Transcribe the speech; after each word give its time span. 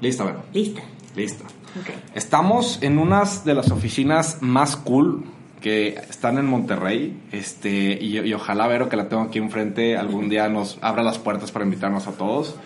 Lista, 0.00 0.24
bueno. 0.24 0.40
Lista. 0.52 0.82
Lista. 1.14 1.44
Ok. 1.80 1.90
Estamos 2.14 2.78
en 2.82 2.98
unas 2.98 3.44
de 3.44 3.54
las 3.54 3.70
oficinas 3.70 4.38
más 4.40 4.76
cool 4.76 5.24
que 5.60 5.88
están 6.08 6.38
en 6.38 6.46
Monterrey. 6.46 7.20
Este, 7.32 7.98
y, 8.00 8.18
y 8.18 8.34
ojalá 8.34 8.66
Vero, 8.66 8.88
que 8.88 8.96
la 8.96 9.08
tengo 9.08 9.22
aquí 9.22 9.38
enfrente, 9.38 9.96
algún 9.96 10.28
día 10.28 10.48
nos 10.48 10.78
abra 10.80 11.02
las 11.02 11.18
puertas 11.18 11.50
para 11.50 11.64
invitarnos 11.64 12.06
a 12.06 12.12
todos. 12.12 12.56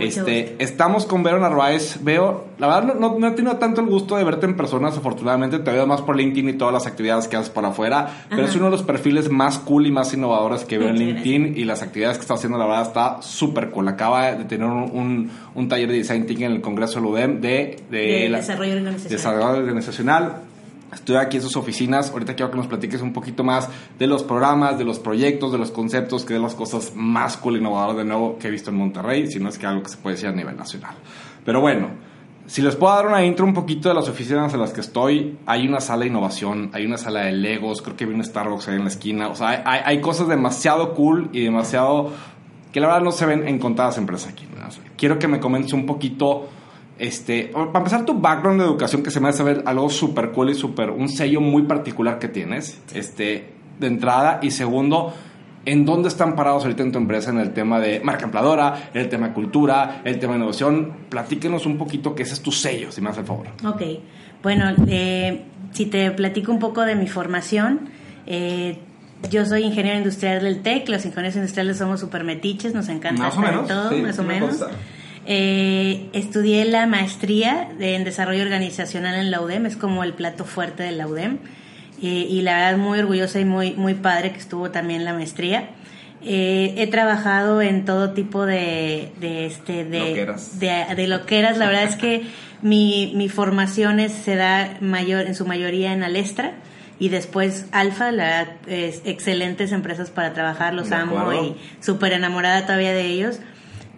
Este, 0.00 0.56
estamos 0.58 1.06
con 1.06 1.22
Vero 1.22 1.38
Narváez. 1.40 1.98
Veo, 2.02 2.44
la 2.58 2.66
verdad, 2.68 2.94
no, 2.94 3.18
no, 3.18 3.28
he 3.28 3.30
tenido 3.32 3.56
tanto 3.56 3.80
el 3.80 3.86
gusto 3.88 4.16
de 4.16 4.24
verte 4.24 4.46
en 4.46 4.56
persona, 4.56 4.88
afortunadamente. 4.88 5.58
Te 5.58 5.70
veo 5.70 5.86
más 5.86 6.00
por 6.02 6.16
LinkedIn 6.16 6.48
y 6.48 6.52
todas 6.54 6.72
las 6.72 6.86
actividades 6.86 7.28
que 7.28 7.36
haces 7.36 7.50
por 7.50 7.64
afuera. 7.64 8.24
Pero 8.28 8.42
Ajá. 8.42 8.50
es 8.50 8.56
uno 8.56 8.66
de 8.66 8.70
los 8.72 8.82
perfiles 8.82 9.30
más 9.30 9.58
cool 9.58 9.86
y 9.86 9.90
más 9.92 10.12
innovadores 10.14 10.64
que 10.64 10.78
veo 10.78 10.88
en 10.88 10.96
LinkedIn. 10.98 11.54
Y 11.56 11.64
las 11.64 11.82
actividades 11.82 12.16
que 12.18 12.22
está 12.22 12.34
haciendo, 12.34 12.58
la 12.58 12.66
verdad, 12.66 12.82
está 12.82 13.22
súper 13.22 13.70
cool. 13.70 13.88
Acaba 13.88 14.32
de 14.32 14.44
tener 14.44 14.66
un, 14.66 14.90
un, 14.92 15.30
un 15.54 15.68
taller 15.68 15.88
de 15.90 15.96
design 15.98 16.26
thinking 16.26 16.46
en 16.46 16.52
el 16.52 16.60
Congreso 16.60 17.00
del 17.00 17.06
UDEM 17.10 17.40
de, 17.40 17.76
de, 17.90 17.98
De 17.98 18.28
la- 18.28 18.38
desarrollo 18.38 18.72
organizacional. 18.74 19.10
desarrollo 19.16 19.58
organizacional. 19.58 20.36
Estoy 20.94 21.16
aquí 21.16 21.36
en 21.36 21.42
sus 21.42 21.56
oficinas. 21.56 22.10
Ahorita 22.10 22.34
quiero 22.34 22.50
que 22.50 22.56
nos 22.56 22.66
platiques 22.66 23.00
un 23.02 23.12
poquito 23.12 23.44
más 23.44 23.68
de 23.98 24.06
los 24.06 24.22
programas, 24.22 24.78
de 24.78 24.84
los 24.84 24.98
proyectos, 24.98 25.52
de 25.52 25.58
los 25.58 25.70
conceptos, 25.70 26.24
que 26.24 26.34
de 26.34 26.40
las 26.40 26.54
cosas 26.54 26.92
más 26.94 27.36
cool 27.36 27.56
e 27.56 27.58
innovadoras 27.58 27.96
de 27.96 28.04
nuevo 28.04 28.38
que 28.38 28.48
he 28.48 28.50
visto 28.50 28.70
en 28.70 28.76
Monterrey, 28.76 29.26
si 29.30 29.38
no 29.40 29.48
es 29.48 29.58
que 29.58 29.66
algo 29.66 29.82
que 29.82 29.88
se 29.90 29.96
puede 29.98 30.16
decir 30.16 30.28
a 30.28 30.32
nivel 30.32 30.56
nacional. 30.56 30.94
Pero 31.44 31.60
bueno, 31.60 31.88
si 32.46 32.60
les 32.62 32.76
puedo 32.76 32.94
dar 32.94 33.06
una 33.06 33.24
intro 33.24 33.44
un 33.46 33.54
poquito 33.54 33.88
de 33.88 33.94
las 33.94 34.08
oficinas 34.08 34.52
en 34.54 34.60
las 34.60 34.72
que 34.72 34.80
estoy, 34.82 35.38
hay 35.46 35.66
una 35.66 35.80
sala 35.80 36.02
de 36.02 36.08
innovación, 36.08 36.70
hay 36.74 36.84
una 36.86 36.98
sala 36.98 37.20
de 37.22 37.32
Legos, 37.32 37.80
creo 37.82 37.96
que 37.96 38.04
vi 38.06 38.14
un 38.14 38.22
Starbucks 38.24 38.68
ahí 38.68 38.76
en 38.76 38.82
la 38.82 38.88
esquina. 38.88 39.28
O 39.28 39.34
sea, 39.34 39.62
hay, 39.64 39.80
hay- 39.84 40.00
cosas 40.00 40.28
demasiado 40.28 40.94
cool 40.94 41.30
y 41.32 41.40
demasiado 41.42 42.10
que 42.72 42.80
la 42.80 42.88
verdad 42.88 43.02
no 43.02 43.12
se 43.12 43.24
ven 43.26 43.46
en 43.48 43.58
contadas 43.58 43.96
empresas 43.98 44.32
aquí. 44.32 44.46
quiero 44.96 45.18
que 45.18 45.26
me 45.28 45.40
comentes 45.40 45.72
un 45.72 45.86
poquito, 45.86 46.48
este, 46.98 47.50
para 47.52 47.78
empezar 47.78 48.04
tu 48.04 48.14
background 48.20 48.60
de 48.60 48.66
educación, 48.66 49.02
que 49.02 49.10
se 49.10 49.20
me 49.20 49.28
hace 49.28 49.42
ver 49.42 49.62
algo 49.66 49.88
súper 49.90 50.30
cool 50.30 50.50
y 50.50 50.54
súper, 50.54 50.90
un 50.90 51.08
sello 51.08 51.40
muy 51.40 51.62
particular 51.62 52.18
que 52.18 52.28
tienes, 52.28 52.80
este, 52.94 53.52
de 53.80 53.86
entrada, 53.86 54.38
y 54.42 54.50
segundo, 54.50 55.12
¿en 55.64 55.84
dónde 55.84 56.08
están 56.08 56.36
parados 56.36 56.62
ahorita 56.64 56.82
en 56.82 56.92
tu 56.92 56.98
empresa 56.98 57.30
en 57.30 57.38
el 57.40 57.52
tema 57.52 57.80
de 57.80 58.00
marca 58.00 58.24
empleadora, 58.26 58.90
el 58.94 59.08
tema 59.08 59.28
de 59.28 59.34
cultura, 59.34 60.02
el 60.04 60.18
tema 60.18 60.34
de 60.34 60.38
innovación? 60.38 60.92
Platíquenos 61.08 61.66
un 61.66 61.78
poquito, 61.78 62.14
que 62.14 62.22
ese 62.22 62.34
es 62.34 62.40
tu 62.42 62.52
sello, 62.52 62.92
si 62.92 63.00
me 63.00 63.10
hace 63.10 63.20
el 63.20 63.26
favor. 63.26 63.46
Ok, 63.66 63.82
bueno, 64.42 64.66
eh, 64.86 65.42
si 65.72 65.86
te 65.86 66.10
platico 66.12 66.52
un 66.52 66.58
poco 66.60 66.82
de 66.82 66.94
mi 66.94 67.08
formación, 67.08 67.88
eh, 68.26 68.78
yo 69.30 69.46
soy 69.46 69.62
ingeniero 69.64 69.96
industrial 69.96 70.42
del 70.42 70.60
TEC, 70.62 70.88
los 70.90 71.04
ingenieros 71.06 71.36
industriales 71.36 71.78
somos 71.78 71.98
super 72.00 72.24
metiches, 72.24 72.74
nos 72.74 72.88
encanta 72.90 73.22
Más 73.22 73.36
o 73.36 73.40
menos, 73.40 73.66
todo, 73.66 73.88
sí, 73.90 73.96
más 74.02 74.18
o 74.18 74.22
me 74.22 74.34
menos. 74.34 74.50
consta. 74.50 74.68
Eh, 75.26 76.08
estudié 76.12 76.64
la 76.66 76.86
maestría 76.86 77.68
de- 77.78 77.94
en 77.94 78.04
desarrollo 78.04 78.42
organizacional 78.42 79.14
en 79.14 79.30
la 79.30 79.40
UDEM, 79.40 79.66
es 79.66 79.76
como 79.76 80.04
el 80.04 80.12
plato 80.12 80.44
fuerte 80.44 80.82
de 80.82 80.92
la 80.92 81.06
UDEM, 81.06 81.38
eh, 82.02 82.26
y 82.28 82.42
la 82.42 82.56
verdad 82.56 82.76
muy 82.78 82.98
orgullosa 82.98 83.40
y 83.40 83.44
muy, 83.44 83.72
muy 83.72 83.94
padre 83.94 84.32
que 84.32 84.38
estuvo 84.38 84.70
también 84.70 85.04
la 85.04 85.14
maestría. 85.14 85.70
Eh, 86.26 86.74
he 86.78 86.86
trabajado 86.86 87.60
en 87.62 87.84
todo 87.84 88.10
tipo 88.12 88.46
de, 88.46 89.12
de 89.20 89.46
este 89.46 89.84
de 89.84 89.98
Loqueras. 90.10 90.58
de, 90.58 90.84
de 90.96 91.06
loqueras. 91.06 91.58
La 91.58 91.66
verdad 91.66 91.84
es 91.84 91.96
que 91.96 92.22
mi, 92.62 93.12
mi 93.14 93.28
formación 93.28 94.00
es- 94.00 94.12
se 94.12 94.34
da 94.36 94.76
mayor, 94.80 95.26
en 95.26 95.34
su 95.34 95.46
mayoría 95.46 95.92
en 95.92 96.02
Alestra 96.02 96.52
y 96.98 97.08
después 97.10 97.66
Alfa, 97.72 98.10
la 98.12 98.24
verdad, 98.24 98.48
es 98.68 99.02
excelentes 99.04 99.72
empresas 99.72 100.10
para 100.10 100.32
trabajar, 100.32 100.72
los 100.74 100.92
amo 100.92 101.14
y 101.34 101.56
súper 101.84 102.12
enamorada 102.14 102.64
todavía 102.66 102.92
de 102.94 103.06
ellos. 103.06 103.40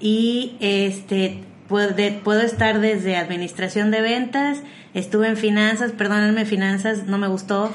Y 0.01 0.57
este 0.61 1.41
puedo, 1.69 1.95
puedo 2.23 2.41
estar 2.41 2.81
desde 2.81 3.17
administración 3.17 3.91
de 3.91 4.01
ventas, 4.01 4.59
estuve 4.95 5.29
en 5.29 5.37
finanzas, 5.37 5.93
perdónenme, 5.93 6.45
finanzas 6.45 7.07
no 7.07 7.19
me 7.19 7.29
gustó. 7.29 7.75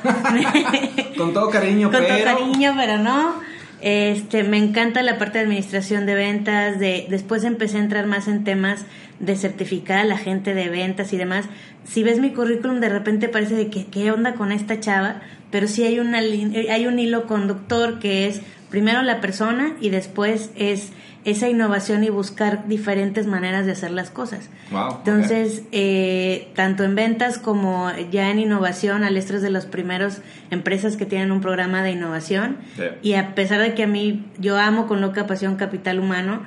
Con 1.17 1.33
todo 1.33 1.49
cariño, 1.49 1.91
Con 1.91 2.01
todo 2.01 2.17
pero... 2.17 2.37
cariño, 2.37 2.73
pero 2.77 2.97
no. 2.97 3.35
Este, 3.81 4.43
me 4.43 4.57
encanta 4.57 5.01
la 5.01 5.17
parte 5.17 5.39
de 5.39 5.45
administración 5.45 6.05
de 6.05 6.13
ventas, 6.13 6.79
de 6.79 7.07
después 7.09 7.43
empecé 7.43 7.77
a 7.77 7.81
entrar 7.81 8.05
más 8.05 8.27
en 8.27 8.43
temas 8.43 8.85
de 9.19 9.35
certificar 9.35 9.97
a 9.97 10.03
la 10.03 10.17
gente 10.17 10.53
de 10.53 10.69
ventas 10.69 11.13
y 11.13 11.17
demás. 11.17 11.45
Si 11.83 12.03
ves 12.03 12.19
mi 12.19 12.31
currículum 12.31 12.79
de 12.79 12.89
repente 12.89 13.27
parece 13.27 13.55
de 13.55 13.69
que 13.69 13.85
qué 13.87 14.11
onda 14.11 14.35
con 14.35 14.51
esta 14.51 14.79
chava, 14.79 15.21
pero 15.49 15.67
sí 15.67 15.83
hay 15.83 15.99
una 15.99 16.21
eh, 16.21 16.67
hay 16.71 16.85
un 16.85 16.99
hilo 16.99 17.25
conductor 17.25 17.99
que 17.99 18.27
es 18.27 18.41
primero 18.69 19.01
la 19.01 19.19
persona 19.19 19.75
y 19.81 19.89
después 19.89 20.51
es 20.55 20.91
esa 21.23 21.47
innovación 21.47 22.03
y 22.03 22.09
buscar 22.09 22.67
diferentes 22.67 23.27
maneras 23.27 23.65
de 23.65 23.73
hacer 23.73 23.91
las 23.91 24.09
cosas. 24.09 24.49
Wow. 24.71 24.97
Entonces, 24.97 25.63
eh, 25.71 26.49
tanto 26.55 26.83
en 26.83 26.95
ventas 26.95 27.37
como 27.37 27.91
ya 28.11 28.31
en 28.31 28.39
innovación, 28.39 29.03
Alestra 29.03 29.37
es 29.37 29.43
de 29.43 29.51
las 29.51 29.65
primeras 29.65 30.21
empresas 30.49 30.97
que 30.97 31.05
tienen 31.05 31.31
un 31.31 31.41
programa 31.41 31.83
de 31.83 31.91
innovación. 31.91 32.57
Sí. 32.75 32.83
Y 33.03 33.13
a 33.13 33.35
pesar 33.35 33.61
de 33.61 33.75
que 33.75 33.83
a 33.83 33.87
mí, 33.87 34.25
yo 34.39 34.57
amo 34.57 34.87
con 34.87 35.01
loca 35.01 35.27
pasión 35.27 35.57
capital 35.57 35.99
humano, 35.99 36.41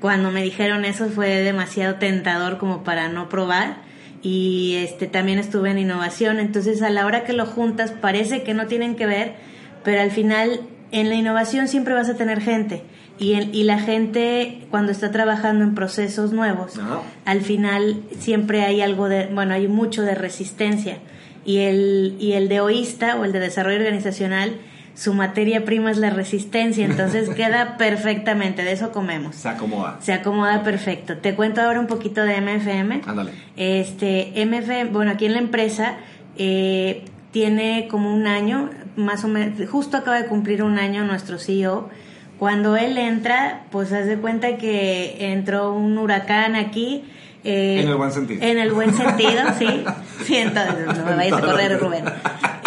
cuando 0.00 0.30
me 0.30 0.42
dijeron 0.42 0.84
eso 0.84 1.08
fue 1.08 1.28
demasiado 1.42 1.94
tentador 1.96 2.58
como 2.58 2.84
para 2.84 3.08
no 3.08 3.28
probar. 3.28 3.78
Y 4.22 4.76
este 4.76 5.06
también 5.06 5.38
estuve 5.38 5.70
en 5.70 5.78
innovación. 5.78 6.38
Entonces, 6.38 6.82
a 6.82 6.90
la 6.90 7.04
hora 7.04 7.24
que 7.24 7.32
lo 7.32 7.46
juntas, 7.46 7.90
parece 7.90 8.42
que 8.42 8.54
no 8.54 8.66
tienen 8.66 8.94
que 8.94 9.06
ver, 9.06 9.34
pero 9.82 10.00
al 10.00 10.10
final, 10.10 10.60
en 10.92 11.08
la 11.08 11.16
innovación 11.16 11.68
siempre 11.68 11.94
vas 11.94 12.08
a 12.08 12.16
tener 12.16 12.40
gente. 12.40 12.84
Y, 13.18 13.34
en- 13.34 13.54
y 13.54 13.62
la 13.62 13.78
gente, 13.78 14.62
cuando 14.70 14.90
está 14.90 15.10
trabajando 15.12 15.62
en 15.64 15.74
procesos 15.74 16.32
nuevos, 16.32 16.78
Ajá. 16.78 17.00
al 17.24 17.40
final 17.42 18.02
siempre 18.18 18.62
hay 18.62 18.80
algo 18.80 19.08
de, 19.08 19.26
bueno, 19.26 19.54
hay 19.54 19.68
mucho 19.68 20.02
de 20.02 20.14
resistencia. 20.14 20.98
Y 21.44 21.58
el, 21.58 22.16
y 22.18 22.32
el 22.32 22.48
de 22.48 22.60
oísta 22.60 23.16
o 23.16 23.24
el 23.24 23.32
de 23.32 23.38
desarrollo 23.40 23.76
organizacional, 23.76 24.56
su 24.96 25.12
materia 25.12 25.64
prima 25.64 25.90
es 25.90 25.98
la 25.98 26.10
resistencia, 26.10 26.84
entonces 26.86 27.28
queda 27.36 27.76
perfectamente, 27.76 28.64
de 28.64 28.72
eso 28.72 28.90
comemos. 28.92 29.36
Se 29.36 29.48
acomoda. 29.48 29.98
Se 30.00 30.12
acomoda 30.12 30.62
perfecto. 30.64 31.18
Te 31.18 31.34
cuento 31.34 31.60
ahora 31.60 31.78
un 31.80 31.86
poquito 31.86 32.22
de 32.24 32.40
MFM. 32.40 33.02
Ándale. 33.06 33.30
Este, 33.56 34.32
MFM, 34.46 34.86
bueno, 34.90 35.10
aquí 35.12 35.26
en 35.26 35.32
la 35.34 35.38
empresa 35.40 35.96
eh, 36.36 37.04
tiene 37.32 37.86
como 37.90 38.12
un 38.12 38.26
año, 38.26 38.70
más 38.96 39.24
o 39.24 39.28
menos, 39.28 39.68
justo 39.68 39.96
acaba 39.96 40.16
de 40.20 40.26
cumplir 40.26 40.62
un 40.64 40.78
año 40.78 41.04
nuestro 41.04 41.38
CEO. 41.38 41.90
Cuando 42.38 42.76
él 42.76 42.98
entra, 42.98 43.62
pues 43.70 43.92
haz 43.92 44.06
de 44.06 44.16
cuenta 44.16 44.56
que 44.56 45.32
entró 45.32 45.72
un 45.74 45.96
huracán 45.98 46.56
aquí. 46.56 47.04
eh, 47.44 47.80
En 47.82 47.88
el 47.88 47.94
buen 47.96 48.10
sentido. 48.12 48.42
En 48.42 48.58
el 48.58 48.72
buen 48.72 48.92
sentido, 48.94 49.40
sí. 49.58 49.84
Sí, 50.24 50.36
entonces 50.36 50.98
no 50.98 51.04
me 51.04 51.14
vayas 51.16 51.38
a 51.38 51.40
correr, 51.40 51.78
Rubén. 51.78 52.04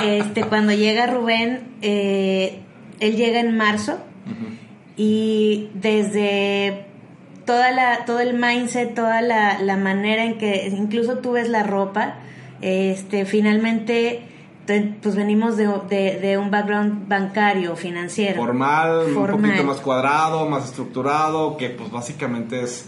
Este, 0.03 0.43
cuando 0.43 0.73
llega 0.73 1.07
Rubén, 1.07 1.61
eh, 1.81 2.59
él 2.99 3.15
llega 3.15 3.39
en 3.39 3.57
marzo 3.57 3.99
y 4.95 5.69
desde 5.73 6.85
toda 7.45 7.71
la, 7.71 8.05
todo 8.05 8.19
el 8.19 8.33
mindset, 8.33 8.93
toda 8.93 9.21
la, 9.21 9.59
la 9.59 9.77
manera 9.77 10.23
en 10.23 10.37
que 10.37 10.67
incluso 10.75 11.19
tú 11.19 11.33
ves 11.33 11.49
la 11.49 11.63
ropa, 11.63 12.15
este, 12.61 13.25
finalmente 13.25 14.21
te- 14.35 14.36
pues 15.01 15.15
venimos 15.15 15.57
de, 15.57 15.67
de- 15.89 16.19
de 16.19 16.37
un 16.37 16.51
background 16.51 17.07
bancario, 17.07 17.75
financiero. 17.75 18.35
Formal, 18.41 19.07
un 19.15 19.27
poquito 19.27 19.63
más 19.63 19.77
cuadrado, 19.77 20.47
más 20.49 20.65
estructurado, 20.65 21.57
que 21.57 21.69
pues 21.69 21.91
básicamente 21.91 22.61
es 22.61 22.87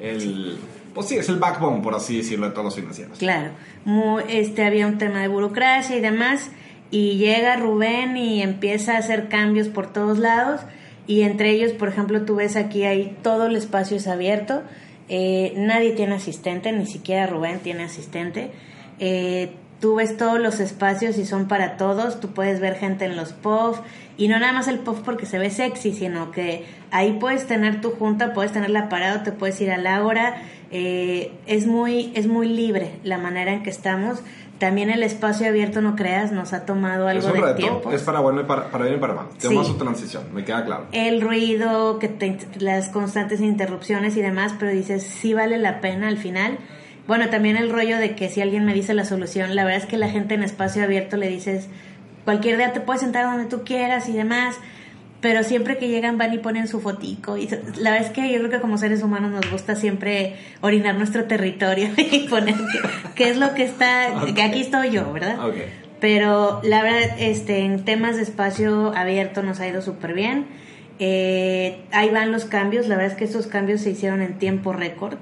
el... 0.00 0.58
Pues 0.94 1.08
sí, 1.08 1.16
es 1.16 1.28
el 1.28 1.36
backbone, 1.40 1.82
por 1.82 1.94
así 1.94 2.18
decirlo, 2.18 2.46
de 2.46 2.52
todos 2.52 2.66
los 2.66 2.74
financieros. 2.76 3.18
Claro, 3.18 3.50
Mu- 3.84 4.20
este 4.28 4.64
había 4.64 4.86
un 4.86 4.98
tema 4.98 5.20
de 5.20 5.28
burocracia 5.28 5.96
y 5.96 6.00
demás, 6.00 6.50
y 6.92 7.16
llega 7.16 7.56
Rubén 7.56 8.16
y 8.16 8.42
empieza 8.42 8.94
a 8.94 8.98
hacer 8.98 9.28
cambios 9.28 9.66
por 9.68 9.92
todos 9.92 10.18
lados, 10.20 10.60
y 11.08 11.22
entre 11.22 11.50
ellos, 11.50 11.72
por 11.72 11.88
ejemplo, 11.88 12.22
tú 12.24 12.36
ves 12.36 12.54
aquí 12.54 12.84
ahí 12.84 13.16
todo 13.22 13.46
el 13.46 13.56
espacio 13.56 13.96
es 13.96 14.06
abierto, 14.06 14.62
eh, 15.08 15.52
nadie 15.56 15.90
tiene 15.92 16.14
asistente, 16.14 16.70
ni 16.70 16.86
siquiera 16.86 17.26
Rubén 17.26 17.58
tiene 17.58 17.82
asistente. 17.82 18.52
Eh, 19.00 19.50
tú 19.80 19.96
ves 19.96 20.16
todos 20.16 20.40
los 20.40 20.60
espacios 20.60 21.18
y 21.18 21.24
son 21.26 21.46
para 21.48 21.76
todos, 21.76 22.20
tú 22.20 22.28
puedes 22.32 22.60
ver 22.60 22.74
gente 22.76 23.04
en 23.04 23.16
los 23.16 23.32
puffs 23.32 23.80
y 24.16 24.28
no 24.28 24.38
nada 24.38 24.52
más 24.52 24.68
el 24.68 24.78
puff 24.78 25.00
porque 25.04 25.26
se 25.26 25.38
ve 25.38 25.50
sexy, 25.50 25.92
sino 25.92 26.30
que 26.30 26.64
ahí 26.90 27.18
puedes 27.20 27.46
tener 27.46 27.80
tu 27.80 27.90
junta, 27.90 28.32
puedes 28.32 28.52
tenerla 28.52 28.88
parado, 28.88 29.22
te 29.22 29.32
puedes 29.32 29.60
ir 29.60 29.70
a 29.72 29.76
la 29.78 30.04
hora, 30.04 30.36
eh, 30.70 31.32
es 31.46 31.66
muy 31.66 32.12
es 32.14 32.26
muy 32.26 32.48
libre 32.48 32.92
la 33.02 33.18
manera 33.18 33.52
en 33.52 33.62
que 33.62 33.70
estamos. 33.70 34.20
También 34.58 34.88
el 34.88 35.02
espacio 35.02 35.48
abierto, 35.48 35.82
no 35.82 35.96
creas, 35.96 36.30
nos 36.30 36.52
ha 36.52 36.64
tomado 36.64 37.08
algo 37.08 37.28
es 37.28 37.34
un 37.34 37.44
de 37.44 37.54
tiempo. 37.54 37.90
es 37.90 38.02
para 38.02 38.20
bueno 38.20 38.40
y 38.42 38.44
para, 38.44 38.70
para 38.70 38.84
bien 38.84 38.98
y 38.98 39.00
para 39.00 39.12
mal. 39.12 39.26
Tenemos 39.38 39.66
Sí. 39.66 39.72
su 39.72 39.78
transición, 39.78 40.22
me 40.32 40.44
queda 40.44 40.64
claro. 40.64 40.86
el 40.92 41.20
ruido, 41.20 41.98
que 41.98 42.06
te- 42.08 42.38
las 42.60 42.88
constantes 42.88 43.40
interrupciones 43.40 44.16
y 44.16 44.22
demás, 44.22 44.54
pero 44.58 44.70
dices, 44.70 45.02
sí 45.02 45.34
vale 45.34 45.58
la 45.58 45.80
pena 45.80 46.06
al 46.06 46.18
final. 46.18 46.58
Bueno, 47.06 47.28
también 47.28 47.56
el 47.56 47.70
rollo 47.70 47.98
de 47.98 48.14
que 48.14 48.28
si 48.28 48.40
alguien 48.40 48.64
me 48.64 48.72
dice 48.72 48.94
la 48.94 49.04
solución, 49.04 49.54
la 49.54 49.64
verdad 49.64 49.82
es 49.82 49.86
que 49.86 49.98
la 49.98 50.08
gente 50.08 50.34
en 50.34 50.42
espacio 50.42 50.82
abierto 50.82 51.16
le 51.16 51.28
dices, 51.28 51.68
cualquier 52.24 52.56
día 52.56 52.72
te 52.72 52.80
puedes 52.80 53.02
sentar 53.02 53.24
donde 53.26 53.44
tú 53.44 53.62
quieras 53.64 54.08
y 54.08 54.12
demás, 54.12 54.56
pero 55.20 55.42
siempre 55.42 55.78
que 55.78 55.88
llegan 55.88 56.18
van 56.18 56.34
y 56.34 56.38
ponen 56.38 56.68
su 56.68 56.80
fotico. 56.80 57.36
Y 57.36 57.48
la 57.78 57.92
verdad 57.92 58.08
es 58.08 58.12
que 58.12 58.30
yo 58.30 58.38
creo 58.38 58.50
que 58.50 58.60
como 58.60 58.78
seres 58.78 59.02
humanos 59.02 59.30
nos 59.30 59.50
gusta 59.50 59.76
siempre 59.76 60.36
orinar 60.60 60.96
nuestro 60.96 61.24
territorio 61.24 61.88
y 61.96 62.28
poner 62.28 62.56
qué 63.14 63.30
es 63.30 63.36
lo 63.36 63.54
que 63.54 63.64
está, 63.64 64.12
que 64.34 64.42
aquí 64.42 64.60
estoy 64.60 64.90
yo, 64.90 65.10
¿verdad? 65.12 65.38
Pero 66.00 66.60
la 66.62 66.82
verdad, 66.82 67.16
este, 67.18 67.60
en 67.60 67.84
temas 67.84 68.16
de 68.16 68.22
espacio 68.22 68.94
abierto 68.94 69.42
nos 69.42 69.60
ha 69.60 69.68
ido 69.68 69.80
súper 69.80 70.12
bien. 70.12 70.46
Eh, 70.98 71.80
ahí 71.92 72.10
van 72.10 72.30
los 72.30 72.44
cambios, 72.44 72.86
la 72.86 72.96
verdad 72.96 73.12
es 73.12 73.18
que 73.18 73.24
estos 73.24 73.46
cambios 73.46 73.80
se 73.80 73.90
hicieron 73.90 74.20
en 74.20 74.38
tiempo 74.38 74.72
récord. 74.72 75.16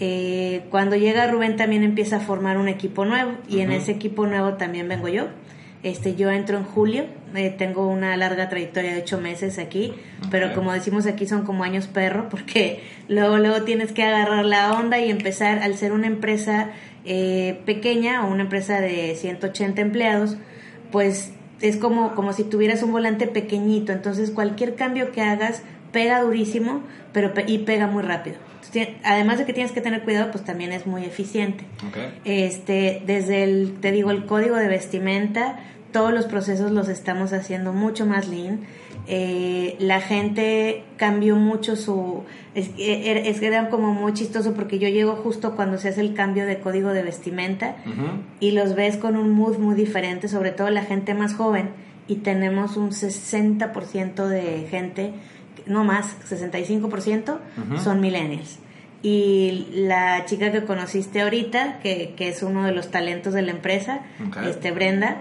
Eh, 0.00 0.64
cuando 0.70 0.96
llega 0.96 1.26
Rubén 1.28 1.56
también 1.56 1.82
empieza 1.82 2.16
a 2.16 2.20
formar 2.20 2.58
un 2.58 2.68
equipo 2.68 3.04
nuevo 3.04 3.32
y 3.48 3.60
en 3.60 3.70
ese 3.70 3.92
equipo 3.92 4.26
nuevo 4.26 4.54
también 4.54 4.88
vengo 4.88 5.08
yo. 5.08 5.28
Este, 5.84 6.14
yo 6.14 6.30
entro 6.30 6.56
en 6.56 6.64
julio, 6.64 7.04
eh, 7.34 7.50
tengo 7.50 7.86
una 7.86 8.16
larga 8.16 8.48
trayectoria 8.48 8.94
de 8.94 9.02
ocho 9.02 9.20
meses 9.20 9.58
aquí, 9.58 9.92
pero 10.30 10.54
como 10.54 10.72
decimos 10.72 11.06
aquí 11.06 11.26
son 11.26 11.44
como 11.44 11.62
años 11.62 11.88
perro, 11.88 12.28
porque 12.30 12.80
luego, 13.06 13.36
luego 13.36 13.62
tienes 13.64 13.92
que 13.92 14.02
agarrar 14.02 14.46
la 14.46 14.72
onda 14.72 14.98
y 14.98 15.10
empezar, 15.10 15.58
al 15.58 15.74
ser 15.74 15.92
una 15.92 16.06
empresa 16.06 16.70
eh, 17.04 17.60
pequeña 17.66 18.24
o 18.24 18.32
una 18.32 18.44
empresa 18.44 18.80
de 18.80 19.14
180 19.14 19.82
empleados, 19.82 20.38
pues 20.90 21.34
es 21.60 21.76
como, 21.76 22.14
como 22.14 22.32
si 22.32 22.44
tuvieras 22.44 22.82
un 22.82 22.90
volante 22.90 23.26
pequeñito, 23.26 23.92
entonces 23.92 24.30
cualquier 24.30 24.76
cambio 24.76 25.12
que 25.12 25.20
hagas 25.20 25.62
pega 25.92 26.22
durísimo 26.22 26.82
pero 27.12 27.32
y 27.46 27.58
pega 27.58 27.86
muy 27.86 28.02
rápido. 28.02 28.36
Además 29.02 29.38
de 29.38 29.44
que 29.44 29.52
tienes 29.52 29.72
que 29.72 29.80
tener 29.80 30.02
cuidado, 30.02 30.30
pues 30.30 30.44
también 30.44 30.72
es 30.72 30.86
muy 30.86 31.04
eficiente. 31.04 31.64
Este, 32.24 33.02
desde 33.06 33.44
el, 33.44 33.76
te 33.80 33.92
digo, 33.92 34.10
el 34.10 34.26
código 34.26 34.56
de 34.56 34.68
vestimenta, 34.68 35.58
todos 35.92 36.12
los 36.12 36.26
procesos 36.26 36.72
los 36.72 36.88
estamos 36.88 37.32
haciendo 37.32 37.72
mucho 37.72 38.04
más 38.04 38.28
lean. 38.28 38.60
Eh, 39.06 39.76
la 39.78 40.00
gente 40.00 40.82
cambió 40.96 41.36
mucho 41.36 41.76
su... 41.76 42.24
Es, 42.54 42.70
es, 42.78 43.42
era 43.42 43.68
como 43.68 43.92
muy 43.92 44.12
chistoso 44.12 44.54
porque 44.54 44.78
yo 44.78 44.88
llego 44.88 45.16
justo 45.16 45.54
cuando 45.54 45.78
se 45.78 45.90
hace 45.90 46.00
el 46.00 46.14
cambio 46.14 46.46
de 46.46 46.58
código 46.58 46.90
de 46.90 47.02
vestimenta 47.02 47.76
y 48.40 48.52
los 48.52 48.74
ves 48.74 48.96
con 48.96 49.16
un 49.16 49.30
mood 49.30 49.58
muy 49.58 49.74
diferente, 49.74 50.28
sobre 50.28 50.52
todo 50.52 50.70
la 50.70 50.82
gente 50.82 51.14
más 51.14 51.34
joven. 51.34 51.70
Y 52.08 52.16
tenemos 52.16 52.76
un 52.76 52.90
60% 52.90 54.26
de 54.26 54.66
gente, 54.70 55.12
no 55.66 55.84
más, 55.84 56.16
65% 56.28 57.38
son 57.78 58.00
millennials. 58.00 58.58
Y 59.04 59.68
la 59.74 60.24
chica 60.24 60.50
que 60.50 60.64
conociste 60.64 61.20
ahorita, 61.20 61.78
que, 61.80 62.14
que, 62.16 62.28
es 62.28 62.42
uno 62.42 62.64
de 62.64 62.72
los 62.72 62.90
talentos 62.90 63.34
de 63.34 63.42
la 63.42 63.50
empresa, 63.50 64.00
este 64.48 64.70
Brenda, 64.70 65.18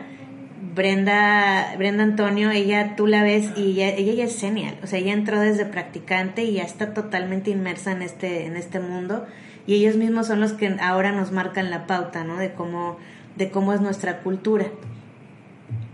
Brenda, 0.74 1.76
Brenda 1.78 2.04
Antonio, 2.04 2.50
ella 2.50 2.96
tú 2.96 3.08
la 3.08 3.24
ves 3.24 3.52
y 3.58 3.72
ella, 3.72 3.90
ella 3.90 4.14
ya 4.14 4.24
es 4.24 4.40
genial, 4.40 4.78
o 4.84 4.88
sea, 4.88 5.00
ella 5.00 5.12
entró 5.12 5.38
desde 5.38 5.66
practicante 5.66 6.46
y 6.46 6.54
ya 6.54 6.64
está 6.64 6.94
totalmente 6.94 7.52
inmersa 7.52 7.92
en 7.92 8.04
este, 8.04 8.46
en 8.46 8.56
este 8.56 8.80
mundo 8.80 9.28
y 9.68 9.76
ellos 9.76 9.98
mismos 9.98 10.28
son 10.28 10.40
los 10.40 10.54
que 10.54 10.78
ahora 10.82 11.12
nos 11.12 11.34
marcan 11.34 11.70
la 11.70 11.86
pauta, 11.86 12.24
¿no? 12.24 12.38
De 12.38 12.54
cómo, 12.54 12.98
de 13.36 13.50
cómo 13.50 13.74
es 13.74 13.82
nuestra 13.82 14.20
cultura. 14.20 14.68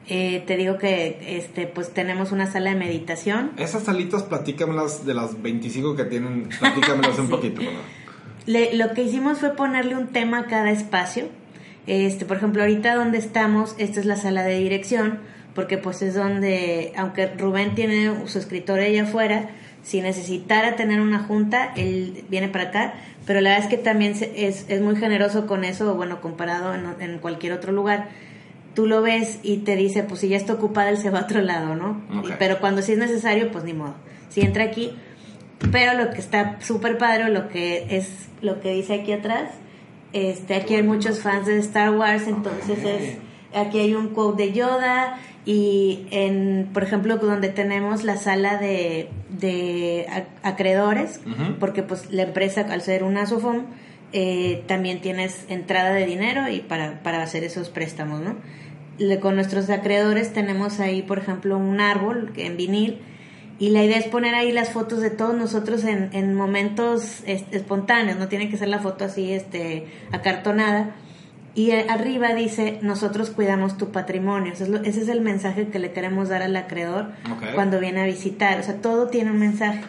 Eh, 0.10 0.44
te 0.48 0.58
digo 0.58 0.78
que 0.78 1.38
este 1.38 1.68
pues 1.68 1.94
tenemos 1.94 2.32
una 2.32 2.52
sala 2.52 2.72
de 2.72 2.76
meditación. 2.76 3.52
Esas 3.58 3.84
salitas, 3.84 4.24
platícamelas 4.24 5.06
de 5.06 5.14
las 5.14 5.42
25 5.42 5.96
que 5.96 6.06
tienen, 6.06 6.50
platícamelas 6.60 7.18
un 7.20 7.30
poquito. 7.30 7.62
lo 8.48 8.94
que 8.94 9.04
hicimos 9.04 9.38
fue 9.38 9.56
ponerle 9.56 9.96
un 9.96 10.08
tema 10.08 10.40
a 10.40 10.46
cada 10.48 10.72
espacio 10.72 11.30
este, 11.90 12.26
por 12.26 12.38
ejemplo, 12.38 12.62
ahorita 12.62 12.94
donde 12.94 13.18
estamos, 13.18 13.74
esta 13.80 14.00
es 14.00 14.06
la 14.06 14.16
sala 14.16 14.44
de 14.44 14.60
dirección, 14.60 15.18
porque 15.56 15.80
pues 15.80 16.04
es 16.04 16.14
donde, 16.14 16.94
aunque 16.96 17.26
Rubén 17.26 17.74
tiene 17.74 18.28
su 18.28 18.38
escritorio 18.38 18.86
allá 18.86 19.04
afuera, 19.04 19.50
si 19.82 20.00
necesitara 20.00 20.76
tener 20.76 21.02
una 21.02 21.18
junta, 21.24 21.74
él 21.76 22.26
viene 22.30 22.48
para 22.48 22.66
acá, 22.66 22.94
pero 23.26 23.42
la 23.42 23.50
verdad 23.50 23.66
es 23.66 23.72
que 23.72 23.82
también 23.82 24.12
es, 24.36 24.66
es 24.70 24.82
muy 24.82 24.98
generoso 24.98 25.48
con 25.48 25.64
eso, 25.64 25.96
bueno, 25.96 26.22
comparado 26.22 26.76
en, 26.76 27.18
cualquier 27.18 27.54
otro 27.54 27.72
lugar. 27.72 28.10
Tú 28.80 28.88
lo 28.88 29.02
ves 29.02 29.40
y 29.44 29.58
te 29.58 29.76
dice, 29.76 30.04
pues 30.04 30.22
si 30.22 30.30
ya 30.30 30.38
está 30.38 30.54
ocupada, 30.54 30.90
él 30.90 30.98
se 30.98 31.10
va 31.10 31.20
a 31.20 31.24
otro 31.24 31.42
lado, 31.42 31.76
¿no? 31.76 32.02
Pero 32.40 32.62
cuando 32.62 32.82
sí 32.82 32.94
es 32.94 32.98
necesario, 32.98 33.52
pues 33.52 33.66
ni 33.66 33.74
modo. 33.74 33.96
Si 34.30 34.40
entra 34.40 34.64
aquí, 34.64 34.94
pero 35.70 36.02
lo 36.02 36.12
que 36.12 36.20
está 36.20 36.62
súper 36.62 36.98
padre, 36.98 37.28
lo 37.28 37.50
que 37.50 37.88
es 37.90 38.30
lo 38.42 38.62
que 38.62 38.72
dice 38.72 38.94
aquí 38.94 39.12
atrás, 39.12 39.52
este, 40.14 40.56
aquí 40.56 40.76
hay 40.76 40.84
muchos 40.84 41.20
fans 41.20 41.46
de 41.48 41.60
Star 41.60 41.90
Wars, 41.94 42.26
entonces 42.26 42.80
es, 42.86 43.18
aquí 43.54 43.80
hay 43.80 43.96
un 43.96 44.14
quote 44.14 44.44
de 44.44 44.54
Yoda 44.54 45.18
y 45.44 46.08
en, 46.12 46.70
por 46.74 46.84
ejemplo, 46.84 47.18
donde 47.18 47.50
tenemos 47.50 48.06
la 48.06 48.16
sala 48.16 48.56
de, 48.60 49.10
de 49.28 50.08
acreedores, 50.42 51.20
porque 51.60 51.84
pues 51.84 52.10
la 52.14 52.22
empresa 52.22 52.62
al 52.62 52.82
ser 52.82 53.04
un 53.04 53.18
ASOFOM 53.18 53.66
eh, 54.14 54.64
también 54.68 55.02
tienes 55.02 55.46
entrada 55.50 55.92
de 55.92 56.06
dinero 56.06 56.48
y 56.50 56.62
para, 56.62 57.04
para 57.04 57.22
hacer 57.22 57.44
esos 57.44 57.70
préstamos, 57.70 58.22
¿no? 58.22 58.38
Con 59.22 59.36
nuestros 59.36 59.70
acreedores 59.70 60.34
tenemos 60.34 60.80
ahí, 60.80 61.02
por 61.02 61.20
ejemplo, 61.20 61.58
un 61.58 61.80
árbol 61.80 62.32
en 62.36 62.58
vinil 62.58 63.00
y 63.60 63.72
la 63.72 63.84
idea 63.84 63.98
es 63.98 64.08
poner 64.08 64.36
ahí 64.36 64.54
las 64.54 64.70
fotos 64.70 65.02
de 65.02 65.10
todos 65.10 65.36
nosotros 65.36 65.84
en, 65.84 66.10
en 66.14 66.34
momentos 66.34 67.24
espontáneos, 67.26 68.18
no 68.18 68.30
tiene 68.30 68.50
que 68.50 68.58
ser 68.58 68.70
la 68.70 68.80
foto 68.80 69.04
así 69.06 69.34
este, 69.34 69.86
acartonada. 70.12 70.96
Y 71.56 71.72
arriba 71.72 72.34
dice, 72.36 72.80
nosotros 72.82 73.32
cuidamos 73.32 73.78
tu 73.78 73.92
patrimonio. 73.92 74.54
Ese 74.54 75.02
es, 75.02 75.10
el 75.10 75.20
mensaje 75.20 75.68
que 75.68 75.80
le 75.80 75.92
queremos 75.92 76.30
dar 76.30 76.42
al 76.42 76.56
acreedor 76.56 77.12
cuando 77.54 77.82
viene 77.82 78.02
a 78.02 78.06
visitar. 78.06 78.60
O 78.60 78.64
sea, 78.64 78.76
todo 78.76 79.08
tiene 79.08 79.32
un 79.32 79.40
mensaje. 79.40 79.82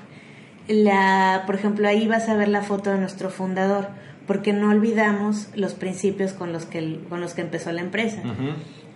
La, 0.66 1.44
por 1.46 1.54
ejemplo, 1.54 1.86
ahí 1.86 2.08
vas 2.08 2.28
a 2.28 2.34
ver 2.34 2.48
la 2.48 2.62
foto 2.62 2.90
de 2.90 2.98
nuestro 2.98 3.30
fundador, 3.30 3.88
porque 4.26 4.52
no 4.52 4.70
olvidamos 4.70 5.48
los 5.54 5.74
principios 5.74 6.32
con 6.32 6.52
los 6.52 6.64
que, 6.64 7.00
con 7.08 7.20
los 7.20 7.34
que 7.34 7.42
empezó 7.42 7.70
la 7.70 7.82
empresa. 7.82 8.22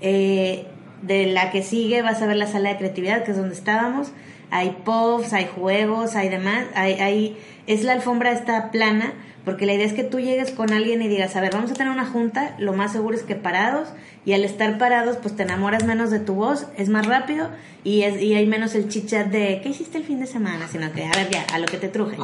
Eh, 0.06 0.66
de 1.00 1.26
la 1.26 1.50
que 1.50 1.62
sigue 1.62 2.02
vas 2.02 2.22
a 2.22 2.26
ver 2.26 2.36
la 2.36 2.46
sala 2.46 2.70
de 2.70 2.76
creatividad, 2.76 3.24
que 3.24 3.32
es 3.32 3.36
donde 3.36 3.54
estábamos 3.54 4.12
hay 4.54 4.70
puffs, 4.84 5.32
hay 5.32 5.48
juegos, 5.52 6.14
hay 6.14 6.28
demás, 6.28 6.66
hay, 6.76 6.92
hay, 6.94 7.36
es 7.66 7.82
la 7.82 7.92
alfombra 7.92 8.30
esta 8.30 8.70
plana, 8.70 9.12
porque 9.44 9.66
la 9.66 9.74
idea 9.74 9.84
es 9.84 9.92
que 9.92 10.04
tú 10.04 10.20
llegues 10.20 10.52
con 10.52 10.72
alguien 10.72 11.02
y 11.02 11.08
digas, 11.08 11.34
a 11.34 11.40
ver, 11.40 11.52
vamos 11.52 11.72
a 11.72 11.74
tener 11.74 11.92
una 11.92 12.06
junta, 12.06 12.54
lo 12.58 12.72
más 12.72 12.92
seguro 12.92 13.16
es 13.16 13.24
que 13.24 13.34
parados, 13.34 13.88
y 14.24 14.32
al 14.32 14.44
estar 14.44 14.78
parados, 14.78 15.16
pues 15.16 15.34
te 15.34 15.42
enamoras 15.42 15.84
menos 15.84 16.12
de 16.12 16.20
tu 16.20 16.34
voz, 16.34 16.68
es 16.78 16.88
más 16.88 17.04
rápido, 17.04 17.50
y, 17.82 18.02
es, 18.02 18.22
y 18.22 18.34
hay 18.34 18.46
menos 18.46 18.76
el 18.76 18.88
chichat 18.88 19.26
de, 19.26 19.60
¿qué 19.60 19.70
hiciste 19.70 19.98
el 19.98 20.04
fin 20.04 20.20
de 20.20 20.26
semana? 20.26 20.68
Sino 20.68 20.92
que, 20.92 21.04
a 21.04 21.10
ver, 21.10 21.30
ya, 21.30 21.44
a 21.52 21.58
lo 21.58 21.66
que 21.66 21.76
te 21.76 21.88
truje. 21.88 22.16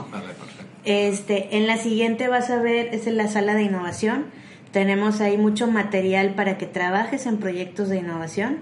Este, 0.85 1.56
en 1.56 1.67
la 1.67 1.79
siguiente 1.79 2.29
vas 2.29 2.49
a 2.50 2.62
ver, 2.62 2.94
es 2.94 3.09
en 3.09 3.17
la 3.17 3.27
sala 3.27 3.55
de 3.55 3.65
innovación, 3.65 4.27
tenemos 4.72 5.20
ahí 5.20 5.36
mucho 5.36 5.67
material 5.67 6.34
para 6.34 6.58
que 6.58 6.67
trabajes 6.67 7.27
en 7.27 7.39
proyectos 7.39 7.89
de 7.89 7.98
innovación. 7.98 8.58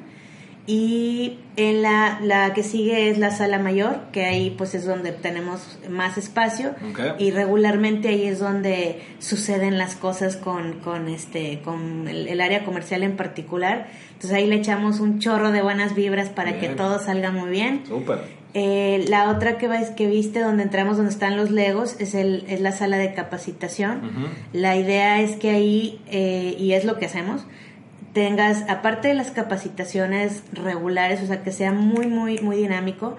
Y 0.67 1.39
en 1.57 1.81
la, 1.81 2.21
la 2.23 2.53
que 2.53 2.63
sigue 2.63 3.09
es 3.09 3.17
la 3.17 3.31
sala 3.31 3.59
mayor, 3.59 4.01
que 4.13 4.27
ahí 4.27 4.51
pues 4.51 4.75
es 4.75 4.85
donde 4.85 5.13
tenemos 5.13 5.79
más 5.89 6.19
espacio. 6.19 6.75
Y 7.19 7.31
regularmente 7.31 8.09
ahí 8.09 8.27
es 8.27 8.39
donde 8.39 9.01
suceden 9.19 9.79
las 9.79 9.95
cosas 9.95 10.37
con, 10.37 10.81
con, 10.81 11.09
este, 11.09 11.61
con 11.65 12.07
el, 12.07 12.39
área 12.43 12.67
comercial 12.67 13.03
en 13.03 13.17
particular. 13.17 13.89
Entonces 14.09 14.33
ahí 14.33 14.47
le 14.47 14.57
echamos 14.57 15.01
un 15.01 15.21
chorro 15.21 15.53
de 15.53 15.63
buenas 15.63 15.95
vibras 15.95 16.29
para 16.29 16.61
que 16.61 16.69
todo 16.69 16.99
salga 16.99 17.31
muy 17.31 17.49
bien. 17.49 17.85
Eh, 18.55 19.05
la 19.09 19.31
otra 19.31 19.59
que, 19.59 19.69
que 19.97 20.07
viste 20.07 20.41
donde 20.41 20.63
entramos, 20.63 20.97
donde 20.97 21.13
están 21.13 21.37
los 21.37 21.51
legos, 21.51 21.97
es, 22.01 22.15
el, 22.15 22.45
es 22.49 22.61
la 22.61 22.73
sala 22.73 22.97
de 22.97 23.15
capacitación. 23.15 24.01
La 24.53 24.77
idea 24.77 25.21
es 25.21 25.37
que 25.37 25.51
ahí, 25.51 26.01
eh, 26.11 26.57
y 26.59 26.73
es 26.73 26.85
lo 26.85 26.99
que 26.99 27.07
hacemos, 27.07 27.45
tengas, 28.15 28.65
aparte 28.69 29.09
de 29.09 29.15
las 29.15 29.31
capacitaciones 29.31 30.43
regulares, 30.53 31.23
o 31.23 31.27
sea, 31.27 31.43
que 31.43 31.53
sea 31.53 31.73
muy, 31.73 32.07
muy, 32.07 32.39
muy 32.39 32.57
dinámico, 32.57 33.17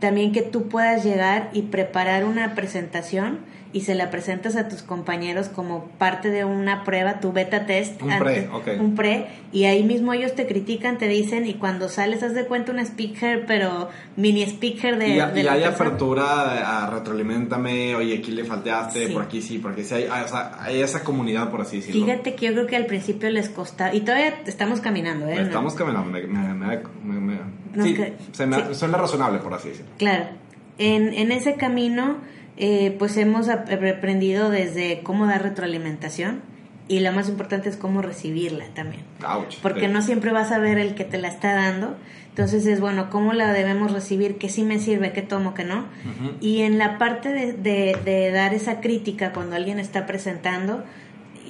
también 0.00 0.32
que 0.32 0.42
tú 0.42 0.68
puedas 0.68 1.04
llegar 1.04 1.50
y 1.52 1.62
preparar 1.62 2.24
una 2.24 2.54
presentación 2.54 3.40
y 3.72 3.82
se 3.82 3.94
la 3.94 4.10
presentas 4.10 4.56
a 4.56 4.68
tus 4.68 4.82
compañeros 4.82 5.48
como 5.48 5.88
parte 5.98 6.30
de 6.30 6.44
una 6.44 6.84
prueba, 6.84 7.20
tu 7.20 7.32
beta 7.32 7.66
test. 7.66 8.00
Un 8.00 8.18
pre, 8.18 8.48
okay. 8.48 8.78
Un 8.78 8.94
pre, 8.94 9.26
y 9.52 9.64
ahí 9.64 9.82
mismo 9.82 10.14
ellos 10.14 10.34
te 10.34 10.46
critican, 10.46 10.96
te 10.96 11.06
dicen, 11.06 11.46
y 11.46 11.54
cuando 11.54 11.88
sales, 11.88 12.22
haz 12.22 12.34
de 12.34 12.46
cuenta 12.46 12.72
un 12.72 12.78
speaker, 12.78 13.44
pero 13.46 13.90
mini 14.16 14.42
speaker 14.42 14.98
de... 14.98 15.16
Y, 15.16 15.20
hay 15.20 15.64
apertura 15.64 16.84
a 16.84 16.90
retroalimentame, 16.90 17.94
oye, 17.94 18.18
aquí 18.18 18.30
le 18.32 18.44
falteaste, 18.44 19.08
por 19.08 19.22
aquí 19.22 19.42
sí, 19.42 19.58
porque 19.58 19.84
sí, 19.84 19.94
hay, 19.94 20.06
o 20.24 20.28
sea, 20.28 20.56
hay 20.60 20.80
esa 20.80 21.04
comunidad, 21.04 21.50
por 21.50 21.60
así 21.60 21.76
decirlo. 21.76 22.06
Fíjate 22.06 22.34
que 22.34 22.46
yo 22.46 22.52
creo 22.52 22.66
que 22.66 22.76
al 22.76 22.86
principio 22.86 23.28
les 23.28 23.50
costaba, 23.50 23.94
y 23.94 24.00
todavía 24.00 24.40
estamos 24.46 24.80
caminando, 24.80 25.28
¿eh? 25.28 25.42
Estamos 25.42 25.74
caminando, 25.74 26.10
me, 26.10 26.26
me, 26.26 27.38
sí, 27.82 27.96
se 28.32 28.46
me, 28.46 28.74
suena 28.74 28.98
razonable, 28.98 29.38
por 29.38 29.54
así 29.54 29.68
decirlo. 29.70 29.90
Claro. 29.98 30.26
En, 30.78 31.12
en 31.14 31.32
ese 31.32 31.54
camino 31.54 32.18
eh, 32.56 32.94
pues 32.98 33.16
hemos 33.16 33.48
aprendido 33.48 34.50
desde 34.50 35.00
cómo 35.02 35.26
dar 35.26 35.42
retroalimentación 35.42 36.40
y 36.88 37.00
lo 37.00 37.12
más 37.12 37.28
importante 37.28 37.68
es 37.68 37.76
cómo 37.76 38.00
recibirla 38.02 38.64
también. 38.74 39.02
Ouch. 39.26 39.56
Porque 39.62 39.86
Sí. 39.86 39.92
no 39.92 40.02
siempre 40.02 40.32
vas 40.32 40.52
a 40.52 40.58
ver 40.58 40.78
el 40.78 40.94
que 40.94 41.04
te 41.04 41.18
la 41.18 41.28
está 41.28 41.52
dando. 41.54 41.96
Entonces 42.30 42.64
es 42.66 42.80
bueno, 42.80 43.10
¿cómo 43.10 43.32
la 43.32 43.52
debemos 43.52 43.90
recibir? 43.92 44.38
¿Qué 44.38 44.48
sí 44.48 44.62
me 44.62 44.78
sirve? 44.78 45.12
¿Qué 45.12 45.22
tomo? 45.22 45.54
¿Qué 45.54 45.64
no? 45.64 45.86
Y 46.40 46.62
en 46.62 46.78
la 46.78 46.96
parte 46.96 47.32
de, 47.32 47.52
de- 47.52 47.96
de 48.04 48.30
dar 48.30 48.54
esa 48.54 48.80
crítica 48.80 49.32
cuando 49.32 49.56
alguien 49.56 49.80
está 49.80 50.06
presentando, 50.06 50.84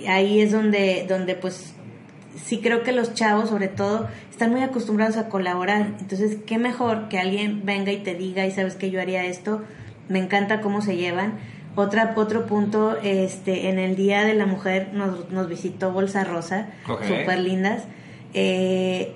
ahí 0.09 0.41
es 0.41 0.51
donde, 0.53 1.05
donde 1.09 1.35
pues 1.35 1.75
sí 2.45 2.61
creo 2.61 2.83
que 2.83 2.93
los 2.93 3.15
chavos 3.15 3.49
sobre 3.51 3.69
todo 3.69 4.09
están 4.31 4.51
muy 4.51 4.63
acostumbrados 4.63 5.17
a 5.17 5.29
colaborar. 5.29 5.95
Entonces, 6.01 6.39
qué 6.47 6.59
mejor 6.59 7.09
que 7.09 7.19
alguien 7.19 7.63
venga 7.65 7.93
y 7.93 7.99
te 7.99 8.15
diga, 8.15 8.47
y 8.47 8.51
sabes 8.51 8.75
que 8.75 8.91
yo 8.91 9.01
haría 9.01 9.25
esto, 9.25 9.63
me 10.09 10.19
encanta 10.19 10.61
cómo 10.61 10.81
se 10.83 10.97
llevan. 10.97 11.35
Otra, 11.77 12.15
otro 12.17 12.47
punto, 12.47 12.97
este, 13.03 13.69
en 13.69 13.79
el 13.79 13.95
Día 13.95 14.25
de 14.25 14.35
la 14.35 14.47
Mujer 14.47 14.89
nos, 14.95 15.31
nos 15.31 15.49
visitó 15.49 15.93
Bolsa 15.93 16.25
Rosa, 16.25 16.69
Ok. 16.89 17.03
súper 17.05 17.39
lindas. 17.39 17.85
Eh, 18.35 19.15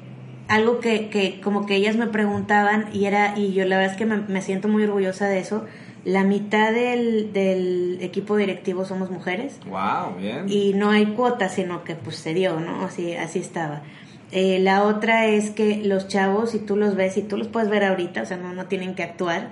algo 0.49 0.81
que, 0.81 1.09
que 1.09 1.41
como 1.41 1.67
que 1.67 1.76
ellas 1.76 1.97
me 1.97 2.07
preguntaban 2.09 2.87
y 2.93 3.07
era, 3.07 3.38
y 3.38 3.52
yo 3.52 3.64
la 3.64 3.79
verdad 3.79 3.93
es 3.93 3.99
que 3.99 4.07
me, 4.07 4.19
me 4.19 4.43
siento 4.43 4.69
muy 4.69 4.85
orgullosa 4.85 5.26
de 5.26 5.38
eso, 5.38 5.64
la 6.05 6.25
mitad 6.25 6.73
del, 6.73 7.33
del 7.33 7.99
equipo 8.01 8.37
directivo 8.37 8.85
somos 8.85 9.11
mujeres 9.11 9.59
Wow, 9.67 10.17
bien. 10.19 10.47
y 10.49 10.73
no 10.75 10.91
hay 10.91 11.07
cuotas, 11.07 11.55
sino 11.55 11.85
que 11.85 11.95
pues 11.95 12.17
se 12.17 12.35
dio, 12.35 12.59
¿no? 12.61 12.85
Así, 12.85 13.15
así 13.15 13.39
estaba. 13.39 13.83
Eh, 14.33 14.59
la 14.61 14.85
otra 14.85 15.27
es 15.27 15.51
que 15.51 15.83
los 15.85 16.09
chavos, 16.09 16.51
si 16.53 16.59
tú 16.59 16.77
los 16.77 16.97
ves, 16.97 17.17
y 17.19 17.23
tú 17.23 17.37
los 17.37 17.49
puedes 17.49 17.69
ver 17.69 17.85
ahorita, 17.85 18.23
o 18.23 18.27
sea, 18.27 18.37
no, 18.39 18.53
no 18.55 18.65
tienen 18.67 18.95
que 18.95 19.03
actuar, 19.03 19.51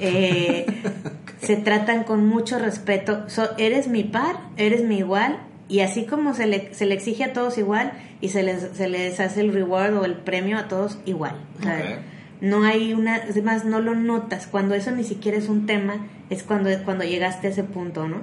eh, 0.00 0.64
se 1.40 1.56
tratan 1.56 2.04
con 2.04 2.26
mucho 2.26 2.58
respeto. 2.58 3.28
So, 3.28 3.50
eres 3.58 3.88
mi 3.88 4.04
par, 4.04 4.36
eres 4.56 4.82
mi 4.84 4.98
igual, 4.98 5.38
y 5.68 5.80
así 5.80 6.04
como 6.06 6.34
se 6.34 6.46
le, 6.46 6.72
se 6.74 6.86
le 6.86 6.94
exige 6.94 7.24
a 7.24 7.32
todos 7.32 7.58
igual, 7.58 7.92
y 8.20 8.28
se 8.30 8.42
les, 8.42 8.70
se 8.74 8.88
les 8.88 9.20
hace 9.20 9.40
el 9.42 9.52
reward 9.52 9.94
o 9.98 10.04
el 10.04 10.14
premio 10.14 10.58
a 10.58 10.66
todos 10.68 10.98
igual. 11.04 11.34
O 11.60 11.62
sea, 11.62 11.76
Ok. 11.78 11.98
No 12.42 12.64
hay 12.64 12.92
una, 12.92 13.14
además 13.30 13.64
no 13.64 13.80
lo 13.80 13.94
notas, 13.94 14.46
cuando 14.48 14.74
eso 14.74 14.90
ni 14.90 15.04
siquiera 15.04 15.38
es 15.38 15.48
un 15.48 15.64
tema, 15.64 16.06
es 16.28 16.42
cuando, 16.42 16.68
cuando 16.84 17.04
llegaste 17.04 17.46
a 17.46 17.50
ese 17.50 17.62
punto, 17.62 18.08
¿no? 18.08 18.16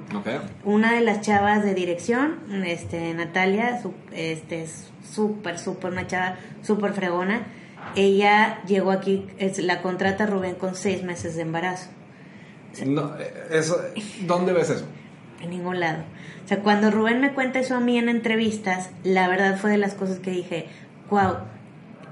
Una 0.65 0.93
de 0.93 0.99
las 1.01 1.21
chavas 1.21 1.63
de 1.63 1.73
dirección, 1.73 2.35
este 2.65 3.13
Natalia, 3.13 3.81
su- 3.81 3.93
este 4.11 4.63
es 4.63 4.89
súper, 5.09 5.57
súper, 5.57 5.91
una 5.93 6.05
chava 6.05 6.35
súper 6.63 6.91
fregona. 6.93 7.43
Ella 7.95 8.61
llegó 8.67 8.91
aquí, 8.91 9.25
es, 9.37 9.57
la 9.59 9.81
contrata 9.81 10.25
Rubén 10.25 10.55
con 10.55 10.75
seis 10.75 11.01
meses 11.01 11.35
de 11.35 11.43
embarazo, 11.43 11.89
No, 12.85 13.13
eh, 13.19 13.33
eso, 13.51 13.81
¿Dónde 14.27 14.51
ves 14.53 14.69
eso? 14.69 14.85
en 15.41 15.49
ningún 15.49 15.79
lado. 15.79 16.03
O 16.43 16.47
sea, 16.49 16.59
cuando 16.59 16.91
Rubén 16.91 17.21
me 17.21 17.31
cuenta 17.31 17.59
eso 17.59 17.75
a 17.75 17.79
mí 17.79 17.97
en 17.97 18.09
entrevistas, 18.09 18.89
la 19.05 19.29
verdad 19.29 19.57
fue 19.57 19.71
de 19.71 19.77
las 19.77 19.93
cosas 19.93 20.19
que 20.19 20.31
dije, 20.31 20.67
wow, 21.09 21.35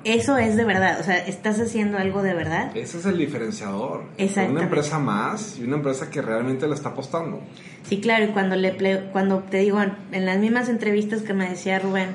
eso 0.04 0.38
es 0.38 0.56
de 0.56 0.64
verdad, 0.64 1.00
o 1.00 1.04
sea, 1.04 1.18
estás 1.18 1.60
haciendo 1.60 1.98
algo 1.98 2.22
de 2.24 2.34
verdad. 2.34 2.72
Ese 2.76 2.98
es 3.00 3.06
el 3.06 3.18
diferenciador. 3.18 4.04
Exactamente. 4.18 4.52
Una 4.54 4.64
empresa 4.64 5.00
más 5.00 5.58
y 5.60 5.64
una 5.64 5.78
empresa 5.78 6.10
que 6.10 6.22
realmente 6.22 6.68
le 6.68 6.74
está 6.76 6.90
apostando. 6.90 7.42
Sí, 7.88 8.00
claro, 8.02 8.26
y 8.26 8.28
cuando, 8.30 8.56
le 8.56 8.78
ple- 8.78 9.12
cuando 9.12 9.40
te 9.40 9.58
digo, 9.60 9.82
en, 9.82 9.94
en 10.12 10.26
las 10.26 10.38
mismas 10.40 10.70
entrevistas 10.70 11.22
que 11.22 11.34
me 11.34 11.50
decía 11.50 11.80
Rubén, 11.80 12.10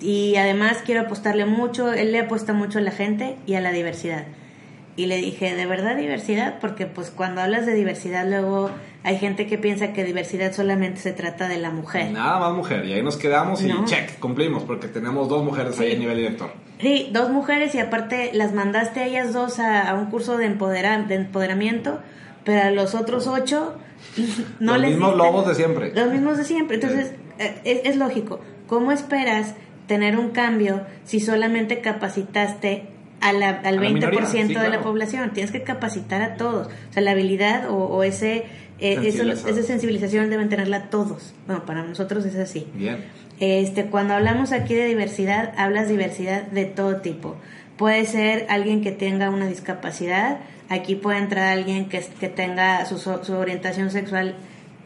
y 0.00 0.36
además 0.36 0.78
quiero 0.86 1.00
apostarle 1.02 1.44
mucho, 1.44 1.92
él 1.92 2.12
le 2.12 2.20
apuesta 2.20 2.52
mucho 2.52 2.78
a 2.78 2.82
la 2.82 2.92
gente 2.92 3.36
y 3.46 3.54
a 3.54 3.60
la 3.60 3.72
diversidad. 3.72 4.24
Y 4.98 5.06
le 5.06 5.16
dije, 5.18 5.54
¿de 5.54 5.64
verdad 5.64 5.96
diversidad? 5.96 6.58
Porque 6.60 6.86
pues 6.86 7.10
cuando 7.10 7.40
hablas 7.40 7.66
de 7.66 7.74
diversidad 7.74 8.26
luego 8.28 8.70
hay 9.04 9.16
gente 9.16 9.46
que 9.46 9.56
piensa 9.56 9.92
que 9.92 10.02
diversidad 10.02 10.52
solamente 10.52 11.00
se 11.00 11.12
trata 11.12 11.46
de 11.46 11.56
la 11.58 11.70
mujer. 11.70 12.10
Nada 12.10 12.40
más 12.40 12.52
mujer. 12.52 12.84
Y 12.84 12.94
ahí 12.94 13.02
nos 13.02 13.16
quedamos 13.16 13.62
y 13.62 13.68
No. 13.68 13.84
check, 13.84 14.18
cumplimos, 14.18 14.64
porque 14.64 14.88
tenemos 14.88 15.28
dos 15.28 15.44
mujeres 15.44 15.78
ahí 15.78 15.90
Sí. 15.90 15.96
a 15.96 15.98
nivel 16.00 16.16
director. 16.16 16.50
Sí, 16.80 17.10
dos 17.12 17.30
mujeres 17.30 17.74
y 17.76 17.78
aparte 17.78 18.30
las 18.34 18.52
mandaste 18.54 18.98
a 19.00 19.06
ellas 19.06 19.32
dos 19.32 19.60
a, 19.60 19.88
a 19.88 19.94
un 19.94 20.06
curso 20.06 20.36
de, 20.36 20.46
empodera- 20.46 21.06
de 21.06 21.14
empoderamiento, 21.14 22.00
pero 22.44 22.62
a 22.66 22.70
los 22.72 22.96
otros 22.96 23.28
ocho 23.28 23.76
no 24.58 24.72
Los 24.72 24.80
les 24.82 24.90
mismos 24.90 25.10
diste- 25.14 25.18
lobos 25.24 25.46
de 25.48 25.54
siempre. 25.54 25.92
Los 25.94 26.10
mismos 26.10 26.36
de 26.38 26.44
siempre. 26.44 26.74
Entonces, 26.74 27.12
eh, 27.38 27.60
es, 27.62 27.80
es 27.84 27.96
lógico. 27.96 28.40
¿Cómo 28.66 28.90
esperas 28.90 29.54
tener 29.86 30.18
un 30.18 30.30
cambio 30.30 30.82
si 31.04 31.20
solamente 31.20 31.80
capacitaste 31.80 32.88
a 33.20 33.32
la- 33.32 33.48
al 33.50 33.66
A 33.66 33.72
la 33.72 33.80
20% 33.80 33.92
minoría, 33.92 34.26
sí, 34.26 34.54
de 34.54 34.68
la 34.70 34.80
población? 34.82 35.30
Tienes 35.32 35.50
que 35.52 35.62
capacitar 35.62 36.22
a 36.22 36.34
todos. 36.36 36.68
O 36.68 36.92
sea, 36.92 37.02
la 37.02 37.12
habilidad 37.12 37.68
o, 37.70 37.74
o 37.76 38.02
ese, 38.04 38.44
eh, 38.80 38.96
eso- 39.02 39.22
esa 39.48 39.62
sensibilización 39.62 40.30
deben 40.30 40.48
tenerla 40.48 40.84
todos. 40.90 41.34
Bueno, 41.46 41.64
para 41.66 41.82
nosotros 41.82 42.24
es 42.26 42.36
así. 42.36 42.66
Bien. 42.74 43.04
Este, 43.40 43.84
cuando 43.86 44.14
hablamos 44.14 44.52
aquí 44.52 44.74
de 44.74 44.86
diversidad, 44.86 45.52
hablas 45.56 45.88
diversidad 45.88 46.42
de 46.44 46.64
todo 46.64 46.96
tipo. 46.96 47.36
Puede 47.76 48.04
ser 48.06 48.46
alguien 48.48 48.82
que 48.82 48.90
tenga 48.90 49.30
una 49.30 49.46
discapacidad, 49.46 50.38
aquí 50.68 50.96
puede 50.96 51.18
entrar 51.18 51.44
alguien 51.52 51.88
que, 51.88 52.00
que 52.18 52.28
tenga 52.28 52.84
su, 52.86 52.98
su 52.98 53.32
orientación 53.34 53.90
sexual, 53.92 54.34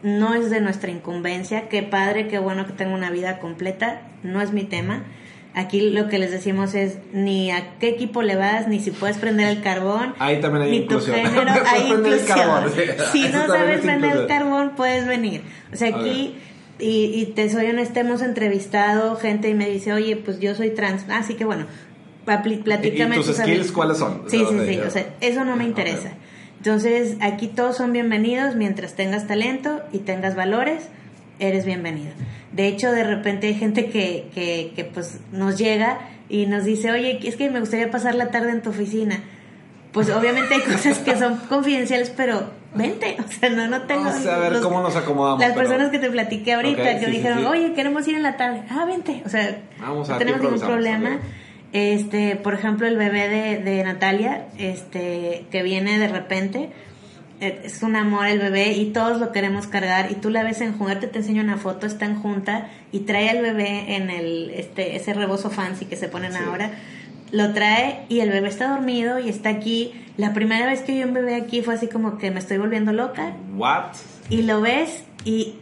no 0.03 0.35
es 0.35 0.49
de 0.51 0.61
nuestra 0.61 0.91
incumbencia, 0.91 1.69
qué 1.69 1.81
padre, 1.81 2.27
qué 2.27 2.37
bueno 2.37 2.67
que 2.67 2.73
tenga 2.73 2.93
una 2.93 3.09
vida 3.09 3.39
completa, 3.39 4.01
no 4.21 4.41
es 4.41 4.51
mi 4.51 4.63
tema. 4.63 5.03
Aquí 5.55 5.91
lo 5.91 6.09
que 6.09 6.17
les 6.17 6.31
decimos 6.31 6.73
es 6.73 6.97
ni 7.13 7.51
a 7.51 7.77
qué 7.79 7.89
equipo 7.89 8.23
le 8.23 8.35
vas, 8.35 8.67
ni 8.67 8.79
si 8.79 8.89
puedes 8.89 9.17
prender 9.17 9.49
el 9.49 9.61
carbón, 9.61 10.15
Ahí 10.17 10.41
también 10.41 10.63
hay 10.65 10.71
ni 10.71 10.77
inclusión. 10.77 11.15
tu 11.21 11.29
género, 11.29 11.51
hay 11.67 11.91
inclusión. 11.91 12.49
Si 13.11 13.25
Eso 13.25 13.37
no 13.37 13.47
sabes 13.47 13.75
es 13.77 13.81
prender 13.81 14.17
el 14.17 14.27
carbón, 14.27 14.71
puedes 14.75 15.05
venir. 15.05 15.41
O 15.71 15.75
sea, 15.75 15.89
aquí 15.89 16.35
y, 16.79 17.05
y 17.21 17.25
te 17.35 17.49
soy 17.51 17.67
honesta, 17.67 17.99
hemos 17.99 18.21
entrevistado 18.23 19.15
gente 19.15 19.47
y 19.49 19.53
me 19.53 19.69
dice, 19.69 19.93
oye, 19.93 20.15
pues 20.17 20.39
yo 20.39 20.55
soy 20.55 20.71
trans. 20.71 21.05
Así 21.09 21.35
que 21.35 21.45
bueno, 21.45 21.67
platícame 22.25 23.15
¿Y 23.15 23.19
tus 23.19 23.35
skills 23.37 23.71
cuáles 23.71 23.97
son? 23.99 24.23
Sí, 24.27 24.39
sí, 24.49 24.55
sí. 24.67 24.79
O 24.79 24.89
sea, 24.89 25.05
eso 25.21 25.43
no 25.45 25.55
me 25.55 25.63
Ok. 25.65 25.69
interesa. 25.69 26.13
Entonces, 26.57 27.17
aquí 27.21 27.47
todos 27.47 27.77
son 27.77 27.91
bienvenidos 27.91 28.55
mientras 28.55 28.95
tengas 28.95 29.27
talento 29.27 29.81
y 29.91 29.99
tengas 29.99 30.35
valores, 30.35 30.87
eres 31.39 31.65
bienvenido. 31.65 32.11
De 32.51 32.67
hecho, 32.67 32.91
de 32.91 33.03
repente 33.03 33.47
hay 33.47 33.55
gente 33.55 33.87
que, 33.87 34.29
que, 34.33 34.73
que 34.75 34.83
pues 34.85 35.19
nos 35.31 35.57
llega 35.57 35.99
y 36.29 36.45
nos 36.45 36.63
dice, 36.65 36.91
oye, 36.91 37.19
es 37.27 37.35
que 37.35 37.49
me 37.49 37.59
gustaría 37.59 37.89
pasar 37.91 38.15
la 38.15 38.29
tarde 38.31 38.51
en 38.51 38.61
tu 38.61 38.69
oficina. 38.69 39.19
Pues 39.91 40.09
obviamente 40.09 40.53
hay 40.55 40.61
cosas 40.71 40.99
que 40.99 41.15
son 41.17 41.37
confidenciales, 41.49 42.11
pero 42.15 42.49
vente, 42.75 43.15
o 43.23 43.31
sea, 43.31 43.49
no, 43.49 43.67
no 43.67 43.83
tengo... 43.83 44.05
Vamos 44.05 44.25
a 44.25 44.37
ver 44.39 44.53
los- 44.53 44.61
cómo 44.61 44.81
nos 44.81 44.95
acomodamos. 44.95 45.39
las 45.39 45.53
pero- 45.53 45.67
personas 45.67 45.91
que 45.91 45.99
te 45.99 46.09
platiqué 46.09 46.53
ahorita, 46.53 46.99
que 46.99 47.05
sí, 47.05 47.11
dijeron, 47.11 47.39
sí. 47.39 47.45
oye, 47.45 47.73
queremos 47.73 48.07
ir 48.07 48.15
en 48.15 48.23
la 48.23 48.37
tarde. 48.37 48.63
Ah, 48.69 48.85
vente. 48.85 49.21
O 49.25 49.29
sea, 49.29 49.57
Vamos 49.79 50.09
no 50.09 50.17
tenemos 50.17 50.41
ningún 50.41 50.59
problema. 50.59 51.19
Este, 51.71 52.35
por 52.35 52.53
ejemplo, 52.53 52.85
el 52.87 52.97
bebé 52.97 53.27
de, 53.29 53.57
de 53.57 53.83
Natalia, 53.83 54.45
este, 54.59 55.45
que 55.51 55.63
viene 55.63 55.97
de 55.97 56.07
repente, 56.07 56.69
es 57.47 57.81
un 57.83 57.95
amor 57.95 58.25
el 58.27 58.39
bebé 58.39 58.73
y 58.73 58.91
todos 58.91 59.19
lo 59.19 59.31
queremos 59.31 59.67
cargar 59.67 60.11
y 60.11 60.15
tú 60.15 60.29
la 60.29 60.43
ves 60.43 60.61
en 60.61 60.77
juguete, 60.77 61.07
te 61.07 61.19
enseño 61.19 61.41
una 61.41 61.57
foto, 61.57 61.85
está 61.87 62.05
en 62.05 62.15
junta 62.15 62.67
y 62.91 63.01
trae 63.01 63.29
al 63.29 63.41
bebé 63.41 63.95
en 63.95 64.09
el, 64.09 64.49
este, 64.51 64.95
ese 64.95 65.13
rebozo 65.13 65.49
fancy 65.49 65.85
que 65.85 65.95
se 65.95 66.07
ponen 66.07 66.31
Sí. 66.33 66.39
ahora. 66.45 66.71
Lo 67.31 67.51
trae 67.53 68.05
y 68.09 68.19
el 68.19 68.29
bebé 68.29 68.47
está 68.49 68.67
dormido 68.69 69.17
y 69.19 69.27
está 69.29 69.49
aquí. 69.49 69.91
La 70.17 70.33
primera 70.33 70.67
vez 70.67 70.81
que 70.81 70.93
vi 70.93 71.03
un 71.03 71.13
bebé 71.13 71.35
aquí 71.35 71.61
fue 71.63 71.73
así 71.73 71.87
como 71.87 72.17
que 72.19 72.29
me 72.29 72.39
estoy 72.39 72.57
volviendo 72.59 72.93
loca 72.93 73.33
What? 73.55 73.93
y 74.29 74.43
lo 74.43 74.61
ves 74.61 75.03
y 75.25 75.55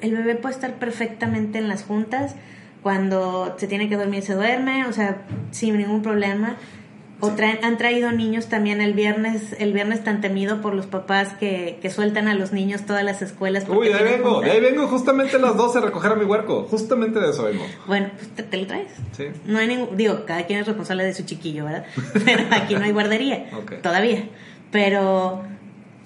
el 0.00 0.12
bebé 0.16 0.34
puede 0.34 0.54
estar 0.56 0.74
perfectamente 0.74 1.58
en 1.58 1.68
las 1.68 1.84
juntas 1.84 2.34
cuando 2.82 3.54
se 3.58 3.68
tiene 3.68 3.88
que 3.88 3.96
dormir 3.96 4.22
se 4.22 4.34
duerme 4.34 4.84
o 4.86 4.92
sea 4.92 5.22
sin 5.52 5.76
ningún 5.78 6.02
problema 6.02 6.56
o 7.24 7.30
traen, 7.30 7.64
han 7.64 7.78
traído 7.78 8.10
niños 8.10 8.48
también 8.48 8.80
el 8.80 8.94
viernes 8.94 9.54
el 9.58 9.72
viernes 9.72 10.02
tan 10.02 10.20
temido 10.20 10.60
por 10.60 10.74
los 10.74 10.86
papás 10.86 11.34
que, 11.38 11.78
que 11.80 11.88
sueltan 11.88 12.26
a 12.26 12.34
los 12.34 12.52
niños 12.52 12.82
todas 12.84 13.04
las 13.04 13.22
escuelas 13.22 13.64
Uy, 13.68 13.88
de 13.88 13.94
ahí 13.94 14.04
vengo, 14.04 14.40
de 14.40 14.50
ahí 14.50 14.60
vengo 14.60 14.88
justamente 14.88 15.36
a 15.36 15.38
las 15.38 15.56
12 15.56 15.78
a 15.78 15.80
recoger 15.82 16.12
a 16.12 16.14
mi 16.16 16.24
huerco. 16.24 16.66
Justamente 16.68 17.20
de 17.20 17.30
eso 17.30 17.44
vengo. 17.44 17.64
bueno 17.86 18.10
pues 18.16 18.28
te, 18.30 18.42
te 18.42 18.56
lo 18.56 18.66
traes 18.66 18.88
Sí. 19.16 19.26
no 19.46 19.58
hay 19.58 19.68
ningún 19.68 19.96
digo 19.96 20.24
cada 20.26 20.46
quien 20.46 20.58
es 20.58 20.66
responsable 20.66 21.04
de 21.04 21.14
su 21.14 21.22
chiquillo 21.22 21.64
verdad 21.64 21.84
pero 22.24 22.42
aquí 22.50 22.74
no 22.74 22.82
hay 22.84 22.90
guardería 22.92 23.46
todavía 23.82 24.24
pero 24.72 25.42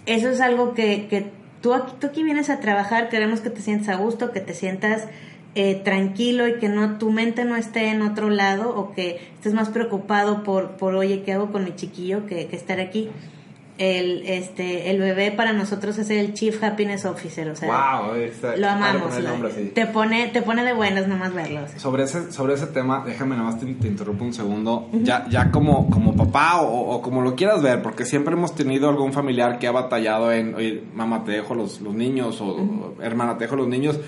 eso 0.05 0.29
es 0.29 0.41
algo 0.41 0.75
que, 0.75 1.07
que 1.09 1.31
tú, 1.63 1.73
aquí, 1.73 1.93
tú 1.99 2.09
aquí 2.09 2.23
vienes 2.23 2.51
a 2.51 2.61
trabajar, 2.61 3.09
queremos 3.09 3.41
que 3.41 3.51
te 3.51 3.61
sientas 3.63 3.89
a 3.89 3.97
gusto, 3.97 4.33
que 4.33 4.41
te 4.41 4.55
sientas 4.55 5.07
eh, 5.57 5.75
tranquilo 5.83 6.47
y 6.47 6.59
que 6.59 6.69
no 6.69 6.99
tu 6.99 7.11
mente 7.11 7.45
no 7.45 7.57
esté 7.57 7.89
en 7.89 8.03
otro 8.03 8.31
lado 8.31 8.69
o 8.77 8.93
que 8.93 9.19
estés 9.35 9.55
más 9.55 9.71
preocupado 9.71 10.43
por, 10.45 10.77
por 10.77 10.95
oye, 10.95 11.23
¿qué 11.25 11.33
hago 11.33 11.51
con 11.51 11.65
mi 11.65 11.75
chiquillo? 11.75 12.27
que, 12.27 12.47
que 12.47 12.55
estar 12.57 12.79
aquí. 12.79 13.09
El, 13.79 14.23
este, 14.27 14.91
el 14.91 14.99
bebé 14.99 15.33
para 15.33 15.53
nosotros 15.53 15.99
es 15.99 16.09
el 16.09 16.33
Chief 16.33 16.63
Happiness 16.65 17.05
Officer, 17.05 17.47
o 17.51 17.55
sea, 17.57 17.69
wow, 18.03 18.15
está- 18.15 18.57
lo 18.57 18.71
amamos. 18.71 19.23
nombre 19.23 19.51
te, 19.53 19.85
pone, 19.85 20.29
te 20.29 20.41
pone 20.41 20.65
de 20.65 20.73
buenas 20.73 21.07
nomás 21.09 21.35
verlo. 21.35 21.61
o 21.63 21.69
sea. 21.69 21.79
Sobre 21.79 22.05
ese, 22.05 22.33
sobre 22.33 22.55
ese 22.55 22.69
tema, 22.69 23.03
déjame 23.05 23.37
nada 23.37 23.51
más 23.51 23.61
te, 23.61 23.67
te 23.67 23.87
interrumpo 23.89 24.25
un 24.25 24.33
segundo. 24.33 24.89
Ya, 25.03 25.27
ya 25.29 25.51
como, 25.51 25.91
como 25.91 26.17
papá 26.17 26.63
o, 26.63 26.89
o 26.95 27.03
como 27.03 27.21
lo 27.21 27.35
quieras 27.35 27.61
ver, 27.63 27.83
porque 27.83 28.07
siempre 28.07 28.33
hemos 28.33 28.55
tenido 28.55 28.89
algún 28.89 29.13
familiar 29.13 29.59
que 29.59 29.67
ha 29.67 29.73
batallado 29.73 30.33
en, 30.33 30.55
oye, 30.55 30.83
mamá, 30.95 31.25
te 31.25 31.33
dejo 31.33 31.55
los, 31.55 31.83
los 31.83 31.93
niños 31.95 32.41
o, 32.41 32.47
o, 32.47 32.95
hermana, 33.03 33.37
te 33.37 33.45
dejo 33.45 33.57
los 33.57 33.69
niños. 33.69 34.01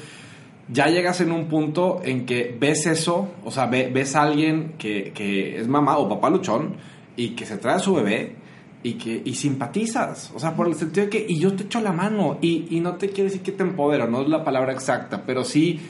Ya 0.70 0.86
llegas 0.88 1.20
en 1.20 1.32
un 1.32 1.46
punto 1.46 2.00
en 2.04 2.26
que 2.26 2.56
ves 2.58 2.86
eso, 2.86 3.28
o 3.44 3.50
sea, 3.50 3.66
ves 3.66 4.16
a 4.16 4.22
alguien 4.22 4.74
que, 4.78 5.12
que, 5.14 5.58
es 5.58 5.68
mamá 5.68 5.98
o 5.98 6.08
papá 6.08 6.30
luchón 6.30 6.76
y 7.16 7.30
que 7.30 7.46
se 7.46 7.56
trae 7.56 7.76
a 7.76 7.78
su 7.78 7.94
bebé 7.94 8.36
y 8.82 8.94
que 8.94 9.22
y 9.24 9.34
simpatizas, 9.34 10.30
o 10.34 10.38
sea, 10.38 10.54
por 10.54 10.68
el 10.68 10.74
sentido 10.74 11.06
de 11.06 11.10
que 11.10 11.26
y 11.28 11.38
yo 11.38 11.54
te 11.54 11.64
echo 11.64 11.80
la 11.80 11.92
mano 11.92 12.38
y, 12.40 12.66
y 12.70 12.80
no 12.80 12.94
te 12.94 13.08
quiero 13.08 13.24
decir 13.24 13.42
que 13.42 13.52
te 13.52 13.62
empodero, 13.62 14.06
no 14.08 14.22
es 14.22 14.28
la 14.28 14.44
palabra 14.44 14.72
exacta, 14.72 15.22
pero 15.26 15.42
sí 15.42 15.80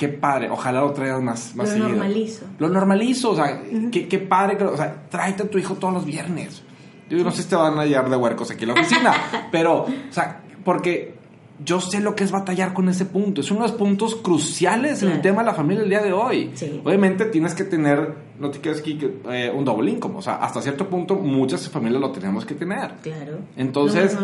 qué 0.00 0.08
padre, 0.08 0.48
ojalá 0.50 0.80
lo 0.80 0.92
traigas 0.92 1.22
más, 1.22 1.54
más 1.54 1.76
lo 1.76 1.88
normalizo. 1.88 2.46
Lo 2.58 2.70
normalizo, 2.70 3.32
o 3.32 3.36
sea, 3.36 3.60
qué, 3.92 4.08
qué, 4.08 4.18
padre, 4.18 4.64
o 4.64 4.74
sea, 4.74 5.08
tráete 5.10 5.42
a 5.42 5.50
tu 5.50 5.58
hijo 5.58 5.74
todos 5.74 5.92
los 5.92 6.06
viernes. 6.06 6.62
Yo 7.10 7.22
no 7.22 7.30
sé 7.30 7.42
si 7.42 7.50
te 7.50 7.56
van 7.56 7.76
a 7.78 7.82
hallar 7.82 8.08
de 8.08 8.16
huercos 8.16 8.50
aquí 8.50 8.64
en 8.64 8.68
la 8.68 8.80
oficina, 8.80 9.12
pero, 9.52 9.82
o 9.82 10.12
sea, 10.12 10.40
porque 10.64 11.19
yo 11.64 11.80
sé 11.80 12.00
lo 12.00 12.14
que 12.14 12.24
es 12.24 12.30
batallar 12.30 12.72
con 12.72 12.88
ese 12.88 13.04
punto. 13.04 13.40
Es 13.40 13.50
uno 13.50 13.62
de 13.62 13.68
los 13.68 13.76
puntos 13.76 14.16
cruciales 14.16 15.02
en 15.02 15.10
el 15.10 15.20
tema 15.20 15.42
de 15.42 15.46
la 15.46 15.54
familia 15.54 15.82
el 15.82 15.90
día 15.90 16.02
de 16.02 16.12
hoy. 16.12 16.52
Obviamente 16.84 17.26
tienes 17.26 17.54
que 17.54 17.64
tener, 17.64 18.14
no 18.38 18.50
te 18.50 18.60
quedes 18.60 18.80
aquí, 18.80 18.98
eh, 19.30 19.52
un 19.54 19.64
doble 19.64 19.90
income. 19.90 20.16
O 20.16 20.22
sea, 20.22 20.36
hasta 20.36 20.62
cierto 20.62 20.88
punto 20.88 21.16
muchas 21.16 21.68
familias 21.68 22.00
lo 22.00 22.10
tenemos 22.10 22.46
que 22.46 22.54
tener. 22.54 22.94
Claro. 23.02 23.38
Entonces, 23.56 24.16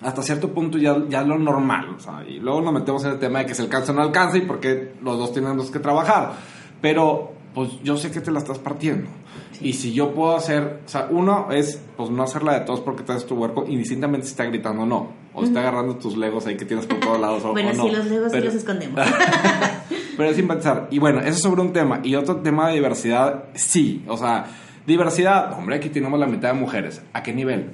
hasta 0.00 0.22
cierto 0.22 0.52
punto 0.52 0.78
ya, 0.78 0.96
ya 1.08 1.22
lo 1.22 1.38
normal. 1.38 1.96
O 1.96 2.00
sea, 2.00 2.24
y 2.26 2.38
luego 2.40 2.60
nos 2.62 2.72
metemos 2.72 3.04
en 3.04 3.12
el 3.12 3.18
tema 3.18 3.40
de 3.40 3.46
que 3.46 3.54
si 3.54 3.62
alcanza 3.62 3.92
o 3.92 3.94
no 3.94 4.02
alcanza 4.02 4.38
y 4.38 4.42
porque 4.42 4.92
los 5.02 5.18
dos 5.18 5.32
tenemos 5.32 5.70
que 5.70 5.78
trabajar. 5.78 6.32
Pero, 6.80 7.32
pues 7.54 7.70
yo 7.82 7.96
sé 7.96 8.10
que 8.10 8.20
te 8.20 8.30
la 8.30 8.38
estás 8.38 8.58
partiendo. 8.58 9.08
Y 9.60 9.74
si 9.74 9.92
yo 9.92 10.12
puedo 10.12 10.36
hacer, 10.36 10.80
o 10.84 10.88
sea, 10.88 11.08
uno 11.10 11.48
es, 11.52 11.80
pues 11.96 12.10
no 12.10 12.22
hacerla 12.22 12.58
de 12.58 12.60
todos 12.64 12.80
porque 12.80 13.02
te 13.02 13.12
haces 13.12 13.26
tu 13.26 13.36
huerco 13.36 13.64
indistintamente 13.66 14.26
si 14.26 14.32
está 14.32 14.44
gritando 14.44 14.84
no. 14.84 15.23
O 15.34 15.42
está 15.42 15.60
agarrando 15.60 15.96
tus 15.96 16.16
legos 16.16 16.46
ahí 16.46 16.56
que 16.56 16.64
tienes 16.64 16.86
por 16.86 17.00
todos 17.00 17.20
lados. 17.20 17.42
bueno, 17.42 17.70
o, 17.70 17.88
sí, 17.88 17.94
los 17.94 18.06
legos 18.06 18.32
sí 18.32 18.40
los 18.40 18.54
escondemos. 18.54 19.00
pero 20.16 20.32
sin 20.32 20.46
pensar. 20.46 20.88
Y 20.90 20.98
bueno, 20.98 21.20
eso 21.20 21.30
es 21.30 21.42
sobre 21.42 21.60
un 21.60 21.72
tema. 21.72 22.00
Y 22.02 22.14
otro 22.14 22.36
tema 22.36 22.68
de 22.68 22.74
diversidad, 22.74 23.44
sí. 23.54 24.04
O 24.06 24.16
sea, 24.16 24.46
diversidad, 24.86 25.52
hombre, 25.58 25.76
aquí 25.76 25.88
tenemos 25.88 26.18
la 26.18 26.26
mitad 26.26 26.52
de 26.52 26.54
mujeres. 26.54 27.02
¿A 27.12 27.22
qué 27.22 27.32
nivel? 27.32 27.70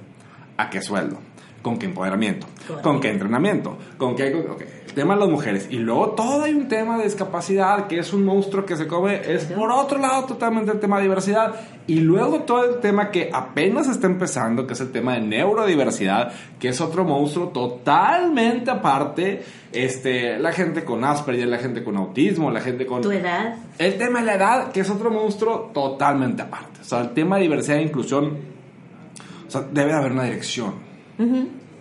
¿A 0.57 0.71
qué 0.71 0.81
sueldo? 0.81 1.19
¿Con 1.62 1.79
qué 1.79 1.87
empoderamiento? 1.87 2.47
¿Con 2.83 3.00
qué 3.00 3.11
entrenamiento? 3.11 3.76
¿Con 3.99 4.17
qué...? 4.17 4.35
Okay. 4.35 4.67
Tema 4.95 5.14
de 5.14 5.21
las 5.21 5.29
mujeres. 5.29 5.69
Y 5.71 5.76
luego 5.76 6.11
todo 6.11 6.43
hay 6.43 6.52
un 6.52 6.67
tema 6.67 6.99
de 6.99 7.05
discapacidad, 7.05 7.87
que 7.87 7.99
es 8.00 8.12
un 8.12 8.25
monstruo 8.25 8.67
que 8.67 8.76
se 8.76 8.88
come. 8.88 9.21
Es 9.25 9.45
por 9.45 9.71
otro 9.71 9.99
lado 9.99 10.25
totalmente 10.25 10.73
el 10.73 10.81
tema 10.81 10.97
de 10.97 11.05
diversidad. 11.05 11.55
Y 11.87 12.00
luego 12.00 12.40
todo 12.40 12.64
el 12.64 12.81
tema 12.81 13.11
que 13.11 13.31
apenas 13.33 13.88
está 13.88 14.09
empezando, 14.09 14.67
que 14.67 14.73
es 14.73 14.81
el 14.81 14.90
tema 14.90 15.14
de 15.14 15.21
neurodiversidad, 15.21 16.33
que 16.59 16.71
es 16.71 16.81
otro 16.81 17.05
monstruo 17.05 17.49
totalmente 17.49 18.71
aparte. 18.71 19.45
Este, 19.71 20.38
la 20.40 20.50
gente 20.50 20.85
con 20.85 21.05
Asperger, 21.05 21.47
la 21.47 21.59
gente 21.59 21.85
con 21.85 21.97
autismo, 21.97 22.50
la 22.50 22.61
gente 22.61 22.85
con... 22.85 23.02
¿Tu 23.02 23.12
edad? 23.12 23.55
El 23.79 23.97
tema 23.97 24.21
de 24.21 24.26
la 24.26 24.35
edad, 24.35 24.73
que 24.73 24.81
es 24.81 24.90
otro 24.90 25.11
monstruo 25.11 25.71
totalmente 25.73 26.43
aparte. 26.43 26.81
O 26.81 26.85
sea, 26.85 27.02
el 27.02 27.11
tema 27.11 27.37
de 27.37 27.43
diversidad 27.43 27.79
e 27.79 27.83
inclusión, 27.83 28.38
o 29.47 29.50
sea, 29.50 29.62
debe 29.71 29.93
haber 29.93 30.11
una 30.11 30.25
dirección. 30.25 30.89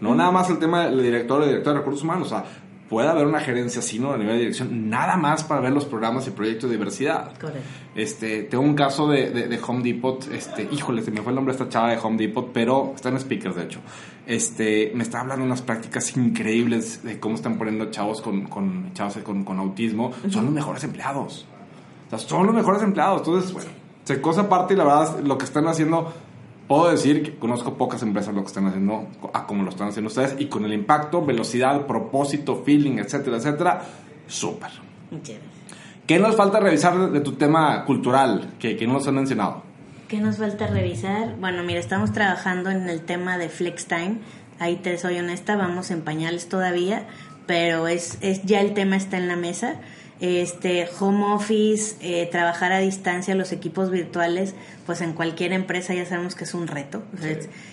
No 0.01 0.15
nada 0.15 0.31
más 0.31 0.49
el 0.49 0.59
tema 0.59 0.85
del 0.85 1.01
director 1.03 1.41
o 1.41 1.45
director 1.45 1.73
de 1.73 1.79
recursos 1.79 2.03
humanos, 2.03 2.27
o 2.27 2.29
sea, 2.29 2.45
puede 2.89 3.07
haber 3.07 3.27
una 3.27 3.39
gerencia 3.39 3.81
sino 3.81 4.11
a 4.11 4.17
nivel 4.17 4.33
de 4.33 4.39
dirección, 4.39 4.89
nada 4.89 5.15
más 5.15 5.43
para 5.43 5.61
ver 5.61 5.71
los 5.71 5.85
programas 5.85 6.27
y 6.27 6.31
proyectos 6.31 6.69
de 6.69 6.75
diversidad. 6.75 7.31
Correcto. 7.39 7.61
Este, 7.95 8.43
tengo 8.43 8.63
un 8.63 8.73
caso 8.73 9.07
de, 9.07 9.29
de, 9.29 9.59
Home 9.65 9.83
Depot, 9.83 10.27
este, 10.31 10.67
híjole, 10.71 11.03
se 11.03 11.11
me 11.11 11.21
fue 11.21 11.31
el 11.31 11.35
nombre 11.35 11.53
de 11.53 11.61
esta 11.61 11.69
chava 11.69 11.91
de 11.91 11.97
Home 11.97 12.17
Depot, 12.17 12.49
pero 12.51 12.93
está 12.95 13.09
en 13.09 13.19
speakers 13.19 13.55
de 13.55 13.63
hecho. 13.63 13.79
Este, 14.25 14.91
me 14.95 15.03
está 15.03 15.21
hablando 15.21 15.43
de 15.43 15.47
unas 15.47 15.61
prácticas 15.61 16.15
increíbles 16.17 17.03
de 17.03 17.19
cómo 17.19 17.35
están 17.35 17.57
poniendo 17.57 17.91
chavos 17.91 18.21
con, 18.21 18.47
con 18.47 18.91
chavos 18.93 19.17
con, 19.17 19.43
con 19.43 19.59
autismo, 19.59 20.11
son 20.29 20.45
los 20.45 20.53
mejores 20.53 20.83
empleados. 20.83 21.45
O 22.07 22.09
sea, 22.09 22.19
son 22.19 22.47
los 22.47 22.55
mejores 22.55 22.81
empleados. 22.81 23.19
Entonces, 23.19 23.53
bueno, 23.53 23.69
se 24.03 24.19
cosa 24.19 24.41
aparte 24.41 24.73
y 24.73 24.77
la 24.77 24.85
verdad 24.85 25.19
lo 25.19 25.37
que 25.37 25.45
están 25.45 25.67
haciendo 25.67 26.11
Puedo 26.69 26.91
decir 26.91 27.23
que 27.23 27.35
conozco 27.35 27.73
pocas 27.73 28.03
empresas 28.03 28.35
lo 28.35 28.41
que 28.41 28.49
están 28.49 28.67
haciendo, 28.67 29.07
a 29.33 29.47
como 29.47 29.63
lo 29.63 29.71
están 29.71 29.87
haciendo 29.87 30.09
ustedes, 30.09 30.35
y 30.37 30.45
con 30.45 30.65
el 30.65 30.73
impacto, 30.73 31.25
velocidad, 31.25 31.87
propósito, 31.87 32.61
feeling, 32.63 32.99
etcétera, 32.99 33.37
etcétera, 33.37 33.81
súper. 34.27 34.69
¿Qué 36.05 36.19
nos 36.19 36.35
falta 36.35 36.59
revisar 36.59 37.09
de 37.09 37.21
tu 37.21 37.31
tema 37.31 37.83
cultural 37.85 38.53
que, 38.59 38.77
que 38.77 38.85
no 38.85 38.93
nos 38.93 39.07
han 39.07 39.15
mencionado? 39.15 39.63
¿Qué 40.07 40.19
nos 40.19 40.37
falta 40.37 40.67
revisar? 40.67 41.37
Bueno, 41.39 41.63
mira, 41.63 41.79
estamos 41.79 42.13
trabajando 42.13 42.69
en 42.69 42.87
el 42.87 43.01
tema 43.01 43.39
de 43.39 43.49
Flex 43.49 43.87
Time. 43.87 44.19
Ahí 44.59 44.75
te 44.75 44.95
soy 44.99 45.17
honesta, 45.17 45.55
vamos 45.55 45.89
en 45.89 46.03
pañales 46.03 46.49
todavía, 46.49 47.07
pero 47.47 47.87
es, 47.87 48.19
es 48.21 48.43
ya 48.43 48.61
el 48.61 48.75
tema 48.75 48.95
está 48.95 49.17
en 49.17 49.27
la 49.27 49.35
mesa 49.35 49.79
este 50.19 50.87
home 50.99 51.33
office, 51.33 51.95
eh, 52.01 52.27
trabajar 52.29 52.73
a 52.73 52.79
distancia, 52.79 53.35
los 53.35 53.51
equipos 53.51 53.89
virtuales, 53.89 54.53
pues 54.85 55.01
en 55.01 55.13
cualquier 55.13 55.53
empresa 55.53 55.93
ya 55.93 56.05
sabemos 56.05 56.35
que 56.35 56.43
es 56.43 56.53
un 56.53 56.67
reto. 56.67 57.03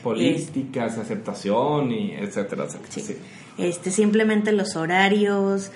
Políticas, 0.03 0.97
aceptación 0.99 1.91
y 1.91 2.13
etcétera, 2.13 2.65
etcétera. 2.65 3.19
Este, 3.59 3.91
simplemente 3.91 4.53
los 4.53 4.77
horarios. 4.77 5.73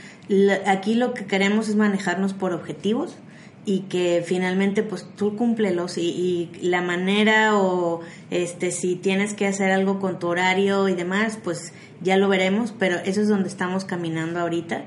aquí 0.67 0.95
lo 0.95 1.13
que 1.13 1.27
queremos 1.27 1.69
es 1.69 1.77
manejarnos 1.77 2.35
por 2.35 2.53
objetivos 2.53 3.17
y 3.67 3.81
que 3.81 4.23
finalmente 4.25 4.83
pues 4.83 5.07
tú 5.17 5.37
cúmplelos 5.37 5.99
y, 5.99 6.03
y, 6.03 6.51
la 6.63 6.81
manera 6.81 7.59
o 7.59 8.01
este 8.31 8.71
si 8.71 8.97
tienes 8.97 9.35
que 9.35 9.47
hacer 9.47 9.71
algo 9.71 10.01
con 10.01 10.19
tu 10.19 10.29
horario 10.29 10.89
y 10.89 10.95
demás 10.95 11.39
pues 11.43 11.75
ya 12.01 12.17
lo 12.17 12.29
veremos 12.31 12.73
pero 12.79 12.97
eso 13.05 13.21
es 13.21 13.29
donde 13.29 13.51
estamos 13.51 13.85
caminando 13.85 14.41
ahorita 14.41 14.85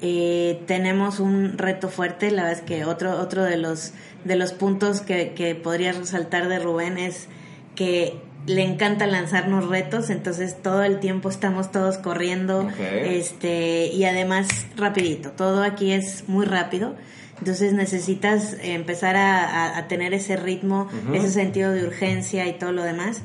eh, 0.00 0.62
tenemos 0.66 1.20
un 1.20 1.58
reto 1.58 1.88
fuerte, 1.88 2.30
la 2.30 2.44
verdad 2.44 2.58
es 2.58 2.64
que 2.64 2.84
otro, 2.84 3.18
otro 3.20 3.44
de 3.44 3.56
los 3.56 3.92
de 4.24 4.36
los 4.36 4.52
puntos 4.52 5.00
que, 5.00 5.32
que 5.34 5.54
podría 5.54 5.92
resaltar 5.92 6.48
de 6.48 6.58
Rubén 6.58 6.98
es 6.98 7.28
que 7.74 8.18
le 8.46 8.62
encanta 8.62 9.06
lanzarnos 9.06 9.68
retos, 9.68 10.10
entonces 10.10 10.60
todo 10.62 10.82
el 10.84 11.00
tiempo 11.00 11.28
estamos 11.28 11.72
todos 11.72 11.98
corriendo, 11.98 12.68
este, 12.78 13.88
y 13.88 14.04
además 14.04 14.66
rapidito, 14.76 15.30
todo 15.30 15.62
aquí 15.62 15.92
es 15.92 16.28
muy 16.28 16.46
rápido, 16.46 16.94
entonces 17.38 17.72
necesitas 17.72 18.56
empezar 18.62 19.16
a, 19.16 19.76
a, 19.76 19.88
tener 19.88 20.14
ese 20.14 20.36
ritmo, 20.36 20.88
ese 21.12 21.30
sentido 21.30 21.72
de 21.72 21.86
urgencia 21.86 22.46
y 22.46 22.52
todo 22.52 22.72
lo 22.72 22.84
demás, 22.84 23.22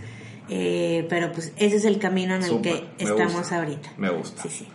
eh, 0.50 1.06
pero 1.08 1.32
pues 1.32 1.54
ese 1.56 1.78
es 1.78 1.86
el 1.86 2.00
camino 2.00 2.36
en 2.36 2.44
el 2.44 2.62
que 2.62 2.84
estamos 2.98 3.52
ahorita. 3.52 3.92
Me 3.98 4.10
gusta. 4.10 4.42
Sí, 4.44 4.50
sí. 4.50 4.68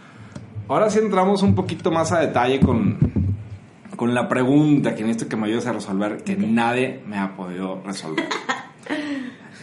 Ahora 0.68 0.90
sí 0.90 0.98
entramos 0.98 1.42
un 1.42 1.54
poquito 1.54 1.92
más 1.92 2.10
a 2.10 2.18
detalle 2.18 2.58
con, 2.58 2.98
con 3.94 4.14
la 4.14 4.28
pregunta 4.28 4.96
que 4.96 5.04
necesito 5.04 5.28
que 5.28 5.36
me 5.36 5.46
ayudes 5.46 5.66
a 5.66 5.72
resolver, 5.72 6.24
que 6.24 6.36
nadie 6.36 7.02
me 7.06 7.18
ha 7.18 7.36
podido 7.36 7.82
resolver. 7.84 8.26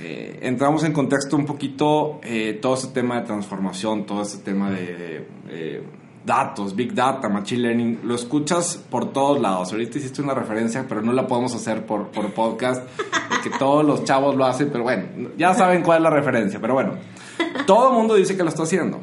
Eh, 0.06 0.40
entramos 0.42 0.84
en 0.84 0.92
contexto 0.92 1.38
un 1.38 1.46
poquito 1.46 2.20
eh, 2.24 2.60
todo 2.62 2.74
ese 2.74 2.88
tema 2.88 3.22
de 3.22 3.26
transformación, 3.26 4.06
todo 4.06 4.24
ese 4.24 4.40
tema 4.40 4.70
de 4.70 5.26
eh, 5.48 5.84
datos, 6.26 6.76
big 6.76 6.94
data, 6.94 7.30
machine 7.30 7.62
learning, 7.62 8.00
lo 8.04 8.16
escuchas 8.16 8.84
por 8.90 9.14
todos 9.14 9.40
lados. 9.40 9.72
Ahorita 9.72 10.00
hiciste 10.00 10.22
una 10.22 10.34
referencia, 10.34 10.86
pero 10.90 11.02
no 11.02 11.14
la 11.14 11.26
podemos 11.26 11.56
hacer 11.56 11.86
por, 11.86 12.10
por 12.10 12.34
podcast, 12.34 12.86
que 13.44 13.50
todos 13.52 13.86
los 13.86 14.04
chavos 14.04 14.36
lo 14.36 14.44
hacen, 14.46 14.70
pero 14.74 14.84
bueno, 14.84 15.06
ya 15.38 15.54
saben 15.54 15.84
cuál 15.84 16.00
es 16.00 16.04
la 16.04 16.10
referencia, 16.10 16.60
pero 16.60 16.74
bueno, 16.74 16.96
todo 17.66 17.90
el 17.90 17.94
mundo 17.94 18.16
dice 18.16 18.36
que 18.36 18.44
lo 18.44 18.50
está 18.50 18.64
haciendo 18.64 19.00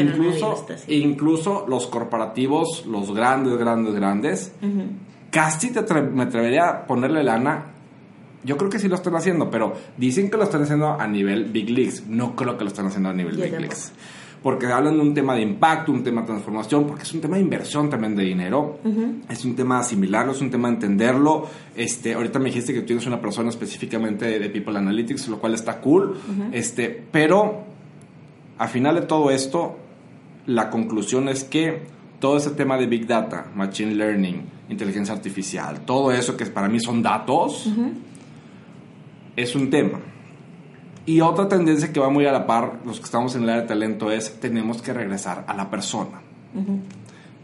incluso, 0.00 0.66
incluso 0.88 1.64
los 1.68 1.86
corporativos, 1.86 2.86
los 2.86 3.14
grandes, 3.14 3.56
grandes, 3.58 3.94
grandes, 3.94 4.52
casi 5.30 5.70
te 5.70 5.82
me 6.02 6.24
atrevería 6.24 6.68
a 6.68 6.86
ponerle 6.86 7.22
lana. 7.22 7.72
Yo 8.44 8.56
creo 8.56 8.70
que 8.70 8.78
sí 8.78 8.88
lo 8.88 8.94
están 8.94 9.16
haciendo, 9.16 9.50
pero 9.50 9.74
dicen 9.96 10.30
que 10.30 10.36
lo 10.36 10.44
están 10.44 10.62
haciendo 10.62 10.92
a 10.98 11.06
nivel 11.06 11.46
Big 11.46 11.70
Leagues. 11.70 12.06
No 12.06 12.36
creo 12.36 12.56
que 12.56 12.64
lo 12.64 12.68
están 12.68 12.86
haciendo 12.86 13.08
a 13.08 13.12
nivel 13.12 13.36
Big 13.36 13.52
Leagues. 13.52 13.92
Porque 14.42 14.66
hablan 14.66 14.94
de 14.94 15.00
un 15.00 15.14
tema 15.14 15.34
de 15.34 15.42
impacto, 15.42 15.90
un 15.90 16.04
tema 16.04 16.20
de 16.20 16.28
transformación, 16.28 16.86
porque 16.86 17.02
es 17.02 17.12
un 17.12 17.20
tema 17.20 17.36
de 17.36 17.42
inversión 17.42 17.90
también 17.90 18.14
de 18.14 18.22
dinero. 18.22 18.78
Es 19.28 19.44
un 19.44 19.56
tema 19.56 19.76
de 19.76 19.80
asimilarlo, 19.80 20.32
es 20.32 20.40
un 20.40 20.50
tema 20.50 20.68
de 20.68 20.74
entenderlo. 20.74 21.46
Este, 21.74 22.14
ahorita 22.14 22.38
me 22.38 22.46
dijiste 22.46 22.72
que 22.72 22.80
tú 22.80 22.86
tienes 22.86 23.06
una 23.06 23.20
persona 23.20 23.48
específicamente 23.48 24.38
de, 24.38 24.48
People 24.48 24.78
Analytics, 24.78 25.28
lo 25.28 25.40
cual 25.40 25.54
está 25.54 25.80
cool. 25.80 26.16
este, 26.52 27.04
pero 27.10 27.64
al 28.58 28.68
final 28.68 28.96
de 28.96 29.02
todo 29.02 29.30
esto, 29.30 29.76
la 30.48 30.70
conclusión 30.70 31.28
es 31.28 31.44
que 31.44 31.82
todo 32.18 32.38
ese 32.38 32.50
tema 32.50 32.76
de 32.78 32.86
Big 32.86 33.06
Data, 33.06 33.46
Machine 33.54 33.94
Learning, 33.94 34.42
inteligencia 34.70 35.14
artificial, 35.14 35.82
todo 35.84 36.10
eso 36.10 36.36
que 36.36 36.46
para 36.46 36.68
mí 36.68 36.80
son 36.80 37.02
datos, 37.02 37.68
es 39.36 39.54
un 39.54 39.70
tema. 39.70 40.00
Y 41.04 41.20
otra 41.20 41.48
tendencia 41.48 41.92
que 41.92 42.00
va 42.00 42.08
muy 42.08 42.26
a 42.26 42.32
la 42.32 42.46
par, 42.46 42.80
los 42.84 42.98
que 42.98 43.04
estamos 43.04 43.36
en 43.36 43.42
el 43.44 43.50
área 43.50 43.62
de 43.62 43.68
talento, 43.68 44.10
es 44.10 44.40
tenemos 44.40 44.80
que 44.80 44.92
regresar 44.92 45.44
a 45.46 45.54
la 45.54 45.68
persona. 45.70 46.20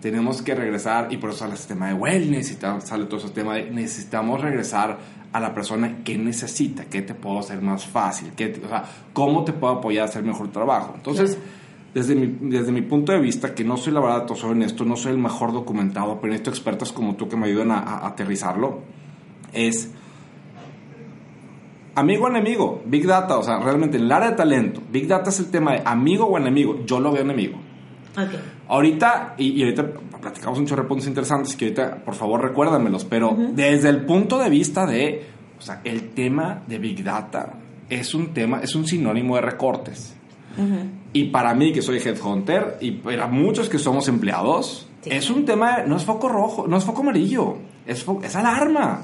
Tenemos 0.00 0.40
que 0.40 0.54
regresar, 0.54 1.12
y 1.12 1.18
por 1.18 1.30
eso 1.30 1.40
sale 1.40 1.54
el 1.54 1.60
tema 1.60 1.88
de 1.88 1.94
wellness, 1.94 2.52
y 2.52 2.54
sale 2.54 3.04
todo 3.04 3.18
ese 3.18 3.30
tema 3.30 3.56
de 3.56 3.70
necesitamos 3.70 4.40
regresar 4.40 4.98
a 5.30 5.40
la 5.40 5.52
persona 5.52 5.98
que 6.02 6.16
necesita, 6.16 6.86
qué 6.86 7.02
te 7.02 7.14
puedo 7.14 7.40
hacer 7.40 7.60
más 7.60 7.84
fácil, 7.84 8.32
qué, 8.36 8.60
o 8.64 8.68
sea, 8.68 8.84
cómo 9.12 9.44
te 9.44 9.52
puedo 9.52 9.74
apoyar 9.74 10.06
a 10.06 10.08
hacer 10.08 10.22
mejor 10.22 10.50
trabajo. 10.52 10.92
Entonces, 10.96 11.38
desde 11.94 12.14
mi, 12.14 12.50
desde 12.50 12.72
mi 12.72 12.82
punto 12.82 13.12
de 13.12 13.20
vista, 13.20 13.54
que 13.54 13.64
no 13.64 13.76
soy 13.76 13.92
la 13.92 14.00
verdad, 14.00 14.26
soy 14.34 14.50
honesto, 14.50 14.84
no 14.84 14.96
soy 14.96 15.12
el 15.12 15.18
mejor 15.18 15.52
documentado, 15.52 16.20
pero 16.20 16.32
necesito 16.32 16.50
expertos 16.50 16.92
como 16.92 17.14
tú 17.14 17.28
que 17.28 17.36
me 17.36 17.46
ayuden 17.46 17.70
a, 17.70 17.78
a 17.78 18.08
aterrizarlo, 18.08 18.80
es 19.52 19.90
amigo 21.94 22.24
o 22.24 22.28
enemigo, 22.28 22.82
Big 22.84 23.06
Data, 23.06 23.38
o 23.38 23.42
sea, 23.42 23.60
realmente 23.60 23.96
en 23.96 24.04
el 24.04 24.12
área 24.12 24.30
de 24.30 24.36
talento, 24.36 24.82
Big 24.90 25.06
Data 25.06 25.30
es 25.30 25.38
el 25.38 25.50
tema 25.50 25.72
de 25.74 25.82
amigo 25.84 26.26
o 26.26 26.36
enemigo, 26.36 26.84
yo 26.84 26.98
lo 26.98 27.12
veo 27.12 27.22
enemigo. 27.22 27.58
Ok. 28.16 28.40
Ahorita, 28.68 29.34
y, 29.38 29.50
y 29.52 29.62
ahorita 29.62 29.92
platicamos 30.20 30.58
un 30.58 30.66
chorro 30.66 30.82
de 30.82 30.88
puntos 30.88 31.06
interesantes 31.06 31.54
que 31.54 31.66
ahorita, 31.66 32.02
por 32.04 32.14
favor, 32.14 32.42
recuérdamelos, 32.42 33.04
pero 33.04 33.36
desde 33.52 33.88
el 33.88 34.04
punto 34.04 34.38
de 34.38 34.50
vista 34.50 34.86
de, 34.86 35.22
o 35.58 35.62
sea, 35.62 35.80
el 35.84 36.10
tema 36.10 36.62
de 36.66 36.78
Big 36.78 37.04
Data 37.04 37.54
es 37.88 38.14
un 38.14 38.32
tema, 38.32 38.60
es 38.60 38.74
un 38.74 38.86
sinónimo 38.86 39.36
de 39.36 39.42
recortes. 39.42 40.16
Y 41.12 41.24
para 41.26 41.54
mí, 41.54 41.72
que 41.72 41.82
soy 41.82 41.98
headhunter, 41.98 42.78
y 42.80 42.92
para 42.92 43.26
muchos 43.28 43.68
que 43.68 43.78
somos 43.78 44.08
empleados, 44.08 44.88
Sí. 45.02 45.10
es 45.12 45.28
un 45.30 45.44
tema, 45.44 45.82
no 45.86 45.96
es 45.96 46.04
foco 46.04 46.28
rojo, 46.28 46.66
no 46.66 46.76
es 46.78 46.84
foco 46.84 47.02
amarillo, 47.02 47.56
es, 47.86 48.06
fo- 48.06 48.24
es 48.24 48.34
alarma. 48.36 49.02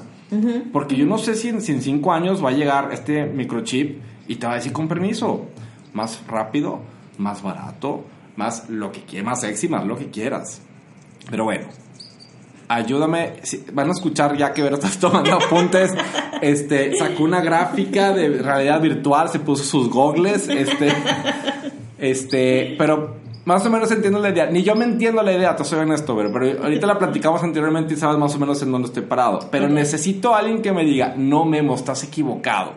Porque 0.71 0.95
yo 0.95 1.05
no 1.05 1.17
sé 1.17 1.35
si 1.35 1.49
en, 1.49 1.61
si 1.61 1.73
en 1.73 1.81
cinco 1.81 2.11
años 2.13 2.43
va 2.43 2.49
a 2.49 2.53
llegar 2.53 2.89
este 2.93 3.25
microchip 3.25 3.99
y 4.27 4.35
te 4.37 4.47
va 4.47 4.53
a 4.53 4.55
decir 4.55 4.71
con 4.71 4.87
permiso, 4.87 5.45
más 5.93 6.23
rápido, 6.27 6.79
más 7.17 7.43
barato, 7.43 8.05
más 8.37 8.69
lo 8.69 8.91
que 8.93 9.01
quieras, 9.01 9.25
más 9.25 9.41
sexy, 9.41 9.67
más 9.67 9.85
lo 9.85 9.97
que 9.97 10.07
quieras. 10.09 10.61
Pero 11.29 11.43
bueno, 11.43 11.67
ayúdame, 12.75 13.33
si- 13.43 13.63
van 13.73 13.89
a 13.89 13.91
escuchar 13.91 14.35
ya 14.37 14.53
que 14.53 14.61
Vero 14.61 14.75
estás 14.81 14.97
tomando 14.99 15.33
apuntes, 15.35 15.91
este, 16.41 16.95
sacó 16.97 17.23
una 17.23 17.41
gráfica 17.41 18.11
de 18.13 18.29
realidad 18.29 18.81
virtual, 18.81 19.29
se 19.29 19.39
puso 19.39 19.63
sus 19.63 19.89
gogles, 19.89 20.47
este, 20.49 20.91
este, 21.97 22.75
pero 22.77 23.15
más 23.45 23.65
o 23.65 23.69
menos 23.69 23.91
entiendo 23.91 24.19
la 24.19 24.29
idea. 24.29 24.45
Ni 24.47 24.63
yo 24.63 24.75
me 24.75 24.85
entiendo 24.85 25.21
la 25.23 25.33
idea, 25.33 25.55
te 25.55 25.63
soy 25.63 25.79
honesto, 25.79 26.15
pero, 26.15 26.31
pero 26.31 26.63
ahorita 26.63 26.85
la 26.87 26.97
platicamos 26.99 27.41
anteriormente 27.43 27.93
y 27.93 27.97
sabes 27.97 28.17
más 28.17 28.35
o 28.35 28.39
menos 28.39 28.61
en 28.61 28.71
dónde 28.71 28.87
estoy 28.87 29.03
parado. 29.03 29.47
Pero 29.51 29.67
necesito 29.67 30.33
a 30.35 30.39
alguien 30.39 30.61
que 30.61 30.71
me 30.71 30.83
diga, 30.83 31.13
no 31.17 31.45
Memo, 31.45 31.75
estás 31.75 32.03
equivocado. 32.03 32.73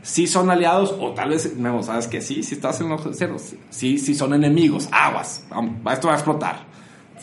Sí 0.00 0.26
son 0.26 0.48
aliados, 0.50 0.94
o 0.98 1.10
tal 1.10 1.28
vez, 1.30 1.54
Memo, 1.56 1.82
sabes 1.82 2.06
que 2.06 2.22
sí, 2.22 2.42
si 2.42 2.54
estás 2.54 2.80
en 2.80 2.88
los 2.88 3.02
ceros. 3.16 3.52
Sí, 3.68 3.98
sí 3.98 4.14
son 4.14 4.32
enemigos, 4.32 4.88
aguas, 4.90 5.44
esto 5.92 6.06
va 6.08 6.14
a 6.14 6.16
explotar. 6.16 6.69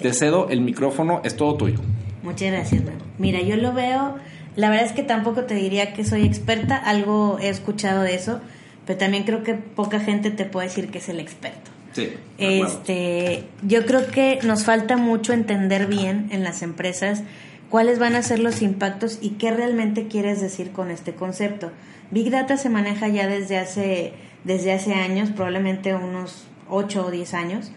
Te 0.01 0.13
cedo 0.13 0.49
el 0.49 0.61
micrófono, 0.61 1.21
es 1.23 1.35
todo 1.35 1.55
tuyo. 1.55 1.79
Muchas 2.23 2.51
gracias. 2.51 2.83
Mira, 3.17 3.41
yo 3.41 3.55
lo 3.55 3.73
veo, 3.73 4.15
la 4.55 4.69
verdad 4.69 4.85
es 4.85 4.91
que 4.91 5.03
tampoco 5.03 5.43
te 5.43 5.55
diría 5.55 5.93
que 5.93 6.03
soy 6.03 6.25
experta, 6.25 6.75
algo 6.75 7.37
he 7.39 7.49
escuchado 7.49 8.01
de 8.03 8.15
eso, 8.15 8.41
pero 8.85 8.99
también 8.99 9.23
creo 9.23 9.43
que 9.43 9.53
poca 9.53 9.99
gente 9.99 10.31
te 10.31 10.45
puede 10.45 10.67
decir 10.67 10.89
que 10.89 10.97
es 10.97 11.09
el 11.09 11.19
experto. 11.19 11.71
Sí. 11.93 12.13
Este, 12.37 13.43
yo 13.63 13.85
creo 13.85 14.07
que 14.07 14.39
nos 14.43 14.65
falta 14.65 14.97
mucho 14.97 15.33
entender 15.33 15.87
bien 15.87 16.27
en 16.31 16.43
las 16.43 16.61
empresas 16.61 17.23
cuáles 17.69 17.99
van 17.99 18.15
a 18.15 18.21
ser 18.21 18.39
los 18.39 18.61
impactos 18.61 19.19
y 19.21 19.31
qué 19.31 19.51
realmente 19.51 20.07
quieres 20.07 20.41
decir 20.41 20.71
con 20.71 20.91
este 20.91 21.13
concepto. 21.13 21.71
Big 22.11 22.29
Data 22.31 22.57
se 22.57 22.69
maneja 22.69 23.07
ya 23.07 23.27
desde 23.27 23.57
hace, 23.57 24.13
desde 24.43 24.73
hace 24.73 24.93
años, 24.93 25.29
probablemente 25.31 25.93
unos 25.93 26.45
8 26.69 27.05
o 27.07 27.11
10 27.11 27.33
años, 27.33 27.71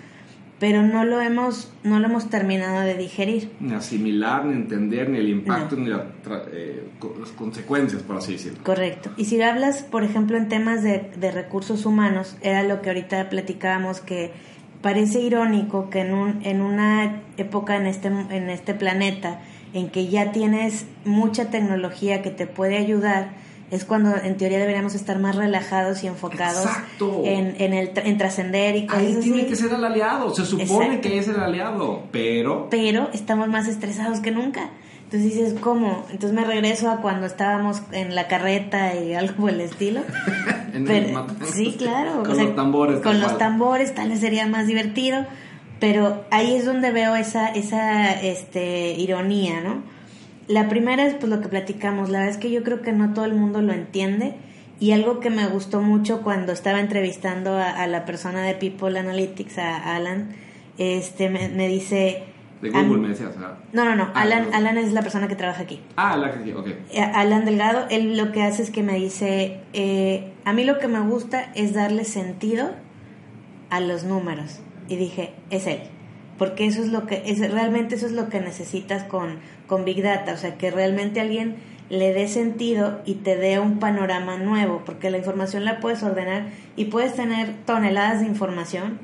pero 0.61 0.83
no 0.83 1.05
lo 1.05 1.20
hemos, 1.20 1.73
no 1.83 1.99
lo 1.99 2.07
hemos 2.07 2.29
terminado 2.31 2.81
de 2.83 2.94
digerir. 2.94 3.51
Ni 3.59 3.73
asimilar, 3.75 4.44
ni 4.44 4.53
entender, 4.53 5.09
ni 5.09 5.18
el 5.18 5.31
impacto, 5.31 5.75
No. 5.75 5.83
ni 5.83 5.88
la 5.88 6.05
tra- 6.25 6.44
eh, 6.53 6.85
las 7.18 7.31
consecuencias, 7.31 8.03
por 8.03 8.18
así 8.18 8.33
decirlo. 8.35 8.59
Correcto. 8.62 9.11
Y 9.16 9.25
si 9.25 9.40
hablas, 9.40 9.83
por 9.83 10.05
ejemplo, 10.05 10.37
en 10.37 10.49
temas 10.49 10.83
de, 10.83 11.11
de 11.16 11.31
recursos 11.33 11.87
humanos, 11.87 12.37
era 12.42 12.62
lo 12.62 12.83
que 12.83 12.90
ahorita 12.90 13.31
platicábamos 13.31 14.01
que 14.01 14.33
parece 14.83 15.20
irónico 15.20 15.88
que 15.90 16.01
en, 16.01 16.12
un, 16.14 16.40
en 16.44 16.61
una 16.61 17.23
época 17.38 17.77
en 17.77 17.87
este, 17.87 18.09
en 18.09 18.51
este 18.51 18.75
planeta 18.75 19.40
en 19.73 19.88
que 19.88 20.09
ya 20.09 20.33
tienes 20.33 20.85
mucha 21.05 21.49
tecnología 21.51 22.23
que 22.23 22.31
te 22.31 22.46
puede 22.46 22.77
ayudar, 22.77 23.31
es 23.70 23.85
cuando 23.85 24.16
en 24.16 24.37
teoría 24.37 24.59
deberíamos 24.59 24.94
estar 24.94 25.18
más 25.18 25.37
relajados 25.37 26.02
y 26.02 26.09
enfocados 26.09 26.64
Exacto. 26.64 27.22
en, 27.24 27.54
en, 27.59 27.72
el, 27.72 27.90
en 27.94 28.18
trascender 28.18 28.76
y 28.76 28.87
cosas 28.87 29.02
Ahí 29.02 29.12
así. 29.12 29.30
tiene 29.33 29.46
que 29.46 29.56
ser 29.56 29.72
el 29.72 29.85
aliado, 29.85 30.35
se 30.35 30.44
supone 30.44 30.87
Exacto. 30.87 31.00
que 31.09 31.18
es 31.18 31.28
el 31.28 31.40
aliado, 31.40 32.02
pero... 32.11 32.68
pero 32.70 33.09
estamos 33.12 33.48
más 33.48 33.68
estresados 33.68 34.20
que 34.20 34.30
nunca. 34.33 34.70
Entonces 35.04 35.35
dices, 35.35 35.54
¿cómo? 35.61 36.04
Entonces 36.11 36.33
me 36.38 36.44
regreso 36.44 36.88
a 36.88 36.98
cuando 37.00 37.26
estábamos 37.26 37.83
en 37.90 38.14
la 38.14 38.28
carreta 38.28 38.94
y 38.94 39.14
algo 39.14 39.35
por 39.35 39.50
el 39.50 39.61
estilo. 39.61 40.00
En 40.72 40.85
Pero- 40.85 41.26
el 41.40 41.46
sí, 41.52 41.74
claro. 41.76 42.22
Con 42.22 42.30
o 42.30 42.35
sea, 42.37 42.44
los 42.44 42.54
tambores. 42.54 43.00
Con 43.00 43.14
tal 43.14 43.20
los 43.22 43.38
tambores 43.38 43.92
tal 43.92 44.09
vez 44.11 44.20
sería 44.20 44.46
más 44.46 44.68
divertido, 44.68 45.26
pero 45.80 46.24
ahí 46.30 46.54
es 46.54 46.64
donde 46.64 46.92
veo 46.92 47.16
esa, 47.16 47.48
esa 47.48 48.12
este, 48.20 48.92
ironía, 48.92 49.61
¿no? 49.62 49.83
La 50.50 50.68
primera 50.68 51.06
es 51.06 51.14
pues 51.14 51.30
lo 51.30 51.40
que 51.40 51.48
platicamos, 51.48 52.10
la 52.10 52.18
verdad 52.18 52.34
es 52.34 52.40
que 52.40 52.50
yo 52.50 52.64
creo 52.64 52.82
que 52.82 52.92
no 52.92 53.14
todo 53.14 53.24
el 53.24 53.34
mundo 53.34 53.62
lo 53.62 53.72
entiende 53.72 54.34
y 54.80 54.90
algo 54.92 55.20
que 55.20 55.30
me 55.30 55.46
gustó 55.46 55.80
mucho 55.80 56.22
cuando 56.22 56.52
estaba 56.52 56.80
entrevistando 56.80 57.56
a, 57.56 57.70
a 57.70 57.86
la 57.86 58.04
persona 58.04 58.42
de 58.42 58.54
People 58.54 58.98
Analytics, 58.98 59.58
a 59.58 59.94
Alan, 59.94 60.30
este 60.76 61.28
me, 61.30 61.48
me 61.50 61.68
dice... 61.68 62.24
De 62.62 62.68
"A 62.76 62.82
Google 62.82 62.98
me 63.02 63.08
decías, 63.10 63.34
¿verdad? 63.38 63.58
no, 63.72 63.84
no, 63.84 63.94
no. 63.94 64.10
Ah, 64.14 64.22
Alan. 64.22 64.52
Alan 64.52 64.76
es 64.76 64.92
la 64.92 65.02
persona 65.02 65.28
que 65.28 65.36
trabaja 65.36 65.62
aquí. 65.62 65.80
Ah, 65.96 66.16
la 66.16 66.32
que... 66.32 66.52
Ok. 66.54 66.66
Eh, 66.92 67.00
Alan 67.00 67.44
Delgado, 67.44 67.86
él 67.90 68.16
lo 68.16 68.32
que 68.32 68.42
hace 68.42 68.62
es 68.62 68.70
que 68.70 68.82
me 68.82 68.94
dice, 68.94 69.60
eh, 69.72 70.32
a 70.44 70.52
mí 70.52 70.64
lo 70.64 70.78
que 70.78 70.88
me 70.88 71.00
gusta 71.00 71.52
es 71.54 71.72
darle 71.74 72.04
sentido 72.04 72.70
a 73.70 73.80
los 73.80 74.04
números. 74.04 74.60
Y 74.88 74.96
dije, 74.96 75.32
es 75.50 75.66
él. 75.66 75.80
Porque 76.40 76.66
eso 76.66 76.83
es 76.83 76.88
lo 76.88 77.07
que, 77.07 77.22
es, 77.26 77.38
realmente 77.53 77.94
eso 77.96 78.07
es 78.07 78.12
lo 78.12 78.29
que 78.31 78.40
necesitas 78.40 79.05
con, 79.05 79.37
con 79.68 79.85
Big 79.85 80.03
Data. 80.03 80.33
O 80.33 80.37
sea, 80.38 80.57
que 80.59 80.70
realmente 80.70 81.20
alguien 81.20 81.57
le 81.90 82.12
dé 82.14 82.26
sentido 82.29 83.00
y 83.05 83.14
te 83.16 83.37
dé 83.37 83.59
un 83.61 83.79
panorama 83.79 84.38
nuevo. 84.38 84.83
Porque 84.87 85.11
la 85.11 85.18
información 85.18 85.64
la 85.66 85.81
puedes 85.81 86.03
ordenar 86.03 86.46
y 86.76 86.87
puedes 86.87 87.14
tener 87.14 87.53
toneladas 87.66 88.20
de 88.20 88.26
información, 88.26 88.98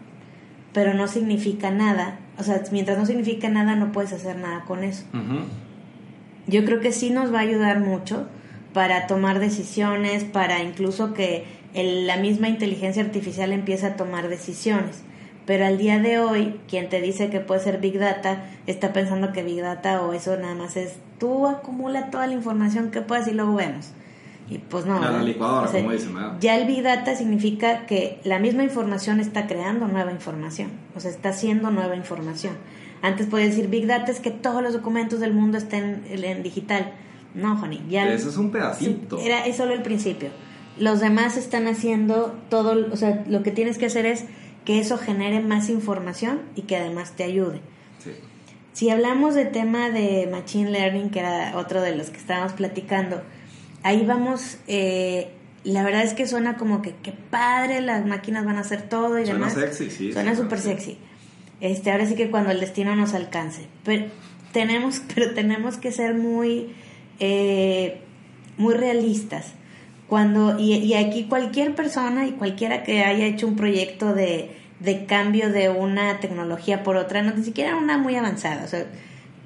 pero 0.72 0.94
no 0.94 1.06
significa 1.08 1.70
nada. 1.70 2.18
O 2.38 2.42
sea, 2.42 2.62
mientras 2.72 2.96
no 2.98 3.04
significa 3.06 3.48
nada, 3.50 3.76
no 3.76 3.92
puedes 3.92 4.12
hacer 4.14 4.36
nada 4.38 4.64
con 4.66 4.82
eso 4.82 5.04
yo 6.46 6.64
creo 6.64 6.80
que 6.80 6.92
sí 6.92 7.10
nos 7.10 7.32
va 7.34 7.38
a 7.38 7.42
ayudar 7.42 7.80
mucho 7.80 8.28
para 8.72 9.06
tomar 9.08 9.40
decisiones, 9.40 10.22
para 10.24 10.62
incluso 10.62 11.12
que 11.12 11.44
el- 11.74 12.06
la 12.06 12.18
misma 12.18 12.48
inteligencia 12.48 13.02
artificial 13.02 13.52
empiece 13.52 13.84
a 13.86 13.96
tomar 13.96 14.28
decisiones. 14.28 15.02
Pero 15.46 15.64
al 15.64 15.78
día 15.78 15.98
de 16.00 16.18
hoy, 16.18 16.60
quien 16.68 16.88
te 16.88 17.00
dice 17.00 17.30
que 17.30 17.40
puede 17.40 17.60
ser 17.60 17.78
Big 17.78 17.98
Data, 17.98 18.44
está 18.66 18.92
pensando 18.92 19.32
que 19.32 19.42
Big 19.44 19.60
Data 19.62 20.02
o 20.02 20.12
eso 20.12 20.36
nada 20.36 20.54
más 20.54 20.76
es 20.76 20.94
tú 21.18 21.46
acumula 21.46 22.10
toda 22.10 22.26
la 22.26 22.32
información 22.34 22.90
que 22.90 23.00
puedas 23.00 23.28
y 23.28 23.32
luego 23.32 23.54
vemos. 23.54 23.90
Y 24.48 24.58
pues 24.58 24.86
no. 24.86 24.94
La- 24.94 25.00
la 25.00 25.10
¿verdad? 25.12 25.24
licuadora, 25.26 25.70
como 25.70 25.92
dicen. 25.92 26.14
Ya 26.40 26.56
el 26.56 26.66
Big 26.66 26.82
Data 26.82 27.14
significa 27.16 27.86
que 27.86 28.20
la 28.24 28.38
misma 28.38 28.64
información 28.64 29.18
está 29.20 29.46
creando 29.46 29.88
nueva 29.88 30.10
información, 30.12 30.70
o 30.94 31.00
sea, 31.00 31.10
está 31.10 31.30
haciendo 31.30 31.70
nueva 31.70 31.96
información. 31.96 32.54
Antes 33.02 33.26
podía 33.26 33.46
decir 33.46 33.68
Big 33.68 33.86
Data 33.86 34.10
es 34.10 34.20
que 34.20 34.30
todos 34.30 34.62
los 34.62 34.72
documentos 34.72 35.20
del 35.20 35.32
mundo 35.32 35.58
estén 35.58 36.04
en, 36.10 36.42
digital. 36.42 36.92
No, 37.34 37.60
honey, 37.60 37.84
ya 37.88 38.08
Eso 38.12 38.30
es 38.30 38.36
un 38.36 38.50
pedacito. 38.50 39.18
era 39.18 39.46
es 39.46 39.56
solo 39.56 39.74
el 39.74 39.82
principio. 39.82 40.30
Los 40.78 41.00
demás 41.00 41.36
están 41.36 41.66
haciendo 41.68 42.34
todo, 42.48 42.86
o 42.92 42.96
sea, 42.96 43.24
lo 43.28 43.42
que 43.42 43.50
tienes 43.50 43.78
que 43.78 43.86
hacer 43.86 44.06
es 44.06 44.24
que 44.66 44.78
eso 44.80 44.98
genere 44.98 45.40
más 45.40 45.70
información 45.70 46.42
y 46.54 46.62
que 46.62 46.76
además 46.76 47.12
te 47.16 47.24
ayude. 47.24 47.60
Sí. 48.04 48.10
Si 48.74 48.90
hablamos 48.90 49.34
de 49.34 49.46
tema 49.46 49.88
de 49.90 50.28
Machine 50.30 50.70
Learning, 50.70 51.08
que 51.08 51.20
era 51.20 51.56
otro 51.56 51.80
de 51.80 51.96
los 51.96 52.10
que 52.10 52.18
estábamos 52.18 52.52
platicando, 52.52 53.22
ahí 53.82 54.04
vamos, 54.04 54.58
eh, 54.66 55.30
la 55.64 55.82
verdad 55.84 56.02
es 56.02 56.12
que 56.12 56.26
suena 56.26 56.56
como 56.58 56.82
que 56.82 56.94
qué 57.02 57.12
padre, 57.12 57.80
las 57.80 58.04
máquinas 58.04 58.44
van 58.44 58.56
a 58.56 58.60
hacer 58.60 58.82
todo 58.82 59.18
y 59.18 59.24
Suena 59.24 59.46
demás. 59.48 59.54
sexy, 59.54 59.90
sí, 59.90 60.12
Suena 60.12 60.34
súper 60.36 60.58
sexy. 60.58 60.84
sexy. 60.92 60.98
Este, 61.60 61.90
ahora 61.90 62.04
sí 62.04 62.14
que 62.16 62.30
cuando 62.30 62.50
el 62.50 62.60
destino 62.60 62.94
nos 62.96 63.14
alcance. 63.14 63.66
Pero 63.84 64.06
tenemos, 64.52 65.00
pero 65.14 65.32
tenemos 65.32 65.78
que 65.78 65.92
ser 65.92 66.14
muy, 66.14 66.74
eh, 67.20 68.00
muy 68.58 68.74
realistas. 68.74 69.54
Cuando, 70.08 70.58
y, 70.58 70.74
y 70.74 70.94
aquí 70.94 71.24
cualquier 71.24 71.74
persona 71.74 72.26
y 72.26 72.32
cualquiera 72.32 72.84
que 72.84 73.04
haya 73.04 73.26
hecho 73.26 73.46
un 73.48 73.56
proyecto 73.56 74.14
de, 74.14 74.56
de 74.80 75.06
cambio 75.06 75.50
de 75.50 75.68
una 75.68 76.20
tecnología 76.20 76.82
por 76.82 76.96
otra, 76.96 77.22
no 77.22 77.34
ni 77.34 77.42
siquiera 77.42 77.76
una 77.76 77.98
muy 77.98 78.16
avanzada, 78.16 78.64
o 78.64 78.68
sea, 78.68 78.86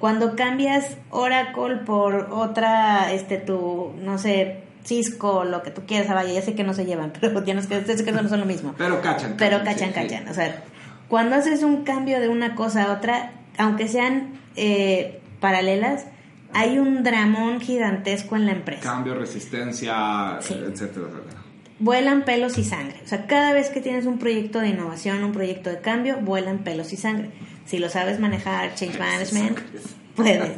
cuando 0.01 0.35
cambias 0.35 0.97
Oracle 1.11 1.77
por 1.85 2.29
otra, 2.31 3.13
este, 3.13 3.37
tu, 3.37 3.93
no 4.01 4.17
sé, 4.17 4.61
Cisco, 4.83 5.43
lo 5.43 5.61
que 5.61 5.69
tú 5.69 5.83
quieras, 5.85 6.09
ah, 6.09 6.15
vaya, 6.15 6.33
ya 6.33 6.41
sé 6.41 6.55
que 6.55 6.63
no 6.63 6.73
se 6.73 6.85
llevan, 6.85 7.13
pero 7.21 7.43
tienes 7.43 7.67
que, 7.67 7.81
sé 7.85 8.03
que 8.03 8.11
no 8.11 8.27
son 8.27 8.39
lo 8.39 8.47
mismo. 8.47 8.73
Pero 8.77 8.99
cachan. 8.99 9.35
Pero 9.37 9.63
cachan, 9.63 9.89
sí. 9.89 9.93
cachan. 9.93 10.27
O 10.27 10.33
sea, 10.33 10.63
cuando 11.07 11.35
haces 11.35 11.61
un 11.61 11.83
cambio 11.83 12.19
de 12.19 12.29
una 12.29 12.55
cosa 12.55 12.85
a 12.85 12.93
otra, 12.93 13.33
aunque 13.59 13.87
sean 13.87 14.39
eh, 14.55 15.21
paralelas, 15.39 16.05
hay 16.53 16.77
un 16.79 17.03
dramón 17.03 17.59
gigantesco 17.61 18.35
en 18.35 18.45
la 18.45 18.51
empresa. 18.53 18.81
Cambio, 18.83 19.15
resistencia, 19.15 20.37
Sí. 20.41 20.53
etcétera, 20.53 21.07
etcétera. 21.07 21.41
vuelan 21.79 22.23
pelos 22.25 22.57
y 22.59 22.63
sangre. 22.63 22.99
O 23.03 23.07
sea, 23.07 23.25
cada 23.25 23.53
vez 23.53 23.69
que 23.69 23.81
tienes 23.81 24.05
un 24.05 24.19
proyecto 24.19 24.59
de 24.59 24.69
innovación, 24.69 25.23
un 25.23 25.31
proyecto 25.31 25.69
de 25.71 25.79
cambio, 25.81 26.17
vuelan 26.21 26.59
pelos 26.59 26.93
y 26.93 26.97
sangre. 26.97 27.31
Si 27.65 27.79
lo 27.79 27.89
sabes 27.89 28.19
manejar, 28.19 28.75
change 28.75 28.99
management, 28.99 29.57
puedes. 30.15 30.51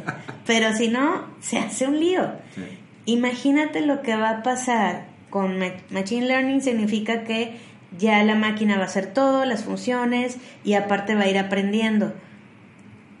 Pero 0.46 0.72
si 0.74 0.88
no, 0.88 1.24
se 1.40 1.58
hace 1.58 1.86
un 1.86 1.98
lío. 1.98 2.30
Imagínate 3.06 3.80
lo 3.86 4.02
que 4.02 4.16
va 4.16 4.30
a 4.30 4.42
pasar 4.42 5.06
con 5.30 5.58
Machine 5.90 6.26
Learning, 6.26 6.60
significa 6.60 7.24
que 7.24 7.56
ya 7.98 8.22
la 8.24 8.34
máquina 8.34 8.76
va 8.76 8.82
a 8.82 8.86
hacer 8.86 9.06
todo, 9.06 9.44
las 9.44 9.64
funciones, 9.64 10.36
y 10.64 10.74
aparte 10.74 11.14
va 11.14 11.22
a 11.22 11.28
ir 11.28 11.38
aprendiendo. 11.38 12.12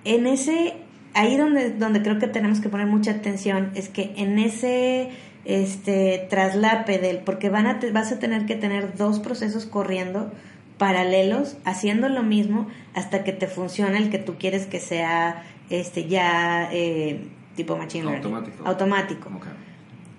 En 0.04 0.26
ese, 0.26 0.74
ahí 1.14 1.36
donde, 1.36 1.70
donde 1.70 2.02
creo 2.02 2.18
que 2.18 2.26
tenemos 2.26 2.60
que 2.60 2.68
poner 2.68 2.86
mucha 2.86 3.12
atención, 3.12 3.70
es 3.74 3.88
que 3.88 4.12
en 4.16 4.38
ese 4.38 5.10
este 5.44 6.26
traslape 6.30 6.98
del 6.98 7.18
porque 7.18 7.50
van 7.50 7.66
a 7.66 7.78
vas 7.92 8.12
a 8.12 8.18
tener 8.18 8.46
que 8.46 8.56
tener 8.56 8.96
dos 8.96 9.20
procesos 9.20 9.66
corriendo 9.66 10.32
paralelos 10.78 11.56
haciendo 11.64 12.08
lo 12.08 12.22
mismo 12.22 12.66
hasta 12.94 13.24
que 13.24 13.32
te 13.32 13.46
funcione 13.46 13.98
el 13.98 14.10
que 14.10 14.18
tú 14.18 14.36
quieres 14.38 14.66
que 14.66 14.80
sea 14.80 15.44
este 15.70 16.06
ya 16.06 16.70
eh, 16.72 17.26
tipo 17.56 17.76
machine 17.76 18.04
learning. 18.04 18.34
Automático, 18.34 18.66
automático. 18.66 19.30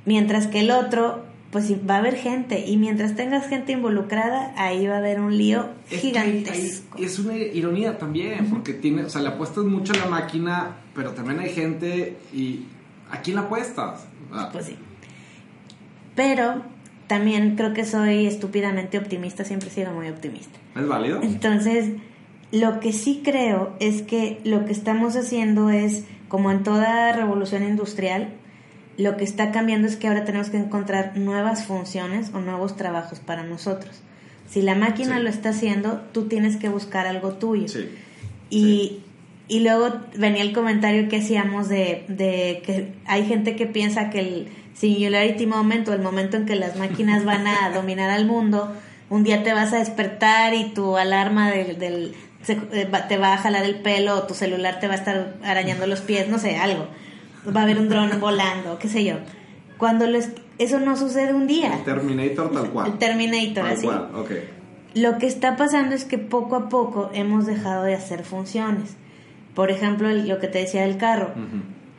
mientras 0.06 0.48
que 0.48 0.60
el 0.60 0.72
otro 0.72 1.24
pues 1.56 1.72
va 1.90 1.96
a 1.96 1.98
haber 2.00 2.18
gente 2.18 2.68
y 2.68 2.76
mientras 2.76 3.16
tengas 3.16 3.48
gente 3.48 3.72
involucrada 3.72 4.54
ahí 4.58 4.88
va 4.88 4.96
a 4.96 4.98
haber 4.98 5.22
un 5.22 5.38
lío 5.38 5.70
gigantesco 5.88 6.98
es 6.98 7.18
una 7.18 7.38
ironía 7.38 7.98
también 7.98 8.50
porque 8.50 8.74
tiene 8.74 9.04
o 9.04 9.10
sea 9.10 9.22
le 9.22 9.30
apuestas 9.30 9.64
mucho 9.64 9.94
a 9.94 9.96
la 10.00 10.08
máquina 10.08 10.76
pero 10.94 11.12
también 11.12 11.40
hay 11.40 11.52
gente 11.52 12.18
y 12.34 12.66
¿a 13.10 13.22
quién 13.22 13.38
la 13.38 13.44
apuestas? 13.44 14.06
pues 14.52 14.66
sí 14.66 14.76
pero 16.14 16.62
también 17.08 17.56
creo 17.56 17.74
que 17.74 17.86
soy 17.86 18.26
estúpidamente 18.26 18.98
optimista, 18.98 19.46
siempre 19.46 19.70
he 19.70 19.72
sido 19.72 19.94
muy 19.94 20.10
optimista. 20.10 20.60
¿Es 20.76 20.88
válido? 20.88 21.22
Entonces, 21.22 21.92
lo 22.52 22.82
que 22.82 22.92
sí 22.92 23.22
creo 23.24 23.76
es 23.80 24.02
que 24.02 24.42
lo 24.44 24.66
que 24.66 24.74
estamos 24.74 25.16
haciendo 25.16 25.70
es, 25.70 26.04
como 26.28 26.52
en 26.52 26.64
toda 26.64 27.14
revolución 27.14 27.64
industrial, 27.64 28.34
lo 28.98 29.18
que 29.18 29.24
está 29.24 29.52
cambiando 29.52 29.88
es 29.88 29.96
que 29.96 30.08
ahora 30.08 30.26
tenemos 30.26 30.50
que 30.50 30.58
encontrar 30.58 31.18
nuevas 31.18 31.66
funciones 31.66 32.32
o 32.34 32.40
nuevos 32.40 32.78
trabajos 32.78 33.20
para 33.20 33.44
nosotros. 33.44 34.02
Si 34.50 34.62
la 34.62 34.76
máquina 34.76 35.20
lo 35.20 35.30
está 35.30 35.50
haciendo, 35.50 36.02
tú 36.12 36.28
tienes 36.28 36.58
que 36.58 36.70
buscar 36.70 37.08
algo 37.08 37.34
tuyo. 37.34 37.68
Sí. 37.68 37.90
Y, 38.50 39.00
y 39.48 39.60
luego 39.62 40.02
venía 40.16 40.44
el 40.44 40.54
comentario 40.54 41.10
que 41.10 41.18
hacíamos 41.18 41.68
de, 41.68 42.06
de 42.08 42.62
que 42.66 42.94
hay 43.06 43.26
gente 43.26 43.56
que 43.56 43.66
piensa 43.66 44.10
que 44.10 44.20
el 44.20 44.48
Singularity 44.76 45.46
Moment 45.46 45.88
o 45.88 45.94
el 45.94 46.02
momento 46.02 46.38
en 46.38 46.46
que 46.46 46.56
las 46.56 46.78
máquinas 46.78 47.26
van 47.26 47.48
a 47.48 47.70
dominar 47.74 48.10
al 48.10 48.26
mundo, 48.26 48.74
un 49.10 49.24
día 49.24 49.44
te 49.44 49.54
vas 49.54 49.74
a 49.74 49.80
despertar 49.80 50.54
y 50.54 50.74
tu 50.74 50.98
alarma 50.98 51.52
del, 51.52 52.14
eh, 52.48 52.88
te 53.08 53.18
va 53.18 53.34
a 53.34 53.38
jalar 53.38 53.64
el 53.64 53.76
pelo 53.76 54.16
o 54.16 54.24
tu 54.24 54.34
celular 54.34 54.80
te 54.80 54.88
va 54.88 54.94
a 54.94 54.98
estar 54.98 55.36
arañando 55.44 55.88
los 55.88 56.02
pies, 56.02 56.28
no 56.28 56.40
sé, 56.40 56.58
algo. 56.58 56.88
Va 57.54 57.62
a 57.62 57.64
haber 57.64 57.80
un 57.80 57.90
dron 57.90 58.20
volando, 58.20 58.80
qué 58.80 58.88
sé 58.88 59.04
yo. 59.04 59.16
Cuando 59.78 60.06
eso 60.58 60.80
no 60.80 60.96
sucede 60.96 61.34
un 61.34 61.48
día. 61.48 61.76
El 61.76 61.84
Terminator 61.84 62.52
tal 62.52 62.70
cual. 62.72 62.92
El 62.92 62.98
Terminator, 62.98 63.64
tal 63.66 63.74
así. 63.74 63.86
Cual. 63.86 64.10
Okay. 64.16 64.50
Lo 64.96 65.18
que 65.18 65.28
está 65.28 65.58
pasando 65.58 65.94
es 65.94 66.06
que 66.06 66.18
poco 66.18 66.56
a 66.56 66.70
poco 66.70 67.12
hemos 67.14 67.46
dejado 67.46 67.84
de 67.84 67.94
hacer 67.94 68.24
funciones. 68.24 68.96
Por 69.54 69.70
ejemplo, 69.70 70.10
lo 70.10 70.40
que 70.40 70.48
te 70.48 70.60
decía 70.60 70.84
del 70.84 70.98
carro. 70.98 71.34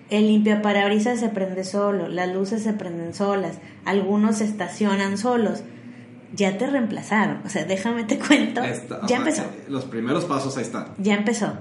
El 0.09 0.29
limpiaparabrisas 0.29 1.19
se 1.19 1.29
prende 1.29 1.65
solo, 1.65 2.09
las 2.09 2.33
luces 2.33 2.63
se 2.63 2.73
prenden 2.73 3.13
solas, 3.13 3.59
algunos 3.85 4.37
se 4.37 4.45
estacionan 4.45 5.19
solos. 5.19 5.63
Ya 6.33 6.59
te 6.59 6.67
reemplazaron, 6.67 7.41
o 7.45 7.49
sea, 7.49 7.65
déjame 7.65 8.05
te 8.05 8.19
cuento. 8.19 8.61
ya 9.07 9.17
empezó. 9.17 9.43
Los 9.69 9.85
primeros 9.85 10.25
pasos 10.25 10.57
ahí 10.57 10.63
están. 10.63 10.89
Ya 10.99 11.15
empezó. 11.15 11.55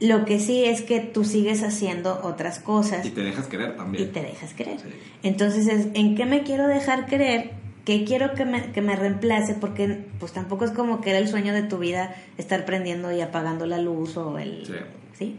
Lo 0.00 0.24
que 0.24 0.40
sí 0.40 0.64
es 0.64 0.82
que 0.82 1.00
tú 1.00 1.24
sigues 1.24 1.62
haciendo 1.62 2.20
otras 2.22 2.58
cosas. 2.58 3.06
Y 3.06 3.10
te 3.10 3.22
dejas 3.22 3.46
querer 3.46 3.76
también. 3.76 4.04
Y 4.04 4.06
te 4.08 4.22
dejas 4.22 4.52
querer. 4.54 4.78
Entonces, 5.22 5.66
es, 5.68 5.88
¿en 5.94 6.16
qué 6.16 6.26
me 6.26 6.42
quiero 6.42 6.66
dejar 6.66 7.06
querer? 7.06 7.52
¿Qué 7.84 8.04
quiero 8.04 8.34
que 8.34 8.44
me, 8.44 8.72
que 8.72 8.80
me 8.80 8.96
reemplace? 8.96 9.54
Porque 9.54 10.04
pues 10.18 10.32
tampoco 10.32 10.64
es 10.64 10.70
como 10.70 11.00
que 11.00 11.10
era 11.10 11.18
el 11.18 11.28
sueño 11.28 11.52
de 11.52 11.62
tu 11.62 11.78
vida 11.78 12.14
estar 12.38 12.64
prendiendo 12.64 13.12
y 13.12 13.20
apagando 13.20 13.66
la 13.66 13.78
luz 13.78 14.16
o 14.16 14.38
el... 14.38 14.66
Sí. 14.66 14.72
¿sí? 15.18 15.36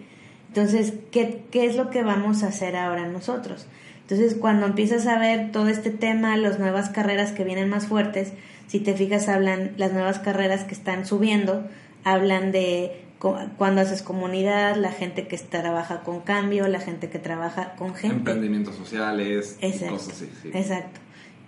Entonces, 0.50 0.94
¿qué, 1.12 1.44
¿qué 1.52 1.66
es 1.66 1.76
lo 1.76 1.90
que 1.90 2.04
vamos 2.04 2.44
a 2.44 2.48
hacer 2.48 2.78
ahora 2.78 3.08
nosotros? 3.08 3.68
Entonces, 4.02 4.36
cuando 4.36 4.68
empiezas 4.68 5.08
a 5.08 5.18
ver 5.18 5.52
todo 5.52 5.68
este 5.68 5.90
tema, 5.90 6.38
las 6.38 6.60
nuevas 6.60 6.90
carreras 6.90 7.32
que 7.32 7.44
vienen 7.44 7.70
más 7.70 7.88
fuertes, 7.88 8.34
si 8.68 8.80
te 8.80 8.94
fijas, 8.94 9.28
hablan 9.28 9.72
las 9.78 9.94
nuevas 9.94 10.20
carreras 10.20 10.64
que 10.64 10.76
están 10.76 11.06
subiendo, 11.06 11.68
hablan 12.04 12.52
de 12.52 13.05
cuando 13.20 13.82
haces 13.82 14.02
comunidad, 14.02 14.76
la 14.76 14.92
gente 14.92 15.28
que 15.28 15.38
trabaja 15.38 16.02
con 16.02 16.22
cambio, 16.22 16.68
la 16.68 16.80
gente 16.80 17.10
que 17.10 17.20
trabaja 17.20 17.74
con 17.76 17.96
gente. 17.96 18.18
Emprendimientos 18.18 18.76
sociales, 18.76 19.58
exacto, 19.62 19.96
cosas 19.96 20.14
así. 20.14 20.30
Exacto. 20.54 21.00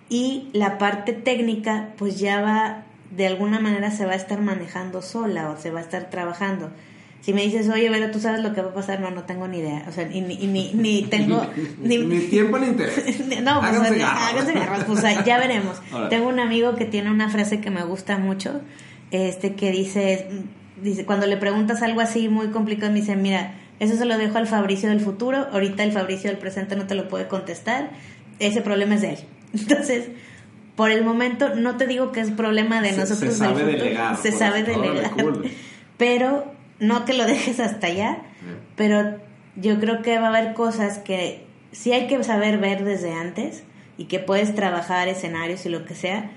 Y 0.08 0.48
la 0.52 0.78
parte 0.78 1.12
técnica, 1.12 1.90
pues 1.98 2.18
ya 2.18 2.40
va, 2.40 2.84
de 3.10 3.26
alguna 3.26 3.60
manera 3.60 3.90
se 3.90 4.06
va 4.06 4.12
a 4.12 4.16
estar 4.16 4.40
manejando 4.40 5.02
sola 5.02 5.50
o 5.50 5.60
se 5.60 5.70
va 5.70 5.80
a 5.80 5.82
estar 5.82 6.10
trabajando. 6.10 6.70
Si 7.20 7.32
me 7.32 7.42
dices, 7.42 7.68
oye, 7.68 7.90
pero 7.90 8.10
tú 8.10 8.20
sabes 8.20 8.42
lo 8.42 8.54
que 8.54 8.62
va 8.62 8.70
a 8.70 8.74
pasar, 8.74 9.00
no, 9.00 9.10
no 9.10 9.24
tengo 9.24 9.48
ni 9.48 9.58
idea. 9.58 9.84
O 9.88 9.92
sea, 9.92 10.06
ni, 10.06 10.20
ni, 10.20 10.72
ni 10.72 11.02
tengo. 11.02 11.46
ni, 11.82 11.98
ni, 11.98 12.20
tiempo 12.20 12.58
ni 12.58 12.68
interés. 12.68 13.20
no, 13.42 13.60
pues, 13.60 14.02
háganse 14.02 14.52
garras. 14.54 14.84
Pues 14.84 15.02
ya 15.24 15.38
veremos. 15.38 15.82
Tengo 16.10 16.28
un 16.28 16.40
amigo 16.40 16.76
que 16.76 16.86
tiene 16.86 17.10
una 17.10 17.28
frase 17.28 17.60
que 17.60 17.70
me 17.70 17.84
gusta 17.84 18.18
mucho, 18.18 18.62
este 19.10 19.54
que 19.54 19.72
dice, 19.72 20.28
dice, 20.82 21.04
cuando 21.04 21.26
le 21.26 21.36
preguntas 21.36 21.82
algo 21.82 22.00
así 22.00 22.28
muy 22.28 22.48
complicado, 22.48 22.92
me 22.92 23.00
dice, 23.00 23.16
mira, 23.16 23.54
eso 23.80 23.96
se 23.96 24.04
lo 24.04 24.18
dejo 24.18 24.38
al 24.38 24.46
Fabricio 24.46 24.88
del 24.88 25.00
futuro, 25.00 25.46
ahorita 25.52 25.84
el 25.84 25.92
Fabricio 25.92 26.30
del 26.30 26.38
presente 26.38 26.76
no 26.76 26.86
te 26.86 26.94
lo 26.94 27.08
puede 27.08 27.28
contestar, 27.28 27.90
ese 28.38 28.60
problema 28.60 28.96
es 28.96 29.02
de 29.02 29.10
él. 29.10 29.18
Entonces, 29.52 30.08
por 30.76 30.90
el 30.90 31.04
momento, 31.04 31.54
no 31.54 31.76
te 31.76 31.86
digo 31.86 32.12
que 32.12 32.20
es 32.20 32.30
problema 32.30 32.80
de 32.80 32.92
nosotros. 32.92 33.18
Se 33.18 33.32
sabe 33.32 33.64
delegar. 33.64 34.16
Se 34.16 34.32
sabe 34.32 34.62
delegar. 34.62 35.12
Pero 35.96 36.52
no 36.78 37.04
que 37.04 37.14
lo 37.14 37.24
dejes 37.26 37.58
hasta 37.58 37.88
allá, 37.88 38.18
pero 38.76 39.18
yo 39.56 39.80
creo 39.80 40.02
que 40.02 40.18
va 40.18 40.26
a 40.26 40.28
haber 40.28 40.54
cosas 40.54 40.98
que 40.98 41.44
sí 41.72 41.92
hay 41.92 42.06
que 42.06 42.22
saber 42.22 42.58
ver 42.58 42.84
desde 42.84 43.12
antes 43.12 43.64
y 43.96 44.04
que 44.04 44.20
puedes 44.20 44.54
trabajar 44.54 45.08
escenarios 45.08 45.66
y 45.66 45.68
lo 45.68 45.84
que 45.84 45.96
sea, 45.96 46.30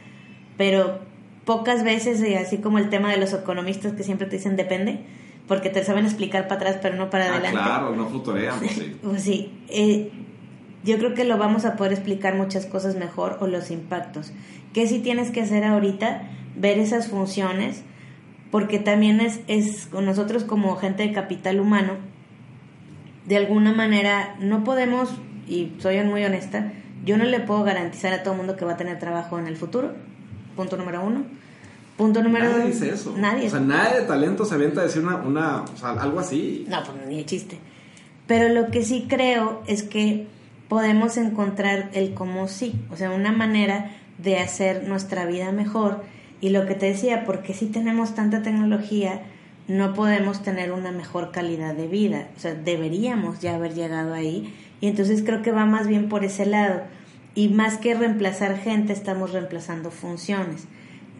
pero 0.57 0.99
pocas 1.45 1.83
veces, 1.83 2.23
así 2.39 2.57
como 2.57 2.77
el 2.77 2.89
tema 2.89 3.11
de 3.11 3.17
los 3.17 3.33
economistas 3.33 3.93
que 3.93 4.03
siempre 4.03 4.27
te 4.27 4.37
dicen 4.37 4.55
depende, 4.55 4.99
porque 5.47 5.69
te 5.69 5.83
saben 5.83 6.05
explicar 6.05 6.47
para 6.47 6.61
atrás, 6.61 6.77
pero 6.81 6.95
no 6.95 7.09
para 7.09 7.25
ah, 7.25 7.29
adelante. 7.35 7.59
Claro, 7.59 7.95
no 7.95 8.07
futurean, 8.07 8.59
pues 8.59 8.71
sí. 8.71 8.97
pues 9.03 9.23
sí. 9.23 9.51
Eh, 9.69 10.11
yo 10.83 10.97
creo 10.97 11.13
que 11.13 11.25
lo 11.25 11.37
vamos 11.37 11.65
a 11.65 11.75
poder 11.75 11.93
explicar 11.93 12.35
muchas 12.35 12.65
cosas 12.65 12.95
mejor 12.95 13.37
o 13.41 13.47
los 13.47 13.69
impactos. 13.71 14.31
¿Qué 14.73 14.87
sí 14.87 14.99
tienes 14.99 15.31
que 15.31 15.41
hacer 15.41 15.63
ahorita? 15.63 16.29
Ver 16.55 16.79
esas 16.79 17.07
funciones 17.07 17.83
porque 18.51 18.79
también 18.79 19.21
es, 19.21 19.39
es 19.47 19.91
nosotros 19.93 20.43
como 20.43 20.75
gente 20.75 21.03
de 21.03 21.13
capital 21.13 21.59
humano, 21.59 21.93
de 23.25 23.37
alguna 23.37 23.71
manera 23.71 24.35
no 24.39 24.63
podemos, 24.63 25.09
y 25.47 25.73
soy 25.79 26.03
muy 26.03 26.23
honesta, 26.25 26.73
yo 27.05 27.17
no 27.17 27.23
le 27.23 27.39
puedo 27.39 27.63
garantizar 27.63 28.13
a 28.13 28.23
todo 28.23 28.33
el 28.33 28.37
mundo 28.39 28.57
que 28.57 28.65
va 28.65 28.73
a 28.73 28.77
tener 28.77 28.99
trabajo 28.99 29.39
en 29.39 29.47
el 29.47 29.55
futuro, 29.55 29.93
punto 30.61 30.77
número 30.77 31.03
uno. 31.03 31.23
Punto 31.97 32.21
número 32.21 32.45
Nadie 32.49 32.67
dice 32.67 32.89
eso. 32.89 33.15
Nadie. 33.17 33.47
O 33.47 33.49
sea, 33.49 33.59
nadie 33.59 34.01
de 34.01 34.05
talento 34.05 34.45
se 34.45 34.53
avienta 34.53 34.81
a 34.81 34.83
decir 34.83 35.03
una, 35.03 35.17
una 35.17 35.61
o 35.63 35.77
sea, 35.77 35.89
algo 35.91 36.19
así. 36.19 36.65
No, 36.69 36.83
pues 36.83 37.07
ni 37.07 37.17
de 37.17 37.25
chiste. 37.25 37.59
Pero 38.27 38.49
lo 38.49 38.69
que 38.69 38.83
sí 38.83 39.07
creo 39.09 39.63
es 39.65 39.81
que 39.81 40.27
podemos 40.69 41.17
encontrar 41.17 41.89
el 41.93 42.13
cómo 42.13 42.47
sí, 42.47 42.75
o 42.91 42.95
sea, 42.95 43.11
una 43.11 43.31
manera 43.31 43.91
de 44.19 44.37
hacer 44.37 44.87
nuestra 44.87 45.25
vida 45.25 45.51
mejor 45.51 46.03
y 46.39 46.49
lo 46.49 46.65
que 46.67 46.75
te 46.75 46.85
decía, 46.85 47.25
porque 47.25 47.53
si 47.53 47.65
tenemos 47.65 48.13
tanta 48.13 48.43
tecnología, 48.43 49.21
no 49.67 49.93
podemos 49.93 50.43
tener 50.43 50.71
una 50.71 50.91
mejor 50.91 51.31
calidad 51.31 51.75
de 51.75 51.87
vida. 51.87 52.27
O 52.37 52.39
sea, 52.39 52.53
deberíamos 52.53 53.39
ya 53.39 53.55
haber 53.55 53.73
llegado 53.73 54.13
ahí. 54.13 54.53
Y 54.79 54.87
entonces 54.87 55.23
creo 55.23 55.41
que 55.41 55.51
va 55.51 55.65
más 55.65 55.87
bien 55.87 56.07
por 56.09 56.23
ese 56.23 56.45
lado. 56.45 56.81
Y 57.33 57.49
más 57.49 57.77
que 57.77 57.93
reemplazar 57.93 58.57
gente, 58.57 58.93
estamos 58.93 59.31
reemplazando 59.31 59.91
funciones 59.91 60.67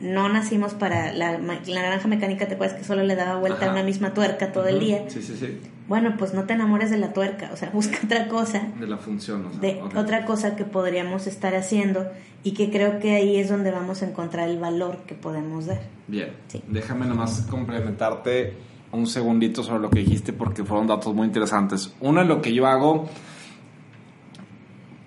no 0.02 0.30
nacimos 0.30 0.74
para 0.74 1.14
la, 1.14 1.38
la, 1.38 1.82
naranja 1.82 2.08
mecánica, 2.08 2.48
¿te 2.48 2.56
acuerdas 2.56 2.78
que 2.78 2.84
solo 2.84 3.04
le 3.04 3.16
daba 3.16 3.40
vuelta 3.40 3.68
a 3.68 3.72
una 3.72 3.84
misma 3.84 4.14
tuerca 4.14 4.52
todo 4.52 4.68
el 4.68 4.80
día? 4.80 5.06
Sí, 5.08 5.22
sí, 5.22 5.36
sí. 5.40 5.60
Bueno, 5.88 6.16
pues 6.18 6.34
no 6.34 6.46
te 6.46 6.54
enamores 6.54 6.90
de 6.90 6.98
la 6.98 7.14
tuerca, 7.14 7.52
o 7.54 7.58
sea, 7.58 7.70
busca 7.74 8.00
otra 8.04 8.28
cosa. 8.28 8.68
De 8.80 8.88
la 8.88 8.98
función, 8.98 9.46
o 9.46 9.52
sea, 9.52 9.60
De 9.60 9.82
otra 9.96 10.26
cosa 10.26 10.56
que 10.56 10.66
podríamos 10.66 11.28
estar 11.28 11.56
haciendo 11.56 12.08
y 12.44 12.54
que 12.54 12.72
creo 12.72 13.00
que 13.00 13.16
ahí 13.16 13.38
es 13.38 13.50
donde 13.50 13.72
vamos 13.72 14.02
a 14.02 14.08
encontrar 14.08 14.50
el 14.50 14.58
valor 14.58 14.98
que 15.06 15.14
podemos 15.14 15.68
dar. 15.68 15.82
Bien, 16.08 16.32
déjame 16.68 17.06
nomás 17.06 17.46
complementarte 17.50 18.54
un 18.92 19.08
segundito 19.08 19.64
sobre 19.64 19.80
lo 19.80 19.90
que 19.90 20.00
dijiste 20.00 20.34
porque 20.34 20.64
fueron 20.64 20.88
datos 20.88 21.14
muy 21.14 21.28
interesantes. 21.28 21.94
Uno, 22.00 22.24
lo 22.24 22.42
que 22.42 22.54
yo 22.54 22.66
hago, 22.66 23.08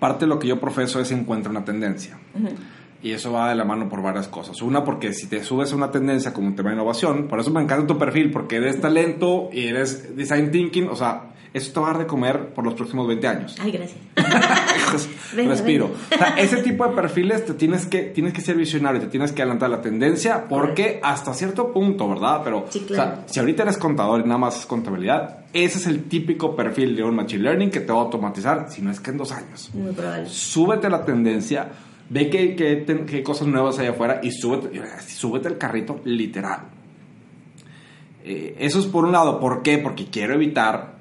parte 0.05 0.25
de 0.25 0.29
lo 0.29 0.37
que 0.37 0.47
yo 0.47 0.59
profeso 0.59 0.99
es 0.99 1.11
encuentra 1.11 1.49
una 1.49 1.65
tendencia. 1.65 2.19
Y 3.01 3.11
eso 3.11 3.31
va 3.31 3.49
de 3.49 3.55
la 3.55 3.65
mano 3.65 3.89
por 3.89 4.03
varias 4.03 4.27
cosas. 4.27 4.61
Una, 4.61 4.83
porque 4.83 5.13
si 5.13 5.25
te 5.25 5.43
subes 5.43 5.73
a 5.73 5.75
una 5.75 5.89
tendencia 5.89 6.31
como 6.31 6.45
un 6.45 6.55
tema 6.55 6.69
de 6.69 6.75
innovación, 6.75 7.27
por 7.27 7.39
eso 7.39 7.49
me 7.49 7.59
encanta 7.59 7.87
tu 7.87 7.97
perfil, 7.97 8.29
porque 8.29 8.57
eres 8.57 8.79
talento 8.79 9.49
y 9.51 9.65
eres 9.65 10.15
design 10.15 10.51
thinking, 10.51 10.89
o 10.89 10.95
sea, 10.95 11.33
eso 11.55 11.71
te 11.73 11.79
va 11.79 11.87
a 11.87 11.91
dar 11.91 11.99
de 12.01 12.05
comer 12.07 12.49
por 12.53 12.63
los 12.65 12.73
próximos 12.73 13.07
20 13.07 13.27
años. 13.27 13.55
Ay, 13.59 13.71
gracias. 13.71 13.97
Respiro. 15.35 15.91
O 16.13 16.17
sea, 16.17 16.35
ese 16.37 16.57
tipo 16.57 16.87
de 16.87 16.93
perfiles 16.95 17.45
te 17.45 17.53
tienes 17.53 17.85
que, 17.85 18.03
tienes 18.03 18.33
que 18.33 18.41
ser 18.41 18.55
visionario, 18.55 18.99
te 19.01 19.07
tienes 19.07 19.31
que 19.31 19.41
adelantar 19.41 19.69
la 19.69 19.81
tendencia, 19.81 20.45
porque 20.47 20.99
hasta 21.03 21.33
cierto 21.33 21.71
punto, 21.71 22.07
¿verdad? 22.09 22.41
Pero, 22.43 22.65
Sí, 22.69 22.81
claro. 22.81 23.11
o 23.11 23.15
sea, 23.15 23.23
si 23.27 23.39
ahorita 23.39 23.63
eres 23.63 23.77
contador 23.77 24.21
y 24.21 24.23
nada 24.23 24.37
más 24.37 24.59
es 24.59 24.65
contabilidad, 24.65 25.45
ese 25.53 25.77
es 25.79 25.87
el 25.87 26.03
típico 26.03 26.55
perfil 26.55 26.95
de 26.95 27.03
un 27.03 27.15
machine 27.15 27.43
learning 27.43 27.69
que 27.71 27.79
te 27.79 27.91
va 27.91 27.99
a 27.99 28.01
automatizar, 28.03 28.67
si 28.69 28.81
no 28.81 28.91
es 28.91 28.99
que 28.99 29.11
en 29.11 29.17
dos 29.17 29.31
años. 29.31 29.69
Muy 29.73 29.91
probable. 29.93 30.27
Súbete 30.29 30.87
a 30.87 30.89
la 30.89 31.03
tendencia, 31.05 31.67
ve 32.09 32.29
que, 32.29 32.83
ten- 32.85 33.05
qué 33.05 33.23
cosas 33.23 33.47
nuevas 33.47 33.79
hay 33.79 33.87
afuera 33.87 34.19
y 34.21 34.31
súbete, 34.31 34.81
súbete 35.07 35.47
al 35.47 35.57
carrito 35.57 35.99
literal. 36.03 36.59
Eh, 38.23 38.55
eso 38.59 38.79
es 38.79 38.85
por 38.87 39.05
un 39.05 39.11
lado. 39.11 39.39
¿Por 39.39 39.61
qué? 39.61 39.77
Porque 39.77 40.05
quiero 40.07 40.33
evitar 40.33 40.95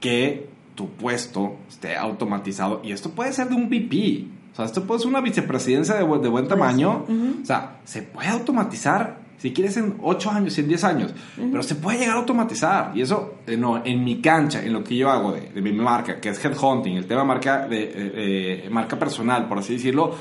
que 0.00 0.48
tu 0.74 0.88
puesto 0.90 1.56
esté 1.68 1.96
automatizado. 1.96 2.80
Y 2.84 2.92
esto 2.92 3.10
puede 3.10 3.32
ser 3.32 3.48
de 3.48 3.54
un 3.54 3.68
VP. 3.68 4.26
O 4.52 4.56
sea, 4.56 4.64
esto 4.64 4.84
puede 4.84 5.00
ser 5.00 5.08
una 5.08 5.20
vicepresidencia 5.20 5.94
de, 5.96 6.04
bu- 6.04 6.20
de 6.20 6.28
buen 6.28 6.46
tamaño. 6.48 7.04
O 7.42 7.44
sea, 7.46 7.80
se 7.84 8.02
puede 8.02 8.28
automatizar. 8.28 9.26
Si 9.38 9.52
quieres 9.52 9.76
en 9.76 9.94
8 10.02 10.30
años, 10.32 10.58
en 10.58 10.66
10 10.66 10.84
años. 10.84 11.14
Pero 11.36 11.62
se 11.62 11.76
puede 11.76 11.98
llegar 11.98 12.16
a 12.16 12.18
automatizar. 12.20 12.90
Y 12.96 13.02
eso, 13.02 13.36
eh, 13.46 13.56
no, 13.56 13.84
en 13.84 14.02
mi 14.02 14.20
cancha, 14.20 14.60
en 14.64 14.72
lo 14.72 14.82
que 14.82 14.96
yo 14.96 15.10
hago 15.10 15.32
de, 15.32 15.42
de 15.50 15.62
mi 15.62 15.72
marca, 15.72 16.20
que 16.20 16.30
es 16.30 16.44
headhunting, 16.44 16.96
el 16.96 17.06
tema 17.06 17.22
marca, 17.24 17.68
de, 17.68 17.84
eh, 17.84 17.92
eh, 17.94 18.68
marca 18.70 18.98
personal, 18.98 19.46
por 19.48 19.58
así 19.58 19.74
decirlo, 19.74 20.12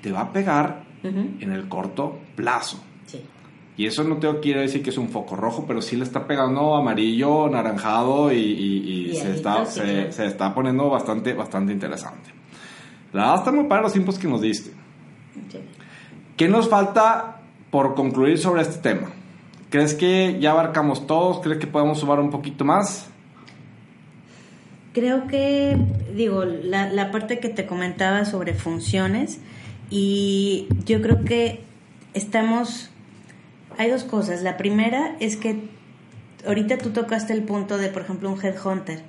te 0.00 0.10
va 0.10 0.22
a 0.22 0.32
pegar 0.32 0.84
Ujú. 1.04 1.18
en 1.40 1.52
el 1.52 1.68
corto 1.68 2.18
plazo. 2.34 2.82
Sí. 3.06 3.22
Y 3.76 3.86
eso 3.86 4.04
no 4.04 4.18
te 4.18 4.38
quiere 4.40 4.60
decir 4.60 4.82
que 4.82 4.90
es 4.90 4.98
un 4.98 5.08
foco 5.08 5.34
rojo, 5.34 5.64
pero 5.66 5.82
sí 5.82 5.96
le 5.96 6.04
está 6.04 6.26
pegando 6.26 6.76
amarillo, 6.76 7.48
naranjado 7.48 8.32
y, 8.32 8.36
y- 8.38 9.10
y 9.10 9.16
se, 9.16 9.34
está, 9.34 9.66
se, 9.66 10.12
se 10.12 10.26
está 10.26 10.54
poniendo 10.54 10.88
bastante, 10.88 11.32
bastante 11.34 11.72
interesante. 11.72 12.30
La 13.12 13.22
verdad 13.22 13.38
está 13.38 13.52
muy 13.52 13.64
padre 13.64 13.82
los 13.84 13.92
tiempos 13.92 14.18
que 14.18 14.28
nos 14.28 14.40
diste. 14.40 14.70
¿Qué 16.36 16.48
nos 16.48 16.68
falta 16.68 17.40
por 17.70 17.94
concluir 17.94 18.38
sobre 18.38 18.62
este 18.62 18.78
tema? 18.78 19.08
¿Crees 19.70 19.94
que 19.94 20.38
ya 20.40 20.52
abarcamos 20.52 21.06
todos? 21.08 21.40
¿Crees 21.40 21.58
que 21.58 21.66
podemos 21.66 21.98
sumar 21.98 22.20
un 22.20 22.30
poquito 22.30 22.64
más? 22.64 23.08
Creo 24.92 25.26
que, 25.26 25.76
digo, 26.14 26.44
la, 26.44 26.88
la 26.88 27.10
parte 27.10 27.40
que 27.40 27.48
te 27.48 27.66
comentaba 27.66 28.24
sobre 28.24 28.54
funciones 28.54 29.40
y 29.90 30.68
yo 30.84 31.02
creo 31.02 31.24
que 31.24 31.64
estamos, 32.14 32.90
hay 33.78 33.90
dos 33.90 34.04
cosas. 34.04 34.42
La 34.42 34.56
primera 34.56 35.16
es 35.20 35.36
que 35.36 35.68
ahorita 36.46 36.78
tú 36.78 36.90
tocaste 36.90 37.32
el 37.32 37.42
punto 37.42 37.78
de, 37.78 37.88
por 37.88 38.02
ejemplo, 38.02 38.30
un 38.30 38.42
headhunter. 38.44 39.02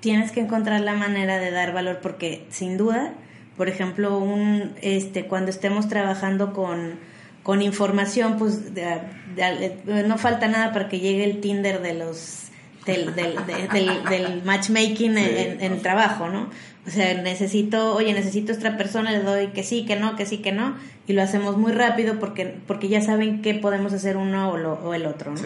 Tienes 0.00 0.32
que 0.32 0.40
encontrar 0.40 0.80
la 0.80 0.94
manera 0.94 1.38
de 1.38 1.50
dar 1.50 1.72
valor 1.72 2.00
porque 2.02 2.44
sin 2.50 2.76
duda, 2.76 3.14
por 3.56 3.68
ejemplo, 3.68 4.18
un, 4.18 4.72
este, 4.82 5.26
cuando 5.26 5.50
estemos 5.50 5.88
trabajando 5.88 6.52
con, 6.52 6.94
con 7.42 7.62
información, 7.62 8.36
pues 8.38 8.74
de- 8.74 9.00
de- 9.36 10.02
no 10.06 10.18
falta 10.18 10.48
nada 10.48 10.72
para 10.72 10.88
que 10.88 10.98
llegue 11.00 11.24
el 11.24 11.40
Tinder 11.40 11.82
de 11.82 11.94
los 11.94 12.48
del, 12.86 13.14
del, 13.14 13.34
de- 13.46 13.68
del, 13.72 14.04
del 14.04 14.42
matchmaking 14.44 15.16
en, 15.18 15.36
en- 15.36 15.60
en 15.60 15.72
el 15.72 15.80
trabajo, 15.82 16.28
¿no? 16.28 16.48
O 16.86 16.90
sea, 16.90 17.14
necesito, 17.22 17.94
oye, 17.94 18.12
necesito 18.12 18.50
esta 18.50 18.76
persona, 18.76 19.12
le 19.12 19.20
doy 19.22 19.46
que 19.48 19.62
sí, 19.62 19.84
que 19.86 19.94
no, 19.96 20.16
que 20.16 20.26
sí, 20.26 20.38
que 20.38 20.50
no, 20.50 20.74
y 21.06 21.12
lo 21.12 21.22
hacemos 21.22 21.56
muy 21.56 21.70
rápido 21.72 22.18
porque, 22.18 22.56
porque 22.66 22.88
ya 22.88 23.00
saben 23.00 23.40
qué 23.40 23.54
podemos 23.54 23.92
hacer 23.92 24.16
uno 24.16 24.50
o, 24.50 24.56
lo- 24.58 24.74
o 24.82 24.92
el 24.94 25.06
otro, 25.06 25.30
¿no? 25.32 25.40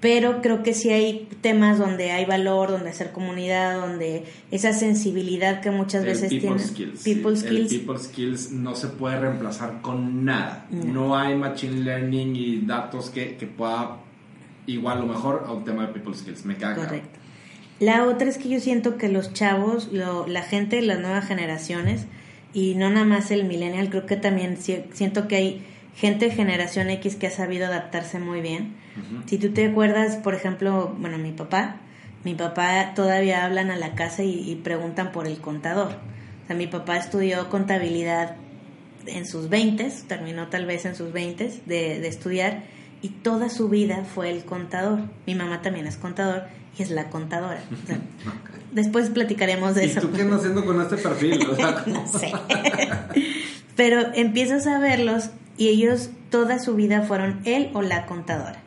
Pero 0.00 0.40
creo 0.40 0.62
que 0.62 0.72
sí 0.72 0.88
hay 0.90 1.28
temas 1.42 1.78
donde 1.78 2.10
hay 2.10 2.24
valor, 2.24 2.70
donde 2.70 2.88
hacer 2.88 3.12
comunidad, 3.12 3.78
donde 3.80 4.24
esa 4.50 4.72
sensibilidad 4.72 5.60
que 5.60 5.70
muchas 5.70 6.06
veces 6.06 6.30
people 6.30 6.48
tienen. 6.56 6.66
skills. 6.66 7.02
People 7.02 7.36
sí. 7.36 7.42
skills. 7.46 7.72
El 7.72 7.78
people 7.80 7.98
skills 7.98 8.50
no 8.50 8.74
se 8.74 8.86
puede 8.88 9.20
reemplazar 9.20 9.82
con 9.82 10.24
nada. 10.24 10.64
No. 10.70 10.84
No, 10.84 11.18
hay 11.18 11.34
machine 11.34 11.80
learning 11.82 12.34
y 12.34 12.60
datos 12.62 13.10
que, 13.10 13.36
que 13.36 13.46
pueda 13.46 13.98
igual 14.72 15.00
lo 15.00 15.06
mejor 15.06 15.44
a 15.46 15.52
un 15.52 15.64
tema 15.64 15.86
de 15.86 15.92
people 15.92 16.14
skills. 16.14 16.44
Me 16.44 16.56
claro. 16.56 16.82
Correcto. 16.82 17.18
La 17.78 18.04
otra 18.04 18.28
es 18.28 18.36
que 18.38 18.48
yo 18.48 18.60
siento 18.60 18.98
que 18.98 19.08
los 19.08 19.32
chavos, 19.32 19.90
lo- 19.92 20.26
la 20.26 20.42
gente 20.42 20.76
de 20.76 20.82
las 20.82 21.00
nuevas 21.00 21.26
generaciones, 21.26 22.06
y 22.52 22.74
no 22.74 22.90
nada 22.90 23.06
más 23.06 23.30
el 23.30 23.44
millennial, 23.44 23.88
creo 23.90 24.06
que 24.06 24.16
también 24.16 24.56
si- 24.58 24.84
siento 24.92 25.28
que 25.28 25.36
hay 25.36 25.66
gente 25.96 26.26
de 26.26 26.30
generación 26.32 26.90
X 26.90 27.16
que 27.16 27.26
ha 27.28 27.30
sabido 27.30 27.66
adaptarse 27.66 28.18
muy 28.18 28.40
bien. 28.40 28.74
Si 29.26 29.38
tú 29.38 29.50
te 29.50 29.66
acuerdas, 29.66 30.16
por 30.16 30.34
ejemplo, 30.34 30.94
bueno, 30.98 31.16
mi 31.16 31.32
papá, 31.32 31.76
mi 32.24 32.34
papá 32.34 32.92
todavía 32.94 33.44
hablan 33.46 33.70
a 33.70 33.76
la 33.76 33.94
casa 33.94 34.22
y, 34.24 34.50
y 34.50 34.56
preguntan 34.56 35.10
por 35.12 35.26
el 35.26 35.38
contador. 35.38 35.92
O 36.44 36.46
sea, 36.48 36.56
mi 36.56 36.66
papá 36.66 36.96
estudió 36.98 37.48
contabilidad 37.48 38.36
en 39.06 39.26
sus 39.26 39.48
20, 39.48 39.90
terminó 40.06 40.48
tal 40.48 40.66
vez 40.66 40.84
en 40.84 40.94
sus 40.96 41.12
20 41.12 41.50
de, 41.66 42.00
de 42.00 42.08
estudiar 42.08 42.64
y 43.02 43.08
toda 43.08 43.48
su 43.48 43.68
vida 43.68 44.04
fue 44.04 44.30
el 44.30 44.44
contador. 44.44 45.00
Mi 45.26 45.34
mamá 45.34 45.62
también 45.62 45.86
es 45.86 45.96
contador 45.96 46.44
y 46.78 46.82
es 46.82 46.90
la 46.90 47.10
contadora. 47.10 47.62
O 47.82 47.86
sea, 47.86 48.00
Después 48.72 49.10
platicaremos 49.10 49.74
de 49.74 49.86
¿Y 49.86 49.90
eso. 49.90 50.00
tú 50.00 50.12
qué 50.12 50.22
andas 50.22 50.40
haciendo 50.40 50.64
con 50.64 50.80
este 50.80 50.96
perfil? 50.96 51.40
O 51.50 51.56
sea, 51.56 51.84
no 51.86 52.06
sé. 52.06 52.32
Pero 53.76 54.14
empiezas 54.14 54.66
a 54.66 54.78
verlos 54.78 55.30
y 55.56 55.68
ellos 55.68 56.10
toda 56.30 56.58
su 56.58 56.74
vida 56.76 57.02
fueron 57.02 57.40
él 57.44 57.70
o 57.74 57.82
la 57.82 58.06
contadora. 58.06 58.62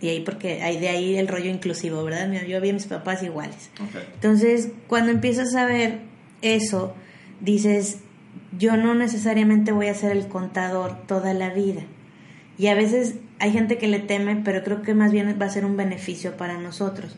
Y 0.00 0.08
ahí 0.08 0.20
porque 0.20 0.62
hay 0.62 0.78
de 0.78 0.88
ahí 0.88 1.16
el 1.16 1.28
rollo 1.28 1.50
inclusivo, 1.50 2.02
¿verdad? 2.04 2.30
Yo 2.46 2.60
vi 2.60 2.70
a 2.70 2.72
mis 2.72 2.86
papás 2.86 3.22
iguales. 3.22 3.70
Entonces, 4.14 4.70
cuando 4.86 5.12
empiezas 5.12 5.54
a 5.54 5.64
ver 5.66 6.00
eso, 6.42 6.94
dices, 7.40 7.98
yo 8.58 8.76
no 8.76 8.94
necesariamente 8.94 9.72
voy 9.72 9.86
a 9.86 9.94
ser 9.94 10.12
el 10.12 10.26
contador 10.28 11.06
toda 11.06 11.32
la 11.32 11.50
vida. 11.50 11.82
Y 12.58 12.66
a 12.66 12.74
veces 12.74 13.14
hay 13.44 13.52
gente 13.52 13.78
que 13.78 13.86
le 13.88 13.98
teme, 13.98 14.40
pero 14.44 14.62
creo 14.64 14.82
que 14.82 14.94
más 14.94 15.12
bien 15.12 15.36
va 15.40 15.46
a 15.46 15.50
ser 15.50 15.64
un 15.64 15.76
beneficio 15.76 16.36
para 16.36 16.58
nosotros. 16.58 17.14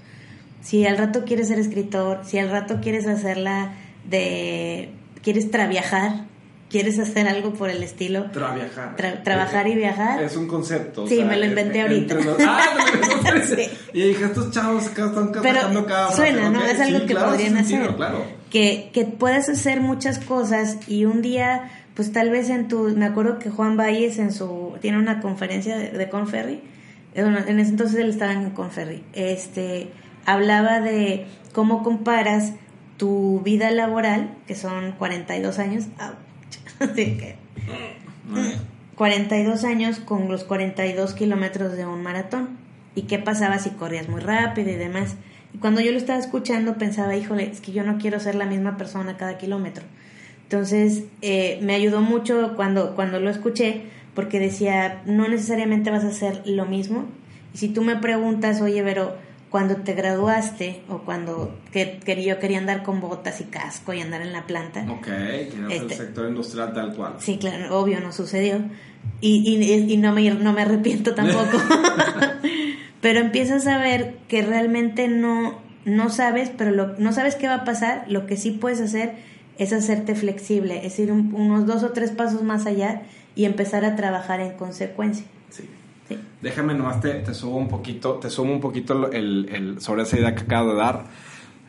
Si 0.60 0.84
al 0.84 0.98
rato 0.98 1.24
quieres 1.24 1.48
ser 1.48 1.58
escritor, 1.58 2.20
si 2.24 2.38
al 2.38 2.50
rato 2.50 2.80
quieres 2.82 3.06
hacerla 3.06 3.72
de... 4.08 4.90
quieres 5.22 5.50
traviajar, 5.50 6.24
quieres 6.68 6.98
hacer 6.98 7.28
algo 7.28 7.52
por 7.54 7.70
el 7.70 7.82
estilo, 7.84 8.30
Traviajar. 8.32 8.96
Tra- 8.96 9.22
trabajar 9.22 9.68
y 9.68 9.74
viajar. 9.76 10.20
Es 10.22 10.36
un 10.36 10.48
concepto. 10.48 11.04
o 11.04 11.06
Sí, 11.08 11.16
sea, 11.16 11.24
me 11.26 11.36
lo 11.36 11.44
inventé 11.46 11.82
ahorita. 11.82 12.14
los- 12.16 12.36
Ah. 12.40 12.60
Sí. 13.46 13.68
Y 13.92 14.02
dije, 14.08 14.24
estos 14.24 14.50
chavos 14.50 14.86
acá 14.88 15.06
están 15.06 15.30
Pero 15.42 15.86
cada 15.86 16.10
suena, 16.12 16.48
¿no? 16.50 16.64
Es 16.64 16.80
algo 16.80 16.98
sí, 17.00 17.06
que 17.06 17.12
claro, 17.14 17.30
podrían 17.30 17.54
sentido, 17.56 17.82
hacer. 17.84 17.94
Claro. 17.96 18.24
que, 18.50 18.90
que 18.92 19.04
puedes 19.04 19.48
hacer 19.48 19.80
muchas 19.80 20.18
cosas 20.18 20.78
y 20.88 21.04
un 21.04 21.22
día, 21.22 21.70
pues 21.96 22.12
tal 22.12 22.30
vez 22.30 22.50
en 22.50 22.68
tu, 22.68 22.94
me 22.96 23.06
acuerdo 23.06 23.40
que 23.40 23.50
Juan 23.50 23.76
Valles 23.76 24.18
en 24.18 24.32
su, 24.32 24.76
tiene 24.80 24.98
una 24.98 25.20
conferencia 25.20 25.76
de, 25.76 25.90
de 25.90 26.08
Conferry, 26.08 26.60
eh, 27.14 27.44
en 27.46 27.58
ese 27.58 27.70
entonces 27.70 27.98
él 27.98 28.10
estaba 28.10 28.32
en 28.32 28.50
Conferry, 28.50 29.02
este, 29.14 29.88
hablaba 30.26 30.80
de 30.80 31.26
cómo 31.52 31.82
comparas 31.82 32.52
tu 32.98 33.40
vida 33.42 33.70
laboral, 33.70 34.34
que 34.46 34.54
son 34.54 34.92
42 34.92 35.58
años, 35.58 35.86
que, 36.94 37.36
42 38.96 39.64
años 39.64 39.98
con 40.00 40.28
los 40.28 40.44
42 40.44 41.14
kilómetros 41.14 41.76
de 41.76 41.86
un 41.86 42.02
maratón. 42.02 42.58
¿Y 42.94 43.02
qué 43.02 43.18
pasaba 43.18 43.58
si 43.58 43.70
corrías 43.70 44.08
muy 44.08 44.20
rápido 44.20 44.70
y 44.70 44.74
demás? 44.76 45.16
Y 45.52 45.58
cuando 45.58 45.82
yo 45.82 45.92
lo 45.92 45.98
estaba 45.98 46.18
escuchando 46.18 46.78
pensaba, 46.78 47.14
híjole, 47.14 47.50
es 47.50 47.60
que 47.60 47.72
yo 47.72 47.84
no 47.84 47.98
quiero 47.98 48.18
ser 48.20 48.34
la 48.34 48.46
misma 48.46 48.78
persona 48.78 49.18
cada 49.18 49.36
kilómetro. 49.36 49.84
Entonces 50.46 51.04
eh, 51.22 51.58
me 51.62 51.74
ayudó 51.74 52.00
mucho 52.00 52.52
cuando, 52.54 52.94
cuando 52.94 53.18
lo 53.18 53.30
escuché 53.30 53.82
porque 54.14 54.38
decía, 54.38 55.02
no 55.04 55.28
necesariamente 55.28 55.90
vas 55.90 56.04
a 56.04 56.08
hacer 56.08 56.42
lo 56.46 56.64
mismo. 56.66 57.04
Y 57.52 57.58
si 57.58 57.68
tú 57.68 57.82
me 57.82 57.96
preguntas, 57.96 58.60
oye, 58.60 58.82
pero 58.84 59.14
cuando 59.50 59.76
te 59.76 59.94
graduaste 59.94 60.82
o 60.88 60.98
cuando 60.98 61.58
que, 61.72 61.98
que 62.04 62.22
yo 62.22 62.38
quería 62.38 62.58
andar 62.58 62.82
con 62.82 63.00
botas 63.00 63.40
y 63.40 63.44
casco 63.44 63.92
y 63.92 64.00
andar 64.00 64.22
en 64.22 64.32
la 64.32 64.46
planta, 64.46 64.86
Ok, 64.88 65.08
no 65.58 65.68
es 65.68 65.82
Este. 65.82 65.94
el 65.94 66.00
sector 66.00 66.28
industrial 66.28 66.72
tal 66.72 66.94
cual. 66.94 67.14
Sí, 67.18 67.38
claro, 67.38 67.78
obvio, 67.78 68.00
no 68.00 68.12
sucedió. 68.12 68.60
Y, 69.20 69.48
y, 69.48 69.92
y 69.92 69.96
no, 69.96 70.12
me, 70.12 70.30
no 70.30 70.52
me 70.52 70.62
arrepiento 70.62 71.14
tampoco. 71.14 71.58
pero 73.00 73.20
empiezas 73.20 73.66
a 73.66 73.78
ver 73.78 74.16
que 74.28 74.42
realmente 74.42 75.08
no, 75.08 75.58
no 75.84 76.10
sabes, 76.10 76.50
pero 76.56 76.70
lo, 76.70 76.94
no 76.98 77.12
sabes 77.12 77.36
qué 77.36 77.46
va 77.48 77.56
a 77.56 77.64
pasar. 77.64 78.04
Lo 78.08 78.26
que 78.26 78.36
sí 78.36 78.50
puedes 78.52 78.80
hacer 78.80 79.14
es 79.58 79.72
hacerte 79.72 80.14
flexible, 80.14 80.86
es 80.86 80.98
ir 80.98 81.10
un- 81.12 81.32
unos 81.34 81.66
dos 81.66 81.82
o 81.82 81.90
tres 81.90 82.10
pasos 82.10 82.42
más 82.42 82.66
allá 82.66 83.02
y 83.34 83.44
empezar 83.44 83.84
a 83.84 83.96
trabajar 83.96 84.40
en 84.40 84.52
consecuencia. 84.56 85.24
Sí. 85.50 85.68
Sí. 86.08 86.18
Déjame 86.40 86.74
nomás 86.74 87.00
te, 87.00 87.10
te 87.14 87.34
subo 87.34 87.56
un 87.56 87.68
poquito, 87.68 88.14
te 88.14 88.30
subo 88.30 88.52
un 88.52 88.60
poquito 88.60 89.10
el, 89.10 89.48
el- 89.50 89.80
sobre 89.80 90.02
esa 90.02 90.18
idea 90.18 90.34
que 90.34 90.42
acabo 90.42 90.70
de 90.70 90.76
dar 90.76 91.04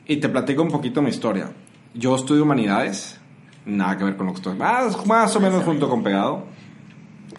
y 0.05 0.17
te 0.17 0.29
platico 0.29 0.61
un 0.61 0.69
poquito 0.69 1.01
mi 1.01 1.09
historia. 1.09 1.49
Yo 1.93 2.15
estudio 2.15 2.43
humanidades, 2.43 3.19
Nada 3.65 3.97
que 3.97 4.05
ver 4.05 4.15
con 4.15 4.27
lo 4.27 4.31
que 4.31 4.37
estoy. 4.37 4.55
Más, 4.57 5.05
más 5.05 5.35
o 5.35 5.41
menos 5.41 5.61
junto 5.65 5.89
con 5.89 6.01
pegado. 6.01 6.45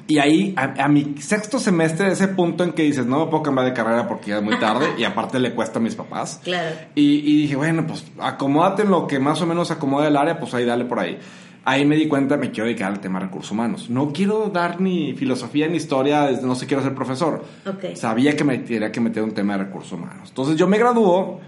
Y 0.09 0.19
ahí, 0.19 0.55
a, 0.57 0.85
a, 0.85 0.89
mi 0.89 1.17
sexto 1.19 1.59
semestre, 1.59 2.09
ese 2.09 2.29
punto 2.29 2.65
en 2.65 2.73
que 2.73 2.83
dices, 2.83 3.05
no 3.05 3.27
me 3.27 3.31
puedo 3.31 3.43
cambiar 3.43 3.67
de 3.67 3.75
carrera 3.75 4.09
porque 4.09 4.31
ya 4.31 4.39
es 4.39 4.43
muy 4.43 4.59
tarde 4.61 4.87
y 4.97 5.05
aparte 5.05 5.39
le 5.39 5.53
cuesta 5.53 5.79
a 5.79 5.83
mis 5.83 5.95
papás. 5.95 6.41
Claro. 6.43 6.75
Y, 6.95 7.19
y, 7.31 7.43
dije, 7.43 7.57
bueno, 7.57 7.87
pues 7.87 8.07
acomódate 8.19 8.83
en 8.83 8.91
lo 8.91 9.07
que 9.07 9.19
más 9.19 9.43
o 9.43 9.47
menos 9.47 9.71
acomode 9.71 10.09
el 10.09 10.17
área, 10.17 10.41
pues 10.41 10.55
ahí 10.55 10.65
dale 10.65 10.87
por 10.87 10.99
ahí. 10.99 11.19
Ahí 11.67 11.85
me 11.85 11.97
di 11.97 12.09
cuenta, 12.09 12.39
me 12.39 12.51
quiero 12.51 12.65
dedicar 12.65 12.91
al 12.91 13.01
tema 13.01 13.19
de 13.19 13.27
recursos 13.27 13.53
humanos. 13.53 13.91
No 13.91 14.11
quiero 14.11 14.49
dar 14.49 14.81
ni 14.81 15.13
filosofía 15.13 15.69
ni 15.69 15.77
historia, 15.77 16.31
no 16.43 16.55
sé, 16.55 16.67
quiero 16.67 16.83
ser 16.83 16.95
profesor. 16.95 17.45
Okay. 17.67 17.95
Sabía 17.95 18.35
que 18.35 18.45
me 18.45 18.57
tenía 18.57 18.91
que 18.91 19.01
meter 19.01 19.23
un 19.23 19.33
tema 19.33 19.59
de 19.59 19.65
recursos 19.65 19.93
humanos. 19.93 20.31
Entonces 20.31 20.57
yo 20.57 20.67
me 20.67 20.79
graduó 20.79 21.39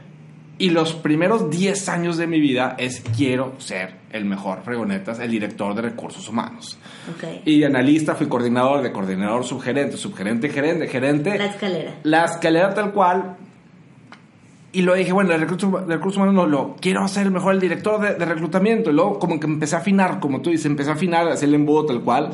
y 0.61 0.69
los 0.69 0.93
primeros 0.93 1.49
10 1.49 1.89
años 1.89 2.19
de 2.19 2.27
mi 2.27 2.39
vida 2.39 2.77
es 2.79 3.03
quiero 3.17 3.55
ser 3.59 3.95
el 4.13 4.27
mejor 4.27 4.61
fregonetas, 4.63 5.19
el 5.19 5.31
director 5.31 5.75
de 5.75 5.81
recursos 5.81 6.29
humanos. 6.29 6.77
Okay. 7.17 7.41
Y 7.47 7.65
analista 7.65 8.15
fui 8.15 8.27
coordinador, 8.27 8.83
de 8.83 8.93
coordinador 8.93 9.43
subgerente, 9.45 9.97
subgerente, 9.97 10.51
gerente, 10.51 10.87
gerente. 10.87 11.39
La 11.39 11.47
escalera. 11.47 11.95
La 12.03 12.25
escalera 12.27 12.75
tal 12.75 12.93
cual. 12.93 13.39
Y 14.73 14.83
lo 14.83 14.93
dije, 14.95 15.13
bueno, 15.13 15.31
de 15.31 15.39
recursos, 15.39 15.87
de 15.89 15.97
recursos 15.97 16.19
humanos 16.19 16.35
no, 16.35 16.47
lo 16.47 16.77
quiero 16.79 17.03
hacer 17.03 17.25
el 17.25 17.33
mejor, 17.33 17.55
el 17.55 17.61
director 17.61 17.99
de, 17.99 18.15
de, 18.17 18.25
reclutamiento. 18.27 18.91
Y 18.91 18.93
luego 18.93 19.19
como 19.19 19.41
que 19.41 19.47
empecé 19.47 19.77
a 19.77 19.79
afinar, 19.79 20.21
como 20.21 20.43
tú 20.43 20.51
dices, 20.51 20.67
empecé 20.67 20.91
a 20.91 20.93
afinar, 20.93 21.27
a 21.27 21.33
hacer 21.33 21.49
el 21.49 21.55
embudo 21.55 21.87
tal 21.87 22.03
cual. 22.03 22.33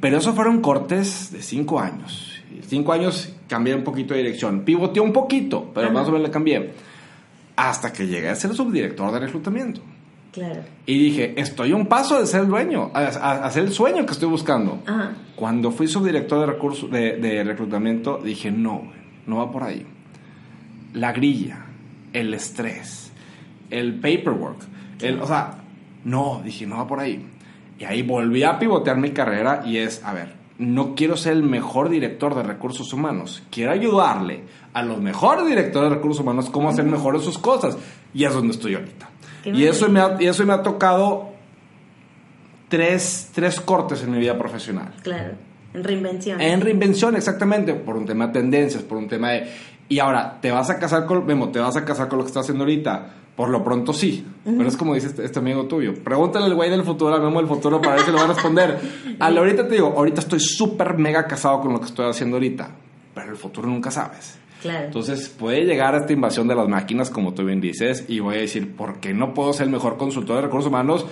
Pero 0.00 0.18
eso 0.18 0.34
fueron 0.34 0.60
cortes 0.60 1.30
de 1.30 1.40
5 1.40 1.78
años. 1.78 2.42
5 2.66 2.92
años 2.92 3.32
cambié 3.46 3.76
un 3.76 3.84
poquito 3.84 4.12
de 4.12 4.24
dirección. 4.24 4.62
Pivoteé 4.62 5.00
un 5.00 5.12
poquito, 5.12 5.70
pero 5.72 5.86
Ajá. 5.86 5.94
más 5.94 6.08
o 6.08 6.10
menos 6.10 6.26
le 6.26 6.32
cambié. 6.32 6.72
Hasta 7.56 7.92
que 7.92 8.06
llegué 8.06 8.28
a 8.28 8.34
ser 8.34 8.54
subdirector 8.54 9.12
de 9.12 9.20
reclutamiento. 9.20 9.80
Claro. 10.32 10.62
Y 10.84 10.98
dije, 10.98 11.40
estoy 11.40 11.70
a 11.70 11.76
un 11.76 11.86
paso 11.86 12.18
de 12.18 12.26
ser 12.26 12.40
el 12.40 12.48
dueño, 12.48 12.90
a, 12.92 12.98
a, 12.98 13.44
a 13.44 13.50
ser 13.52 13.64
el 13.64 13.72
sueño 13.72 14.04
que 14.04 14.12
estoy 14.12 14.28
buscando. 14.28 14.82
Ajá. 14.84 15.12
Cuando 15.36 15.70
fui 15.70 15.86
subdirector 15.86 16.40
de, 16.40 16.46
recursos, 16.46 16.90
de, 16.90 17.18
de 17.18 17.44
reclutamiento, 17.44 18.18
dije, 18.18 18.50
no, 18.50 18.90
no 19.26 19.36
va 19.36 19.52
por 19.52 19.62
ahí. 19.62 19.86
La 20.92 21.12
grilla, 21.12 21.66
el 22.12 22.34
estrés, 22.34 23.12
el 23.70 23.94
paperwork, 24.00 24.58
el, 25.00 25.20
o 25.20 25.26
sea, 25.26 25.58
no, 26.04 26.42
dije, 26.44 26.66
no 26.66 26.78
va 26.78 26.86
por 26.86 26.98
ahí. 26.98 27.24
Y 27.78 27.84
ahí 27.84 28.02
volví 28.02 28.42
a 28.42 28.58
pivotear 28.58 28.96
mi 28.96 29.10
carrera 29.10 29.62
y 29.64 29.76
es, 29.78 30.02
a 30.04 30.12
ver, 30.12 30.32
no 30.58 30.94
quiero 30.94 31.16
ser 31.16 31.32
el 31.32 31.42
mejor 31.42 31.88
director 31.88 32.34
de 32.34 32.42
recursos 32.42 32.92
humanos, 32.92 33.42
quiero 33.50 33.72
ayudarle 33.72 34.44
a 34.72 34.82
los 34.82 35.00
mejores 35.00 35.46
directores 35.46 35.90
de 35.90 35.96
recursos 35.96 36.20
humanos 36.20 36.50
cómo 36.50 36.68
hacer 36.68 36.84
mejores 36.84 37.22
sus 37.22 37.38
cosas. 37.38 37.76
Y 38.12 38.24
es 38.24 38.32
donde 38.32 38.52
estoy 38.52 38.74
ahorita. 38.74 39.08
Y 39.44 39.64
eso, 39.64 39.88
me 39.88 40.00
ha, 40.00 40.16
y 40.20 40.26
eso 40.26 40.44
me 40.46 40.52
ha 40.52 40.62
tocado 40.62 41.30
tres, 42.68 43.30
tres 43.34 43.60
cortes 43.60 44.02
en 44.02 44.12
mi 44.12 44.18
vida 44.18 44.38
profesional. 44.38 44.92
Claro, 45.02 45.34
en 45.74 45.84
reinvención. 45.84 46.40
En 46.40 46.60
reinvención, 46.60 47.16
exactamente, 47.16 47.74
por 47.74 47.96
un 47.96 48.06
tema 48.06 48.28
de 48.28 48.32
tendencias, 48.34 48.82
por 48.82 48.98
un 48.98 49.08
tema 49.08 49.32
de... 49.32 49.50
Y 49.88 49.98
ahora, 49.98 50.38
¿te 50.40 50.50
vas 50.50 50.70
a 50.70 50.78
casar 50.78 51.04
con, 51.04 51.26
Memo, 51.26 51.50
te 51.50 51.58
vas 51.58 51.76
a 51.76 51.84
casar 51.84 52.08
con 52.08 52.18
lo 52.18 52.24
que 52.24 52.28
estás 52.28 52.44
haciendo 52.44 52.64
ahorita? 52.64 53.10
Por 53.36 53.48
lo 53.48 53.64
pronto 53.64 53.92
sí, 53.92 54.24
uh 54.44 54.50
-huh. 54.50 54.56
pero 54.56 54.68
es 54.68 54.76
como 54.76 54.94
dice 54.94 55.08
este, 55.08 55.24
este, 55.24 55.38
amigo 55.40 55.64
tuyo. 55.64 55.94
Pregúntale 55.94 56.46
al 56.46 56.54
güey 56.54 56.70
del 56.70 56.84
futuro, 56.84 57.14
al 57.14 57.22
Memo 57.22 57.40
del 57.40 57.48
futuro, 57.48 57.80
para 57.80 57.96
ver 57.96 58.04
si 58.04 58.12
lo 58.12 58.18
va 58.18 58.24
a 58.24 58.28
responder. 58.28 58.78
a 59.18 59.30
la 59.30 59.40
ahorita 59.40 59.66
te 59.66 59.74
digo, 59.74 59.92
ahorita 59.96 60.20
estoy 60.20 60.38
súper 60.40 60.96
mega 60.96 61.26
casado 61.26 61.60
con 61.60 61.72
lo 61.72 61.80
que 61.80 61.86
estoy 61.86 62.08
haciendo 62.08 62.36
ahorita, 62.36 62.70
pero 63.12 63.30
el 63.30 63.36
futuro 63.36 63.66
nunca 63.66 63.90
sabes. 63.90 64.38
Claro. 64.62 64.86
Entonces 64.86 65.28
puede 65.28 65.64
llegar 65.64 65.94
a 65.94 65.98
esta 65.98 66.12
invasión 66.12 66.48
de 66.48 66.54
las 66.54 66.68
máquinas, 66.68 67.10
como 67.10 67.34
tú 67.34 67.44
bien 67.44 67.60
dices, 67.60 68.04
y 68.08 68.20
voy 68.20 68.36
a 68.36 68.38
decir, 68.38 68.74
¿por 68.74 69.00
qué 69.00 69.12
no 69.12 69.34
puedo 69.34 69.52
ser 69.52 69.66
el 69.66 69.72
mejor 69.72 69.96
consultor 69.96 70.36
de 70.36 70.42
recursos 70.42 70.68
humanos? 70.68 71.04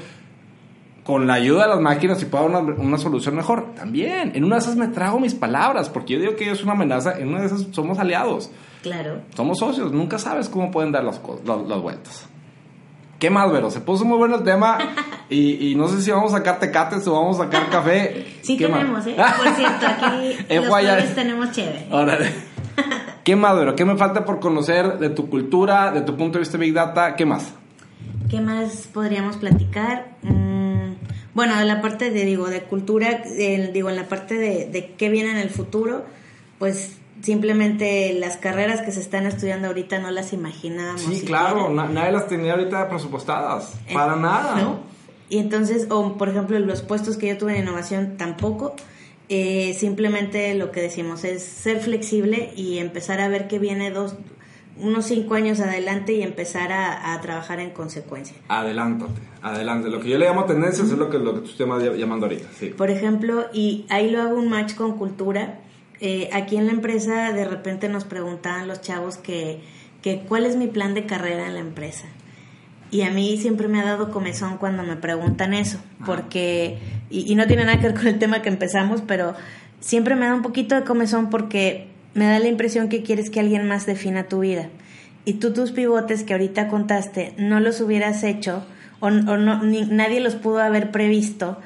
Con 1.05 1.27
la 1.27 1.35
ayuda 1.35 1.63
de 1.65 1.69
las 1.71 1.81
máquinas 1.81 2.23
y 2.23 2.27
puedo 2.27 2.49
dar 2.49 2.63
una, 2.63 2.75
una, 2.75 2.99
solución 2.99 3.35
mejor. 3.35 3.75
También, 3.75 4.33
en 4.35 4.45
una 4.45 4.57
de 4.57 4.63
esas 4.63 4.77
me 4.77 4.87
trago 4.89 5.19
mis 5.19 5.35
palabras, 5.35 5.89
porque 5.89 6.15
yo 6.15 6.21
digo 6.21 6.37
que 6.37 6.51
es 6.51 6.63
una 6.63 6.73
amenaza, 6.73 7.19
en 7.19 7.29
una 7.29 7.41
de 7.41 7.47
esas 7.47 7.67
somos 7.73 7.99
aliados. 7.99 8.51
Claro. 8.83 9.21
Somos 9.35 9.59
socios, 9.59 9.93
nunca 9.93 10.19
sabes 10.19 10.49
cómo 10.49 10.71
pueden 10.71 10.93
dar 10.93 11.03
las, 11.03 11.21
las, 11.45 11.67
las 11.67 11.81
vueltas. 11.81 12.29
¿Qué 13.23 13.31
más, 13.31 13.53
Vero? 13.53 13.71
Se 13.71 13.81
puso 13.81 14.05
muy 14.05 14.19
bueno 14.19 14.35
el 14.35 14.43
tema 14.43 14.79
y, 15.31 15.71
y, 15.71 15.75
no 15.77 15.87
sé 15.87 16.03
si 16.03 16.11
vamos 16.11 16.35
a 16.35 16.39
sacar 16.39 16.59
tecates 16.59 17.07
o 17.07 17.13
vamos 17.13 17.39
a 17.39 17.45
sacar 17.45 17.71
café. 17.71 18.27
Sí 18.43 18.57
tenemos, 18.57 18.91
más? 18.91 19.07
¿eh? 19.07 19.15
Por 19.17 19.55
cierto, 19.55 19.87
aquí 19.87 20.37
los 20.57 20.67
jueves 20.67 21.15
tenemos 21.15 21.53
chévere. 21.53 21.87
Órale. 21.93 22.33
¿Qué 23.25 23.37
más, 23.37 23.55
Vero? 23.55 23.77
¿Qué 23.77 23.85
me 23.85 23.97
falta 23.97 24.25
por 24.25 24.41
conocer 24.41 24.99
de 24.99 25.11
tu 25.11 25.31
cultura, 25.31 25.93
de 25.93 26.01
tu 26.01 26.17
punto 26.17 26.39
de 26.39 26.41
vista 26.41 26.59
Big 26.59 26.75
Data? 26.75 27.15
¿Qué 27.15 27.25
más? 27.25 27.55
¿Qué 28.29 28.41
más 28.41 28.89
podríamos 28.93 29.37
platicar? 29.37 30.17
Mm, 30.23 30.52
bueno, 31.35 31.59
de 31.59 31.65
la 31.65 31.81
parte 31.81 32.11
de, 32.11 32.25
digo, 32.25 32.49
de 32.49 32.63
cultura, 32.63 33.23
de, 33.25 33.71
digo, 33.73 33.91
en 33.91 33.97
la 33.97 34.09
parte 34.09 34.35
de, 34.35 34.67
de 34.67 34.93
qué 34.99 35.09
viene 35.09 35.31
en 35.31 35.39
el 35.39 35.51
futuro, 35.51 36.05
pues 36.59 36.97
simplemente 37.23 38.13
las 38.15 38.37
carreras 38.37 38.83
que 38.83 38.93
se 38.93 39.01
están 39.01 39.27
estudiando 39.27 39.69
ahorita 39.69 39.99
no 39.99 40.11
las 40.11 40.33
imaginábamos. 40.33 41.03
Sí, 41.03 41.23
claro, 41.25 41.69
na 41.71 41.89
nadie 41.89 42.13
las 42.13 42.29
tenía 42.29 42.53
ahorita 42.53 42.89
presupuestadas, 42.89 43.75
eh, 43.89 43.95
para 43.95 44.17
nada. 44.17 44.57
¿no? 44.61 44.81
Y 45.29 45.39
entonces, 45.39 45.87
o 45.91 46.19
por 46.19 46.29
ejemplo, 46.29 46.59
los 46.59 46.83
puestos 46.83 47.17
que 47.17 47.29
yo 47.29 47.39
tuve 47.39 47.57
en 47.57 47.63
innovación 47.63 48.17
tampoco. 48.17 48.75
Eh, 49.29 49.75
simplemente 49.79 50.53
lo 50.55 50.73
que 50.73 50.83
decimos 50.83 51.25
es 51.25 51.43
ser 51.43 51.81
flexible 51.81 52.53
y 52.55 52.79
empezar 52.79 53.21
a 53.21 53.29
ver 53.29 53.49
que 53.49 53.59
viene 53.59 53.91
dos, 53.91 54.17
unos 54.79 55.07
cinco 55.07 55.35
años 55.35 55.61
adelante 55.61 56.13
y 56.13 56.23
empezar 56.23 56.73
a, 56.73 57.15
a 57.15 57.21
trabajar 57.21 57.61
en 57.61 57.71
consecuencia. 57.71 58.37
Adelántate, 58.49 59.21
adelante. 59.43 59.89
Lo 59.91 60.01
que 60.01 60.09
yo 60.09 60.19
le 60.19 60.27
llamo 60.27 60.45
tendencias 60.45 60.91
es 60.91 60.99
lo 60.99 61.11
que, 61.11 61.19
lo 61.19 61.35
que 61.35 61.41
tú 61.41 61.51
estás 61.51 61.99
llamando 61.99 62.27
ahorita. 62.27 62.49
Sí. 62.59 62.69
Por 62.69 62.91
ejemplo, 62.91 63.47
y 63.53 63.87
ahí 63.91 64.11
lo 64.11 64.23
hago 64.23 64.37
un 64.37 64.49
match 64.49 64.75
con 64.75 64.97
cultura. 64.97 65.61
Eh, 66.01 66.31
aquí 66.33 66.57
en 66.57 66.67
la 66.67 66.73
empresa 66.73 67.33
de 67.33 67.45
repente 67.45 67.89
nos 67.89 68.05
preguntaban 68.05 68.67
los 68.67 68.81
chavos 68.81 69.19
que, 69.19 69.61
que 70.01 70.21
cuál 70.21 70.47
es 70.47 70.57
mi 70.57 70.67
plan 70.67 70.95
de 70.95 71.07
carrera 71.07 71.47
en 71.47 71.55
la 71.55 71.61
empresa. 71.61 72.07
Y 72.91 73.03
a 73.03 73.11
mí 73.11 73.39
siempre 73.39 73.69
me 73.69 73.81
ha 73.81 73.85
dado 73.85 74.11
comezón 74.11 74.59
cuando 74.59 74.83
me 74.83 74.97
preguntan 74.97 75.55
eso, 75.55 75.79
porque, 76.05 76.79
y, 77.09 77.33
y, 77.33 77.37
no 77.37 77.47
tiene 77.47 77.65
nada 77.65 77.81
que 77.81 77.87
ver 77.87 77.95
con 77.95 78.07
el 78.07 78.19
tema 78.19 78.43
que 78.43 78.51
empezamos, 78.51 79.01
pero 79.01 79.35
siempre 79.81 80.15
me 80.15 80.27
da 80.27 80.35
un 80.35 80.43
poquito 80.43 80.75
de 80.75 80.85
comezón 80.85 81.31
porque 81.31 81.92
me 82.15 82.27
da 82.27 82.39
la 82.39 82.49
impresión 82.49 82.89
que 82.89 83.03
quieres 83.03 83.31
que 83.31 83.41
alguien 83.41 83.67
más 83.69 83.87
defina 83.87 84.25
tu 84.25 84.41
vida. 84.41 84.69
Y 85.25 85.35
tú 85.35 85.53
tus 85.53 85.73
pivotes 85.73 86.25
que 86.25 86.35
ahorita 86.35 86.69
contaste 86.69 87.35
no 87.39 87.61
los 87.61 87.81
hubieras 87.81 88.25
hecho 88.25 88.65
o, 89.01 89.07
o 89.07 89.11
no, 89.11 89.63
ni, 89.63 89.83
nadie 89.85 90.21
los 90.21 90.35
pudo 90.35 90.59
haber 90.59 90.91
previsto 90.91 91.59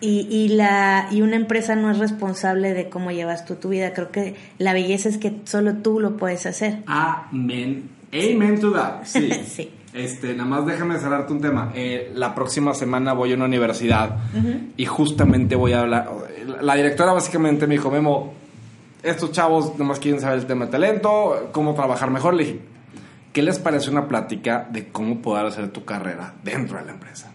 y, 0.00 0.26
y, 0.30 0.48
la, 0.48 1.08
y 1.10 1.22
una 1.22 1.36
empresa 1.36 1.76
no 1.76 1.90
es 1.90 1.98
responsable 1.98 2.74
de 2.74 2.88
cómo 2.88 3.10
llevas 3.10 3.44
tú 3.46 3.56
tu 3.56 3.70
vida. 3.70 3.92
Creo 3.92 4.10
que 4.10 4.36
la 4.58 4.72
belleza 4.72 5.08
es 5.08 5.18
que 5.18 5.40
solo 5.44 5.74
tú 5.76 6.00
lo 6.00 6.16
puedes 6.16 6.44
hacer. 6.46 6.82
Amén. 6.86 7.88
Amen 8.12 8.60
to 8.60 8.72
that. 8.72 9.00
Sí. 9.04 9.30
sí. 9.46 9.70
Este, 9.94 10.34
nada 10.34 10.48
más 10.48 10.66
déjame 10.66 10.98
cerrarte 10.98 11.32
un 11.32 11.40
tema. 11.40 11.72
Eh, 11.74 12.10
la 12.14 12.34
próxima 12.34 12.74
semana 12.74 13.12
voy 13.12 13.32
a 13.32 13.36
una 13.36 13.44
universidad 13.44 14.16
uh 14.34 14.38
-huh. 14.38 14.72
y 14.76 14.86
justamente 14.86 15.54
voy 15.54 15.72
a 15.72 15.80
hablar. 15.82 16.10
La 16.60 16.74
directora 16.74 17.12
básicamente 17.12 17.66
me 17.68 17.74
dijo, 17.74 17.90
Memo, 17.90 18.34
estos 19.04 19.32
chavos 19.32 19.72
nada 19.72 19.84
más 19.84 19.98
quieren 20.00 20.20
saber 20.20 20.38
el 20.38 20.46
tema 20.46 20.66
de 20.66 20.72
talento, 20.72 21.50
cómo 21.52 21.74
trabajar 21.74 22.10
mejor. 22.10 22.34
Le 22.34 22.44
dije, 22.44 22.60
¿qué 23.32 23.42
les 23.42 23.58
parece 23.58 23.90
una 23.90 24.08
plática 24.08 24.66
de 24.70 24.88
cómo 24.88 25.20
poder 25.20 25.46
hacer 25.46 25.68
tu 25.68 25.84
carrera 25.84 26.34
dentro 26.42 26.78
de 26.78 26.86
la 26.86 26.92
empresa? 26.92 27.30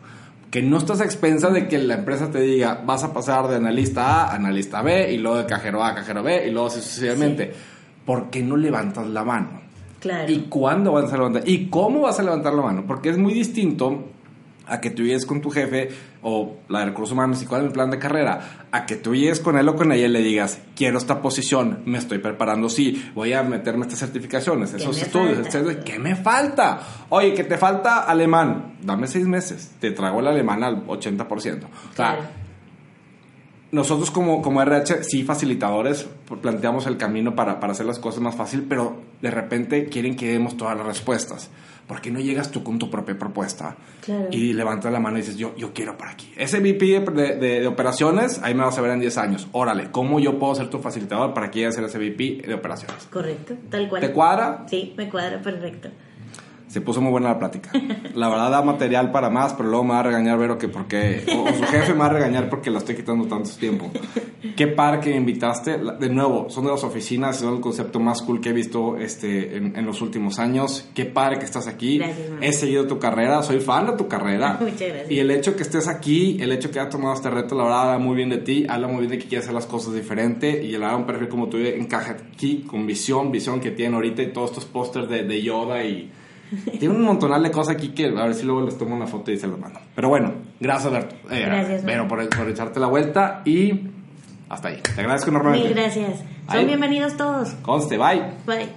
Que 0.51 0.63
no 0.63 0.77
estás 0.77 0.99
a 1.01 1.05
expensa 1.05 1.49
de 1.49 1.67
que 1.67 1.77
la 1.77 1.95
empresa 1.95 2.31
te 2.31 2.41
diga, 2.41 2.81
vas 2.83 3.03
a 3.03 3.13
pasar 3.13 3.47
de 3.47 3.57
analista 3.57 4.23
A 4.23 4.31
a 4.31 4.35
analista 4.35 4.81
B 4.81 5.13
y 5.13 5.17
luego 5.17 5.37
de 5.37 5.45
cajero 5.45 5.83
A 5.83 5.89
a 5.89 5.95
cajero 5.95 6.23
B 6.23 6.47
y 6.47 6.51
luego 6.51 6.67
así 6.67 6.81
sucesivamente. 6.81 7.53
Sí. 7.53 7.59
¿Por 8.05 8.31
qué 8.31 8.41
no 8.41 8.57
levantas 8.57 9.07
la 9.07 9.23
mano? 9.23 9.61
Claro. 9.99 10.31
¿Y 10.31 10.47
cuándo 10.49 10.93
vas 10.93 11.13
a 11.13 11.17
levantar? 11.17 11.47
¿Y 11.47 11.67
cómo 11.67 12.01
vas 12.01 12.19
a 12.19 12.23
levantar 12.23 12.53
la 12.53 12.63
mano? 12.63 12.83
Porque 12.87 13.09
es 13.09 13.17
muy 13.17 13.33
distinto 13.33 14.05
a 14.69 14.79
que 14.81 14.91
tú 14.91 15.03
llegues 15.03 15.25
con 15.25 15.41
tu 15.41 15.49
jefe 15.49 15.89
o 16.21 16.57
la 16.67 16.79
de 16.79 16.85
recursos 16.85 17.13
humanos 17.13 17.41
y 17.41 17.45
cuál 17.45 17.61
es 17.61 17.67
mi 17.67 17.73
plan 17.73 17.89
de 17.89 17.99
carrera, 17.99 18.67
a 18.71 18.85
que 18.85 18.95
tú 18.95 19.15
llegues 19.15 19.39
con 19.39 19.57
él 19.57 19.67
o 19.67 19.75
con 19.75 19.91
ella 19.91 20.05
y 20.05 20.09
le 20.09 20.21
digas, 20.21 20.59
quiero 20.75 20.97
esta 20.97 21.21
posición, 21.21 21.81
me 21.85 21.97
estoy 21.97 22.19
preparando, 22.19 22.69
sí, 22.69 23.11
voy 23.15 23.33
a 23.33 23.43
meterme 23.43 23.85
estas 23.85 23.99
certificaciones, 23.99 24.73
esos 24.73 25.01
estudios, 25.01 25.39
etcétera. 25.39 25.83
¿Qué 25.83 25.99
me 25.99 26.15
falta? 26.15 26.79
Oye, 27.09 27.33
que 27.33 27.43
te 27.43 27.57
falta 27.57 28.03
alemán, 28.03 28.77
dame 28.81 29.07
seis 29.07 29.25
meses, 29.25 29.71
te 29.79 29.91
traigo 29.91 30.19
el 30.19 30.27
alemán 30.27 30.63
al 30.63 30.85
80%. 30.85 31.29
O 31.29 31.37
sea, 31.37 31.59
claro. 31.95 32.21
nosotros 33.71 34.11
como, 34.11 34.41
como 34.41 34.61
RH, 34.61 35.03
sí, 35.03 35.23
facilitadores, 35.23 36.07
planteamos 36.41 36.85
el 36.87 36.97
camino 36.97 37.35
para, 37.35 37.59
para 37.59 37.73
hacer 37.73 37.85
las 37.85 37.99
cosas 37.99 38.21
más 38.21 38.35
fácil, 38.35 38.65
pero 38.67 39.08
de 39.21 39.31
repente 39.31 39.85
quieren 39.85 40.15
que 40.15 40.31
demos 40.31 40.57
todas 40.57 40.77
las 40.77 40.85
respuestas. 40.85 41.49
¿por 41.89 42.01
qué 42.01 42.11
no 42.11 42.19
llegas 42.19 42.51
tú 42.51 42.63
con 42.63 42.77
tu 42.77 42.87
propia 42.91 43.17
propuesta? 43.17 43.75
Claro. 44.05 44.27
Y 44.29 44.53
levantas 44.53 44.93
la 44.93 44.99
mano 44.99 45.17
y 45.17 45.21
dices, 45.21 45.37
yo, 45.37 45.55
yo 45.57 45.73
quiero 45.73 45.97
por 45.97 46.07
aquí. 46.07 46.31
Ese 46.37 46.59
VP 46.59 46.85
de, 46.85 47.35
de, 47.35 47.59
de, 47.61 47.67
operaciones, 47.67 48.39
ahí 48.43 48.53
me 48.53 48.63
vas 48.63 48.77
a 48.77 48.81
ver 48.81 48.91
en 48.91 48.99
10 48.99 49.17
años. 49.17 49.47
Órale, 49.53 49.89
¿cómo 49.89 50.19
yo 50.19 50.37
puedo 50.37 50.53
ser 50.53 50.69
tu 50.69 50.77
facilitador 50.77 51.33
para 51.33 51.49
que 51.49 51.59
llegues 51.59 51.73
a 51.73 51.77
ser 51.77 51.85
ese 51.85 51.97
VP 51.97 52.47
de 52.47 52.53
operaciones? 52.53 53.07
Correcto, 53.07 53.55
tal 53.71 53.89
cual. 53.89 54.01
¿Te 54.01 54.11
cuadra? 54.11 54.65
Sí, 54.69 54.93
me 54.95 55.09
cuadra, 55.09 55.41
perfecto. 55.41 55.89
Se 56.69 56.81
puso 56.81 57.01
muy 57.01 57.11
buena 57.11 57.29
la 57.29 57.39
plática. 57.39 57.71
La 58.13 58.29
verdad 58.29 58.51
da 58.51 58.61
material 58.61 59.11
para 59.11 59.29
más, 59.29 59.53
pero 59.53 59.69
luego 59.69 59.83
me 59.83 59.93
va 59.93 59.99
a 59.99 60.03
regañar 60.03 60.37
Vero 60.37 60.57
que 60.57 60.67
porque... 60.67 61.25
O, 61.35 61.49
o 61.49 61.53
su 61.53 61.63
jefe 61.63 61.93
me 61.93 61.99
va 61.99 62.05
a 62.05 62.13
regañar 62.13 62.49
porque 62.49 62.69
la 62.69 62.77
estoy 62.77 62.95
quitando 62.95 63.25
tanto 63.27 63.49
tiempo. 63.51 63.89
Qué 64.55 64.67
par 64.67 64.99
que 64.99 65.09
me 65.09 65.17
invitaste. 65.17 65.77
De 65.99 66.09
nuevo, 66.09 66.49
son 66.49 66.65
de 66.65 66.71
las 66.71 66.83
oficinas, 66.83 67.37
son 67.37 67.55
el 67.55 67.61
concepto 67.61 67.99
más 67.99 68.21
cool 68.21 68.39
que 68.39 68.49
he 68.49 68.53
visto 68.53 68.97
este, 68.97 69.57
en, 69.57 69.75
en 69.75 69.85
los 69.85 70.01
últimos 70.01 70.39
años. 70.39 70.89
Qué 70.93 71.05
padre 71.05 71.39
que 71.39 71.45
estás 71.45 71.67
aquí. 71.67 71.97
Gracias. 71.97 72.27
He 72.41 72.51
seguido 72.53 72.87
tu 72.87 72.99
carrera, 72.99 73.41
soy 73.43 73.59
fan 73.59 73.87
de 73.87 73.93
tu 73.93 74.07
carrera. 74.07 74.57
Muchas 74.61 74.79
gracias. 74.79 75.11
Y 75.11 75.19
el 75.19 75.31
hecho 75.31 75.55
que 75.55 75.63
estés 75.63 75.87
aquí, 75.87 76.37
el 76.39 76.51
hecho 76.51 76.71
que 76.71 76.79
hayas 76.79 76.91
tomado 76.91 77.13
este 77.13 77.29
reto, 77.29 77.55
la 77.55 77.63
verdad, 77.63 77.93
habla 77.93 77.99
muy 77.99 78.15
bien 78.15 78.29
de 78.29 78.37
ti, 78.37 78.65
habla 78.67 78.87
muy 78.87 78.99
bien 78.99 79.11
de 79.11 79.19
que 79.19 79.27
quieres 79.27 79.45
hacer 79.45 79.55
las 79.55 79.65
cosas 79.65 79.93
diferente 79.93 80.63
y 80.63 80.71
verdad, 80.79 80.97
un 80.97 81.05
perfil 81.05 81.27
como 81.29 81.47
tú 81.47 81.57
encaja 81.57 82.17
aquí 82.33 82.63
con 82.65 82.85
visión, 82.85 83.31
visión 83.31 83.59
que 83.59 83.71
tienen 83.71 83.95
ahorita 83.95 84.21
y 84.21 84.31
todos 84.31 84.51
estos 84.51 84.65
pósters 84.65 85.09
de, 85.09 85.23
de 85.23 85.41
Yoda 85.41 85.83
y 85.83 86.11
tiene 86.79 86.95
un 86.95 87.01
montonal 87.03 87.43
de 87.43 87.51
cosas 87.51 87.75
aquí 87.75 87.89
que 87.89 88.07
a 88.07 88.25
ver 88.25 88.33
si 88.33 88.45
luego 88.45 88.61
les 88.65 88.77
tomo 88.77 88.95
una 88.95 89.07
foto 89.07 89.31
y 89.31 89.37
se 89.37 89.47
las 89.47 89.59
mando. 89.59 89.79
Pero 89.95 90.09
bueno, 90.09 90.33
gracias, 90.59 90.87
Alberto. 90.93 91.15
Eh, 91.31 91.43
Gracias, 91.45 91.83
man. 91.83 92.07
por, 92.07 92.29
por 92.29 92.49
echarte 92.49 92.79
la 92.79 92.87
vuelta 92.87 93.41
y 93.45 93.81
hasta 94.49 94.69
ahí. 94.69 94.81
Te 94.95 95.01
agradezco 95.01 95.29
enormemente. 95.29 95.67
Mil 95.67 95.75
gracias. 95.77 96.19
Son 96.47 96.57
Ahí. 96.57 96.65
bienvenidos 96.65 97.15
todos. 97.17 97.49
Conste, 97.61 97.97
bye. 97.97 98.23
Bye. 98.47 98.69